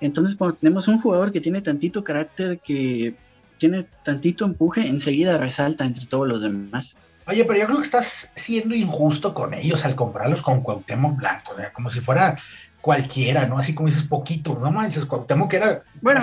Entonces, 0.00 0.34
cuando 0.34 0.56
tenemos 0.56 0.88
un 0.88 0.98
jugador 0.98 1.32
que 1.32 1.40
tiene 1.40 1.60
tantito 1.60 2.02
carácter, 2.04 2.60
que 2.60 3.14
tiene 3.58 3.86
tantito 4.04 4.44
empuje, 4.44 4.86
enseguida 4.86 5.36
resalta 5.38 5.84
entre 5.84 6.06
todos 6.06 6.26
los 6.26 6.40
demás. 6.40 6.96
Oye, 7.26 7.44
pero 7.44 7.58
yo 7.58 7.66
creo 7.66 7.78
que 7.78 7.84
estás 7.84 8.30
siendo 8.34 8.74
injusto 8.74 9.34
con 9.34 9.52
ellos 9.52 9.84
al 9.84 9.94
comprarlos 9.94 10.40
con 10.40 10.62
Cuauhtémoc 10.62 11.16
Blanco, 11.16 11.52
como 11.74 11.90
si 11.90 12.00
fuera 12.00 12.38
cualquiera, 12.80 13.46
¿no? 13.46 13.58
Así 13.58 13.74
como 13.74 13.88
dices 13.88 14.04
poquito, 14.04 14.58
no 14.58 14.70
manches, 14.70 15.04
Cuauhtémoc 15.04 15.52
era... 15.52 15.82
Bueno, 16.00 16.22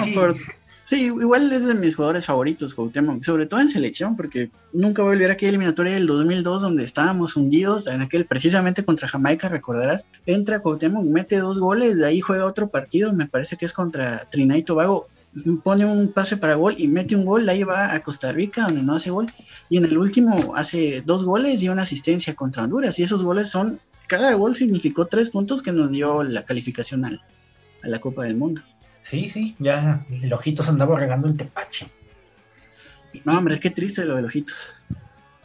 sí, 0.86 1.06
igual 1.06 1.52
es 1.52 1.66
de 1.66 1.74
mis 1.74 1.96
jugadores 1.96 2.26
favoritos, 2.26 2.74
Cuauhtémoc, 2.74 3.24
sobre 3.24 3.46
todo 3.46 3.60
en 3.60 3.70
selección, 3.70 4.16
porque 4.16 4.52
nunca 4.74 5.02
voy 5.02 5.12
a 5.12 5.14
olvidar 5.16 5.32
aquella 5.32 5.50
eliminatoria 5.50 5.94
del 5.94 6.08
2002 6.08 6.62
donde 6.62 6.84
estábamos 6.84 7.36
hundidos, 7.36 7.88
en 7.88 8.02
aquel 8.02 8.26
precisamente 8.26 8.86
contra 8.86 9.08
Jamaica, 9.08 9.50
recordarás, 9.50 10.08
entra 10.26 10.60
Cuauhtémoc, 10.60 11.06
mete 11.06 11.38
dos 11.40 11.60
goles, 11.60 11.98
de 11.98 12.06
ahí 12.06 12.22
juega 12.22 12.46
otro 12.46 12.70
partido, 12.70 13.14
me 13.14 13.28
parece 13.28 13.58
que 13.58 13.66
es 13.66 13.74
contra 13.74 14.30
Trinidad 14.30 14.56
y 14.56 14.64
Tobago, 14.64 15.08
pone 15.64 15.86
un 15.86 16.12
pase 16.12 16.38
para 16.38 16.56
gol 16.56 16.76
y 16.78 16.88
mete 16.88 17.16
un 17.16 17.26
gol, 17.26 17.48
ahí 17.50 17.64
va 17.64 17.94
a 17.94 18.02
Costa 18.02 18.32
Rica 18.32 18.64
donde 18.64 18.84
no 18.84 18.96
hace 18.96 19.12
gol 19.12 19.26
y 19.70 19.78
en 19.78 19.86
el 19.86 19.98
último 19.98 20.56
hace 20.56 21.04
dos 21.06 21.24
goles 21.24 21.62
y 21.62 21.70
una 21.70 21.82
asistencia 21.82 22.36
contra 22.36 22.64
Honduras 22.64 22.98
y 23.00 23.04
esos 23.04 23.22
goles 23.22 23.50
son, 23.50 23.80
cada 24.08 24.34
gol 24.34 24.56
significó 24.56 25.08
tres 25.08 25.30
puntos 25.30 25.62
que 25.62 25.72
nos 25.72 25.92
dio 25.92 26.24
la 26.24 26.46
calificación 26.46 27.06
a 27.06 27.20
la 27.84 28.00
Copa 28.00 28.24
del 28.24 28.38
Mundo. 28.38 28.62
Sí, 29.06 29.30
sí, 29.30 29.56
ya 29.60 30.04
el 30.10 30.34
Ojitos 30.34 30.68
andaba 30.68 30.98
regando 30.98 31.28
el 31.28 31.38
tepache. 31.38 31.88
No, 33.24 33.38
hombre, 33.38 33.54
es 33.54 33.60
que 33.60 33.70
triste 33.70 34.04
lo 34.04 34.16
de 34.16 34.24
Ojitos. 34.24 34.84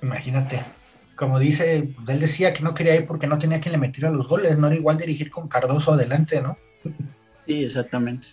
Imagínate, 0.00 0.62
como 1.14 1.38
dice, 1.38 1.92
él 2.08 2.20
decía 2.20 2.54
que 2.54 2.62
no 2.62 2.72
quería 2.72 2.96
ir 2.96 3.06
porque 3.06 3.26
no 3.26 3.38
tenía 3.38 3.60
quien 3.60 3.72
le 3.72 3.78
metiera 3.78 4.10
los 4.10 4.26
goles, 4.26 4.56
no 4.56 4.68
era 4.68 4.76
igual 4.76 4.96
dirigir 4.96 5.30
con 5.30 5.46
Cardoso 5.46 5.92
adelante, 5.92 6.40
¿no? 6.40 6.56
Sí, 7.46 7.64
exactamente. 7.64 8.28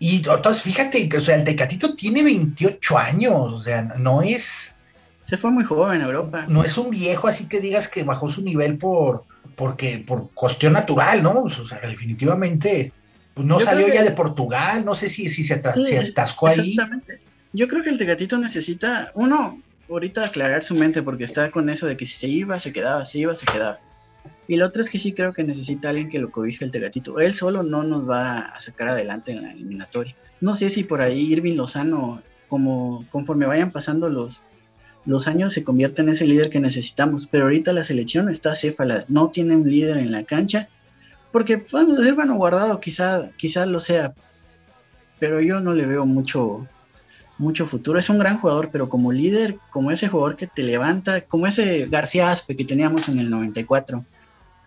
Y, 0.00 0.16
entonces, 0.26 0.62
fíjate, 0.62 1.08
que, 1.08 1.18
o 1.18 1.20
sea, 1.20 1.36
el 1.36 1.44
Tecatito 1.44 1.94
tiene 1.94 2.24
28 2.24 2.98
años, 2.98 3.34
o 3.36 3.60
sea, 3.60 3.82
no 3.82 4.20
es... 4.20 4.74
Se 5.22 5.36
fue 5.36 5.52
muy 5.52 5.62
joven 5.62 6.00
en 6.00 6.06
Europa. 6.06 6.44
No 6.48 6.64
es 6.64 6.76
un 6.76 6.90
viejo 6.90 7.28
así 7.28 7.46
que 7.46 7.60
digas 7.60 7.88
que 7.88 8.02
bajó 8.02 8.28
su 8.28 8.42
nivel 8.42 8.78
por, 8.78 9.24
porque, 9.54 10.04
por 10.04 10.32
cuestión 10.34 10.72
natural, 10.72 11.22
¿no? 11.22 11.42
O 11.42 11.48
sea, 11.48 11.78
definitivamente 11.80 12.92
pues 13.34 13.46
no 13.46 13.58
salió 13.58 13.88
ya 13.88 14.02
de 14.02 14.12
Portugal, 14.12 14.84
no 14.84 14.94
sé 14.94 15.08
si, 15.08 15.28
si 15.28 15.44
se, 15.44 15.54
atascó 15.54 16.46
ahí. 16.46 16.70
Exactamente. 16.70 17.20
Yo 17.52 17.68
creo 17.68 17.82
que 17.82 17.90
el 17.90 17.98
Tecatito 17.98 18.38
necesita, 18.38 19.10
uno, 19.14 19.60
ahorita 19.88 20.24
aclarar 20.24 20.62
su 20.62 20.74
mente 20.74 21.02
porque 21.02 21.24
está 21.24 21.50
con 21.50 21.68
eso 21.68 21.86
de 21.86 21.96
que 21.96 22.06
si 22.06 22.14
se 22.14 22.28
iba, 22.28 22.58
se 22.60 22.72
quedaba, 22.72 23.04
se 23.04 23.18
iba, 23.18 23.34
se 23.34 23.46
quedaba. 23.46 23.80
Y 24.46 24.56
lo 24.56 24.66
otro 24.66 24.82
es 24.82 24.90
que 24.90 24.98
sí 24.98 25.12
creo 25.12 25.32
que 25.32 25.42
necesita 25.42 25.88
alguien 25.88 26.08
que 26.08 26.18
lo 26.18 26.30
cobije 26.30 26.64
el 26.64 26.70
Tegatito. 26.70 27.18
Él 27.18 27.34
solo 27.34 27.62
no 27.62 27.82
nos 27.82 28.08
va 28.08 28.38
a 28.38 28.60
sacar 28.60 28.88
adelante 28.88 29.32
en 29.32 29.42
la 29.42 29.52
eliminatoria. 29.52 30.14
No 30.40 30.54
sé 30.54 30.70
si 30.70 30.84
por 30.84 31.00
ahí 31.00 31.32
Irving 31.32 31.56
Lozano, 31.56 32.22
como 32.48 33.06
conforme 33.10 33.46
vayan 33.46 33.70
pasando 33.70 34.08
los, 34.08 34.42
los 35.06 35.26
años, 35.26 35.52
se 35.52 35.64
convierte 35.64 36.02
en 36.02 36.10
ese 36.10 36.26
líder 36.26 36.50
que 36.50 36.60
necesitamos. 36.60 37.26
Pero 37.26 37.44
ahorita 37.44 37.72
la 37.72 37.84
selección 37.84 38.28
está 38.28 38.54
céfala, 38.54 39.04
no 39.08 39.30
tiene 39.30 39.56
un 39.56 39.70
líder 39.70 39.96
en 39.96 40.12
la 40.12 40.24
cancha. 40.24 40.68
Porque 41.34 41.54
a 41.54 41.84
decir, 41.84 42.14
bueno, 42.14 42.36
guardado 42.36 42.78
quizá, 42.78 43.28
quizá 43.36 43.66
lo 43.66 43.80
sea. 43.80 44.14
Pero 45.18 45.40
yo 45.40 45.58
no 45.58 45.72
le 45.72 45.84
veo 45.84 46.06
mucho, 46.06 46.64
mucho 47.38 47.66
futuro. 47.66 47.98
Es 47.98 48.08
un 48.08 48.20
gran 48.20 48.38
jugador, 48.38 48.70
pero 48.70 48.88
como 48.88 49.10
líder, 49.10 49.58
como 49.70 49.90
ese 49.90 50.06
jugador 50.06 50.36
que 50.36 50.46
te 50.46 50.62
levanta, 50.62 51.22
como 51.22 51.48
ese 51.48 51.86
García 51.86 52.30
Aspe 52.30 52.54
que 52.54 52.64
teníamos 52.64 53.08
en 53.08 53.18
el 53.18 53.30
94 53.30 54.04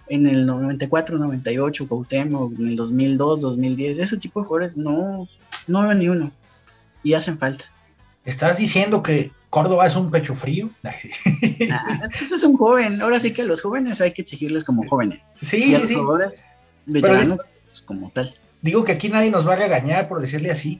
en 0.09 0.27
el 0.27 0.45
94, 0.45 1.17
98, 1.17 1.87
Cuauhtémoc, 1.87 2.59
en 2.59 2.67
el 2.67 2.75
2002, 2.75 3.39
2010, 3.39 3.99
ese 3.99 4.17
tipo 4.17 4.41
de 4.41 4.47
jugadores 4.47 4.75
no, 4.75 5.29
no 5.67 5.83
veo 5.83 5.93
ni 5.93 6.09
uno 6.09 6.33
y 7.01 7.13
hacen 7.13 7.37
falta. 7.37 7.63
¿Estás 8.25 8.57
diciendo 8.57 9.01
que 9.01 9.31
Córdoba 9.49 9.87
es 9.87 9.95
un 9.95 10.11
pecho 10.11 10.35
frío? 10.35 10.69
Nah, 11.67 12.07
pues 12.09 12.31
es 12.31 12.43
un 12.43 12.57
joven, 12.57 13.01
ahora 13.01 13.19
sí 13.19 13.31
que 13.31 13.41
a 13.41 13.45
los 13.45 13.61
jóvenes 13.61 13.99
hay 14.01 14.11
que 14.11 14.21
exigirles 14.21 14.63
como 14.63 14.87
jóvenes. 14.87 15.21
Sí, 15.41 15.75
y 15.75 15.87
sí. 15.87 15.95
jugadores 15.95 16.45
veteranos 16.87 17.39
pues, 17.65 17.81
como 17.81 18.09
tal. 18.09 18.35
Digo 18.61 18.83
que 18.83 18.93
aquí 18.93 19.09
nadie 19.09 19.29
nos 19.29 19.47
va 19.47 19.53
a 19.53 19.57
regañar 19.57 20.07
por 20.07 20.19
decirle 20.19 20.51
así, 20.51 20.79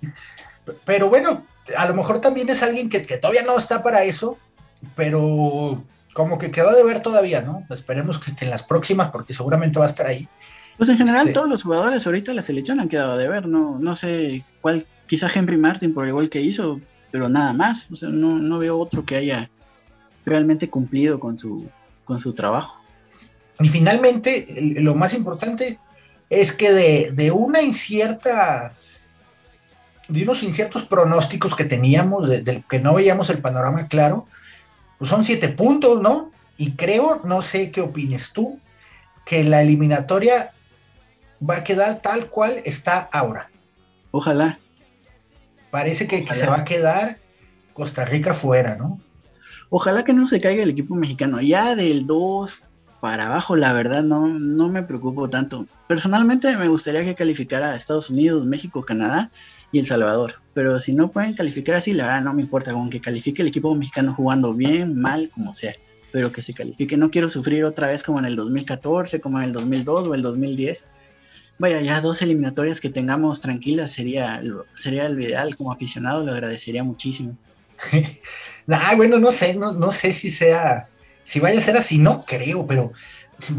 pero 0.86 1.10
bueno, 1.10 1.46
a 1.78 1.86
lo 1.86 1.94
mejor 1.94 2.20
también 2.20 2.50
es 2.50 2.64
alguien 2.64 2.90
que, 2.90 3.04
que 3.04 3.18
todavía 3.18 3.44
no 3.44 3.58
está 3.58 3.84
para 3.84 4.04
eso, 4.04 4.38
pero 4.96 5.84
como 6.14 6.38
que 6.38 6.50
quedó 6.50 6.74
de 6.74 6.84
ver 6.84 7.02
todavía, 7.02 7.42
¿no? 7.42 7.64
Esperemos 7.70 8.18
que, 8.18 8.34
en 8.44 8.50
las 8.50 8.64
próximas, 8.64 9.12
porque 9.12 9.34
seguramente 9.34 9.78
va 9.80 9.86
a 9.86 9.90
estar 9.90 10.08
ahí. 10.08 10.28
Pues 10.78 10.90
en 10.90 10.98
general 10.98 11.22
este 11.28 11.34
todos 11.34 11.50
los 11.50 11.64
jugadores 11.64 12.06
ahorita 12.06 12.34
la 12.34 12.42
selección 12.42 12.80
han 12.80 12.90
quedado 12.90 13.18
de 13.18 13.28
ver, 13.28 13.48
no, 13.48 13.78
no 13.80 13.96
sé 13.96 14.44
cuál, 14.62 14.88
quizá 15.08 15.30
Henry 15.34 15.58
Martin 15.58 15.94
por 15.94 16.06
el 16.06 16.14
gol 16.14 16.30
que 16.30 16.42
hizo, 16.42 16.82
pero 17.12 17.30
nada 17.30 17.54
más, 17.54 17.92
o 17.92 17.96
sea, 17.96 18.10
no, 18.10 18.38
no 18.40 18.60
veo 18.60 18.78
otro 18.78 19.06
que 19.06 19.16
haya 19.16 19.50
realmente 20.26 20.70
cumplido 20.70 21.20
con 21.20 21.38
su, 21.40 21.70
con 22.04 22.20
su 22.20 22.34
trabajo. 22.34 22.82
Y 23.60 23.70
finalmente, 23.70 24.48
lo 24.78 24.94
más 24.94 25.14
importante 25.14 25.80
es 26.30 26.52
que 26.52 26.72
de, 26.72 27.12
de, 27.12 27.32
una 27.32 27.62
incierta, 27.62 28.74
de 30.08 30.24
unos 30.24 30.44
inciertos 30.44 30.84
pronósticos 30.84 31.56
que 31.56 31.66
teníamos, 31.66 32.28
de, 32.28 32.64
que 32.70 32.80
no 32.80 32.96
veíamos 32.96 33.30
el 33.30 33.40
panorama 33.40 33.88
claro, 33.88 34.28
pues 34.98 35.10
son 35.10 35.24
siete 35.24 35.50
puntos, 35.50 36.02
¿no? 36.02 36.32
Y 36.58 36.72
creo, 36.72 37.22
no 37.24 37.42
sé 37.42 37.72
qué 37.72 37.82
opines 37.82 38.34
tú, 38.34 38.60
que 39.26 39.44
la 39.44 39.62
eliminatoria 39.62 40.54
va 41.48 41.58
a 41.58 41.64
quedar 41.64 42.02
tal 42.02 42.30
cual 42.30 42.54
está 42.66 43.10
ahora. 43.12 43.50
Ojalá. 44.12 44.60
Parece 45.70 46.08
que, 46.08 46.26
que 46.26 46.34
se 46.34 46.48
va 46.48 46.60
a 46.60 46.66
quedar 46.66 47.20
Costa 47.74 48.06
Rica 48.06 48.34
fuera, 48.34 48.76
¿no? 48.76 49.00
Ojalá 49.70 50.04
que 50.04 50.14
no 50.14 50.28
se 50.28 50.42
caiga 50.42 50.64
el 50.64 50.70
equipo 50.70 50.96
mexicano. 50.96 51.42
Ya 51.42 51.76
del 51.76 52.08
2 52.08 52.64
para 53.00 53.28
abajo, 53.28 53.56
la 53.56 53.74
verdad, 53.74 54.04
no, 54.04 54.28
no 54.28 54.70
me 54.70 54.84
preocupo 54.84 55.30
tanto. 55.30 55.68
Personalmente 55.88 56.56
me 56.58 56.68
gustaría 56.68 57.04
que 57.06 57.16
calificara 57.16 57.72
a 57.72 57.76
Estados 57.76 58.10
Unidos, 58.10 58.46
México, 58.46 58.84
Canadá 58.84 59.32
y 59.72 59.80
El 59.80 59.86
Salvador. 59.86 60.42
Pero 60.54 60.80
si 60.80 60.94
no 60.94 61.12
pueden 61.12 61.36
calificar 61.36 61.76
así, 61.76 61.94
la 61.94 62.06
verdad 62.06 62.24
no 62.24 62.34
me 62.34 62.42
importa. 62.42 62.74
Con 62.74 62.90
que 62.90 63.00
califique 63.00 63.42
el 63.42 63.50
equipo 63.50 63.74
mexicano 63.76 64.14
jugando 64.14 64.54
bien, 64.54 65.00
mal, 65.00 65.30
como 65.30 65.54
sea. 65.54 65.74
Pero 66.12 66.32
que 66.32 66.42
se 66.42 66.54
califique. 66.54 66.98
No 66.98 67.12
quiero 67.12 67.30
sufrir 67.30 67.64
otra 67.66 67.88
vez 67.88 68.04
como 68.04 68.20
en 68.20 68.26
el 68.26 68.36
2014, 68.36 69.22
como 69.22 69.38
en 69.40 69.46
el 69.46 69.54
2002 69.54 70.08
o 70.08 70.16
el 70.16 70.22
2010. 70.24 70.88
Vaya, 71.60 71.82
ya 71.82 72.02
dos 72.02 72.22
eliminatorias 72.22 72.82
que 72.82 72.90
tengamos 72.90 73.42
tranquilas 73.42 73.92
sería, 73.92 74.42
sería 74.74 75.06
el 75.06 75.22
ideal. 75.22 75.56
Como 75.56 75.72
aficionado 75.72 76.24
lo 76.24 76.34
agradecería 76.34 76.84
muchísimo. 76.84 77.38
ah, 78.70 78.94
bueno, 78.96 79.20
no 79.20 79.32
sé, 79.32 79.54
no, 79.54 79.74
no 79.74 79.92
sé 79.92 80.12
si 80.12 80.32
sea, 80.32 80.90
si 81.28 81.42
vaya 81.42 81.60
a 81.60 81.62
ser 81.62 81.76
así, 81.76 81.98
no 81.98 82.24
creo, 82.24 82.66
pero 82.66 82.94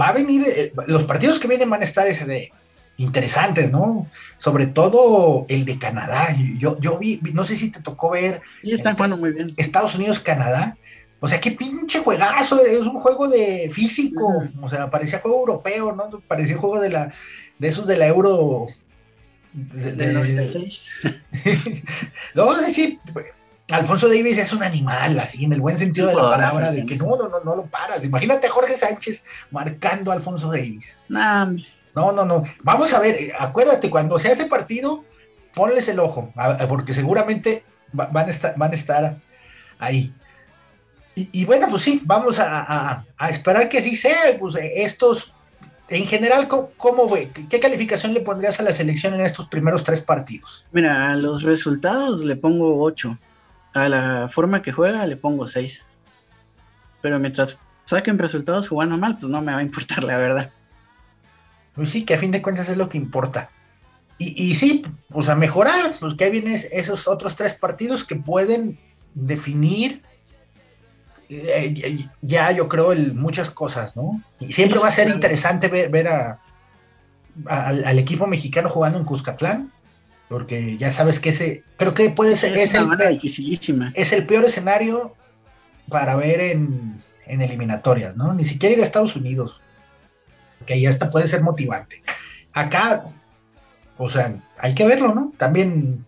va 0.01 0.09
a 0.09 0.13
venir, 0.13 0.43
eh, 0.47 0.73
los 0.87 1.05
partidos 1.05 1.39
que 1.39 1.49
vienen 1.49 1.69
van 1.69 1.83
a 1.83 1.85
estar 1.85 2.07
ese 2.07 2.51
interesantes, 2.97 3.71
¿no? 3.71 4.11
Sobre 4.39 4.67
todo 4.67 5.45
el 5.51 5.67
de 5.67 5.79
Canadá. 5.79 6.35
Yo, 6.57 6.81
yo 6.81 6.99
vi, 6.99 7.21
no 7.35 7.45
sé 7.45 7.57
si 7.57 7.71
te 7.71 7.83
tocó 7.83 8.11
ver. 8.11 8.41
Sí, 8.63 8.73
están 8.73 8.95
jugando 8.95 9.19
muy 9.19 9.33
bien. 9.33 9.53
Estados 9.59 9.95
Unidos, 9.97 10.19
Canadá. 10.19 10.79
O 11.21 11.29
sea, 11.29 11.43
qué 11.43 11.51
pinche 11.51 11.99
juegazo, 11.99 12.65
es 12.65 12.81
un 12.81 13.01
juego 13.01 13.29
de 13.29 13.69
físico, 13.71 14.43
o 14.63 14.69
sea, 14.69 14.89
parecía 14.89 15.19
juego 15.19 15.41
europeo, 15.41 15.93
¿no? 15.93 16.21
Parecía 16.21 16.57
juego 16.57 16.81
de 16.81 16.89
la, 16.89 17.13
de 17.59 17.69
esos 17.69 17.87
de 17.87 17.99
la 17.99 18.07
Euro. 18.07 18.67
De, 19.53 19.93
de 19.93 20.13
96. 20.15 20.85
no 22.35 22.55
sé 22.55 22.73
si 22.73 22.99
Alfonso 23.71 24.09
Davis 24.09 24.39
es 24.39 24.53
un 24.53 24.63
animal, 24.63 25.19
así 25.19 25.45
en 25.45 25.53
el 25.53 25.61
buen 25.61 25.77
sentido 25.77 26.09
de 26.09 26.15
la 26.15 26.31
palabra, 26.31 26.73
de 26.73 26.87
que 26.87 26.97
no, 26.97 27.17
no, 27.17 27.29
no, 27.29 27.41
no 27.41 27.57
lo 27.57 27.67
paras. 27.67 28.03
Imagínate 28.03 28.47
a 28.47 28.51
Jorge 28.51 28.77
Sánchez 28.77 29.25
marcando 29.51 30.11
a 30.11 30.15
Alfonso 30.15 30.51
Davis. 30.51 30.97
no, 31.09 32.13
no, 32.13 32.25
no. 32.25 32.43
Vamos 32.63 32.93
a 32.95 33.01
ver, 33.01 33.15
eh, 33.15 33.33
acuérdate, 33.39 33.91
cuando 33.91 34.19
sea 34.19 34.33
ese 34.33 34.47
partido, 34.47 35.05
ponles 35.55 35.89
el 35.89 35.99
ojo, 35.99 36.33
porque 36.69 36.95
seguramente 36.95 37.65
van 37.93 38.17
a 38.17 38.31
estar, 38.31 38.57
van 38.57 38.73
a 38.73 38.75
estar 38.75 39.17
ahí. 39.79 40.15
Y, 41.15 41.45
bueno, 41.45 41.67
pues 41.69 41.83
sí, 41.83 42.01
vamos 42.05 42.39
a, 42.39 43.05
esperar 43.29 43.69
que 43.69 43.79
así 43.79 43.97
sea. 43.97 44.39
Pues 44.39 44.55
eh, 44.55 44.83
estos, 44.83 45.35
en 45.89 46.07
general, 46.07 46.47
¿cómo, 46.49 47.09
fue? 47.09 47.31
¿Qué 47.51 47.59
calificación 47.59 48.15
le 48.15 48.21
pondrías 48.21 48.61
a 48.61 48.63
la 48.63 48.73
selección 48.73 49.15
en 49.15 49.23
estos 49.23 49.49
primeros 49.49 49.83
tres 49.83 50.01
partidos? 50.01 50.65
Mira, 50.71 51.11
a 51.11 51.17
los 51.17 51.43
resultados 51.43 52.25
le 52.25 52.37
pongo 52.37 52.81
8 52.81 53.19
a 53.75 53.89
la 53.89 54.29
forma 54.31 54.63
que 54.63 54.73
juega 54.73 55.07
le 55.07 55.17
pongo 55.17 55.47
6. 55.47 55.85
Pero 57.01 57.19
mientras 57.19 57.59
saquen 57.85 58.19
resultados 58.19 58.69
jugando 58.69 58.99
mal, 58.99 59.19
pues 59.19 59.31
no 59.31 59.41
me 59.41 59.53
va 59.53 59.59
a 59.59 59.63
importar, 59.63 60.05
la 60.05 60.17
verdad. 60.17 60.51
Pues 61.75 61.91
sí, 61.91 62.05
que 62.05 62.15
a 62.15 62.19
fin 62.19 62.31
de 62.31 62.43
cuentas 62.43 62.69
es 62.69 62.77
lo 62.77 62.89
que 62.89 62.99
importa. 62.99 63.51
Y, 64.19 64.51
y 64.51 64.55
sí, 64.55 64.85
pues 65.11 65.29
a 65.29 65.37
mejorar, 65.37 65.97
pues 66.01 66.15
que 66.15 66.29
vienen 66.29 66.61
esos 66.73 67.07
otros 67.07 67.37
tres 67.37 67.55
partidos 67.55 68.05
que 68.05 68.17
pueden 68.17 68.79
definir 69.15 70.03
eh, 71.31 72.09
ya 72.23 72.53
yo 72.53 72.69
creo 72.69 72.95
muchas 73.15 73.51
cosas, 73.51 73.97
¿no? 73.97 74.23
Y 74.41 74.53
siempre 74.53 74.79
va 74.79 74.89
a 74.89 74.93
ser 74.93 75.09
interesante 75.09 75.69
ver, 75.69 76.09
a, 76.09 76.41
al, 77.47 77.99
equipo 77.99 78.27
mexicano 78.27 78.71
jugando 78.71 78.99
en 78.99 79.05
Cuscatlán 79.05 79.71
porque 80.29 80.77
ya 80.77 80.93
sabes 80.93 81.21
que 81.21 81.31
ese, 81.31 81.63
creo 81.77 81.95
que 81.95 82.11
puede 82.11 82.37
ser, 82.37 82.57
es, 82.57 82.75
el, 82.75 82.89
dificilísima. 83.13 83.93
es 83.95 84.13
el 84.13 84.27
peor 84.27 84.45
escenario 84.45 85.15
para 85.89 86.17
ver 86.17 86.41
en, 86.41 87.01
eliminatorias, 87.27 88.17
¿no? 88.17 88.35
Ni 88.35 88.45
siquiera 88.45 88.75
ir 88.75 88.81
a 88.81 88.85
Estados 88.85 89.17
Unidos, 89.17 89.63
que 90.67 90.81
ya 90.81 90.91
hasta 90.91 91.11
puede 91.11 91.27
ser 91.27 91.43
motivante. 91.43 92.03
Acá, 92.53 93.07
o 93.97 94.09
sea, 94.09 94.37
hay 94.59 94.75
que 94.75 94.87
verlo, 94.87 95.15
¿no? 95.15 95.33
También 95.37 96.05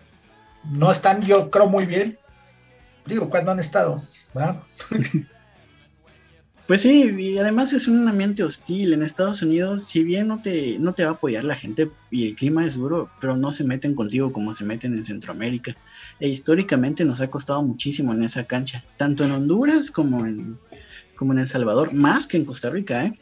no 0.64 0.91
están, 0.91 1.23
yo 1.23 1.51
creo, 1.51 1.68
muy 1.68 1.87
bien. 1.87 2.18
Digo, 3.07 3.31
cuando 3.31 3.53
han 3.53 3.61
estado? 3.61 4.03
¿verdad? 4.35 4.62
Pues 6.71 6.83
sí, 6.83 7.16
y 7.18 7.37
además 7.37 7.73
es 7.73 7.89
un 7.89 8.07
ambiente 8.07 8.45
hostil. 8.45 8.93
En 8.93 9.03
Estados 9.03 9.43
Unidos, 9.43 9.83
si 9.83 10.05
bien 10.05 10.29
no 10.29 10.41
te, 10.41 10.79
no 10.79 10.95
te 10.95 11.03
va 11.03 11.11
a 11.11 11.12
apoyar 11.14 11.43
la 11.43 11.57
gente 11.57 11.91
y 12.12 12.29
el 12.29 12.37
clima 12.37 12.64
es 12.64 12.77
duro, 12.77 13.11
pero 13.21 13.37
no 13.37 13.51
se 13.51 13.64
meten 13.64 13.97
contigo 13.97 14.33
como 14.33 14.55
se 14.55 14.64
meten 14.64 14.97
en 14.97 15.05
Centroamérica. 15.05 15.77
E 16.21 16.29
históricamente 16.29 17.05
nos 17.05 17.21
ha 17.21 17.29
costado 17.29 17.61
muchísimo 17.61 18.12
en 18.12 18.23
esa 18.23 18.45
cancha, 18.45 18.85
tanto 18.99 19.25
en 19.25 19.33
Honduras 19.33 19.91
como 19.91 20.25
en, 20.25 20.61
como 21.16 21.33
en 21.33 21.41
El 21.41 21.49
Salvador, 21.49 21.93
más 21.93 22.29
que 22.29 22.37
en 22.37 22.45
Costa 22.45 22.71
Rica, 22.71 23.05
¿eh? 23.05 23.18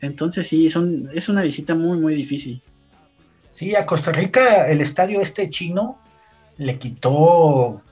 Entonces 0.00 0.46
sí, 0.46 0.70
son, 0.70 1.08
es 1.12 1.28
una 1.28 1.42
visita 1.42 1.74
muy, 1.74 1.98
muy 1.98 2.14
difícil. 2.14 2.62
Sí, 3.56 3.74
a 3.74 3.84
Costa 3.84 4.12
Rica 4.12 4.70
el 4.70 4.80
estadio 4.80 5.20
este 5.20 5.50
chino 5.50 5.98
le 6.56 6.78
quitó 6.78 7.82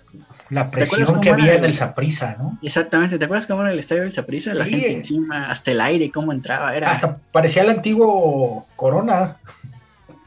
la 0.49 0.71
presión 0.71 1.21
que 1.21 1.31
había 1.31 1.55
en 1.55 1.65
el 1.65 1.75
Saprisa, 1.75 2.37
¿no? 2.39 2.59
Exactamente, 2.63 3.19
¿te 3.19 3.25
acuerdas 3.25 3.47
cómo 3.47 3.63
era 3.63 3.73
el 3.73 3.79
estadio 3.79 4.03
del 4.03 4.13
Saprisa? 4.13 4.55
La 4.55 4.65
gente 4.65 4.93
encima, 4.93 5.51
hasta 5.51 5.71
el 5.71 5.81
aire, 5.81 6.11
cómo 6.11 6.33
entraba. 6.33 6.75
Era... 6.75 6.91
Hasta 6.91 7.19
parecía 7.33 7.63
el 7.63 7.71
antiguo 7.71 8.67
Corona. 8.77 9.39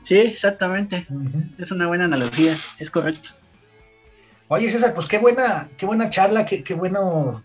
Sí, 0.01 0.17
exactamente. 0.17 1.07
Es 1.57 1.71
una 1.71 1.87
buena 1.87 2.05
analogía, 2.05 2.55
es 2.79 2.91
correcto. 2.91 3.31
Oye, 4.49 4.69
César, 4.69 4.93
pues 4.93 5.07
qué 5.07 5.17
buena, 5.17 5.69
qué 5.77 5.85
buena 5.85 6.09
charla, 6.09 6.45
qué, 6.45 6.63
qué 6.63 6.73
bueno 6.73 7.41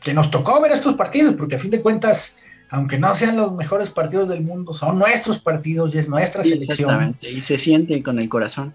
que 0.00 0.14
nos 0.14 0.30
tocó 0.30 0.60
ver 0.60 0.72
estos 0.72 0.94
partidos, 0.94 1.34
porque 1.34 1.56
a 1.56 1.58
fin 1.58 1.70
de 1.70 1.80
cuentas, 1.80 2.36
aunque 2.68 2.98
no 2.98 3.14
sean 3.14 3.36
los 3.36 3.54
mejores 3.54 3.90
partidos 3.90 4.28
del 4.28 4.42
mundo, 4.42 4.74
son 4.74 4.98
nuestros 4.98 5.38
partidos 5.38 5.94
y 5.94 5.98
es 5.98 6.08
nuestra 6.08 6.42
selección. 6.42 6.90
Exactamente, 6.90 7.30
y 7.30 7.40
se 7.40 7.58
siente 7.58 8.02
con 8.02 8.18
el 8.18 8.28
corazón. 8.28 8.74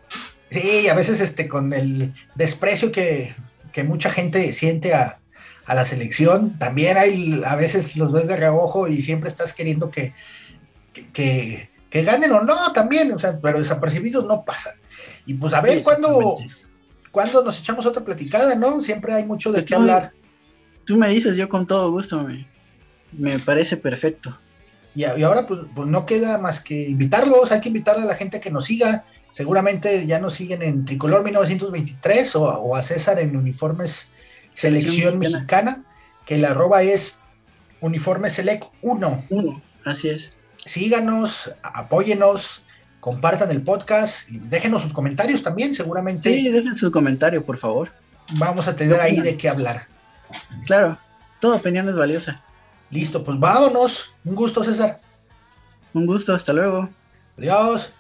Sí, 0.52 0.88
a 0.88 0.96
veces 0.96 1.20
este, 1.22 1.48
con 1.48 1.74
el 1.74 2.14
desprecio 2.36 2.92
que, 2.92 3.36
mucha 3.86 4.10
gente 4.10 4.52
siente 4.52 4.94
a, 4.94 5.20
la 5.66 5.86
selección, 5.86 6.58
también 6.58 6.98
hay, 6.98 7.42
a 7.46 7.56
veces 7.56 7.96
los 7.96 8.12
ves 8.12 8.28
de 8.28 8.36
reojo 8.36 8.88
y 8.88 9.04
siempre 9.04 9.30
estás 9.30 9.54
queriendo 9.54 9.92
que, 9.92 10.16
que, 11.14 11.70
ganen 11.92 12.32
o 12.32 12.42
no, 12.42 12.74
también, 12.74 13.12
o 13.12 13.20
sea, 13.20 13.40
pero 13.40 13.60
desapercibidos 13.60 14.26
no 14.26 14.44
pasan. 14.44 14.74
Y 15.28 15.36
pues 15.36 15.54
a 15.54 15.62
ver 15.62 15.84
cuándo, 15.84 16.38
cuando 17.12 17.44
nos 17.44 17.60
echamos 17.60 17.86
otra 17.86 18.04
platicada, 18.04 18.56
¿no? 18.56 18.82
Siempre 18.82 19.14
hay 19.14 19.26
mucho 19.26 19.52
de 19.52 19.64
qué 19.64 19.76
hablar. 19.76 20.12
Tú 20.86 20.98
me 20.98 21.08
dices, 21.08 21.38
yo 21.38 21.48
con 21.48 21.68
todo 21.68 21.92
gusto, 21.92 22.24
me, 22.24 22.48
me 23.12 23.38
parece 23.38 23.78
perfecto. 23.78 24.40
Y, 24.96 25.02
y 25.02 25.24
ahora 25.24 25.46
pues, 25.46 25.62
pues, 25.76 25.88
no 25.88 26.06
queda 26.08 26.40
más 26.40 26.62
que 26.62 26.90
invitarlos, 26.90 27.52
hay 27.52 27.62
que 27.62 27.70
invitarle 27.70 28.04
a 28.04 28.08
la 28.08 28.16
gente 28.16 28.42
que 28.42 28.50
nos 28.50 28.66
siga, 28.66 29.06
Seguramente 29.40 30.06
ya 30.06 30.20
nos 30.20 30.34
siguen 30.34 30.62
en 30.64 30.84
Tricolor 30.84 31.24
1923 31.24 32.36
o, 32.36 32.76
a 32.76 32.84
César 32.84 33.20
en 33.20 33.38
Uniformes 33.38 34.10
Selección 34.54 35.18
Mexicana, 35.18 35.86
que 36.26 36.38
la 36.38 36.50
arroba 36.50 36.84
es 36.84 37.20
Uniforme 37.80 38.30
Select 38.32 38.66
1. 38.82 39.24
así 39.86 40.10
es. 40.10 40.36
Síganos, 40.66 41.54
apóyenos, 41.64 42.64
compartan 43.00 43.50
el 43.52 43.62
podcast, 43.62 44.30
y 44.30 44.40
déjenos 44.40 44.82
sus 44.82 44.92
comentarios 44.92 45.42
también, 45.42 45.74
seguramente. 45.74 46.34
Sí, 46.34 46.50
dejen 46.50 46.76
su 46.76 46.92
comentario, 46.92 47.46
por 47.46 47.58
favor. 47.58 47.94
Vamos 48.40 48.68
a 48.68 48.76
tener 48.76 49.00
ahí 49.00 49.22
de 49.22 49.38
qué 49.38 49.48
hablar. 49.48 49.88
Claro, 50.66 51.00
toda 51.40 51.56
opinión 51.56 51.88
es 51.88 51.96
valiosa. 51.96 52.44
Listo, 52.92 53.24
pues 53.24 53.40
vámonos. 53.40 54.12
Un 54.26 54.36
gusto, 54.36 54.66
César. 54.66 55.00
Un 55.94 56.06
gusto, 56.06 56.34
hasta 56.34 56.52
luego. 56.52 56.90
Adiós. 57.38 57.94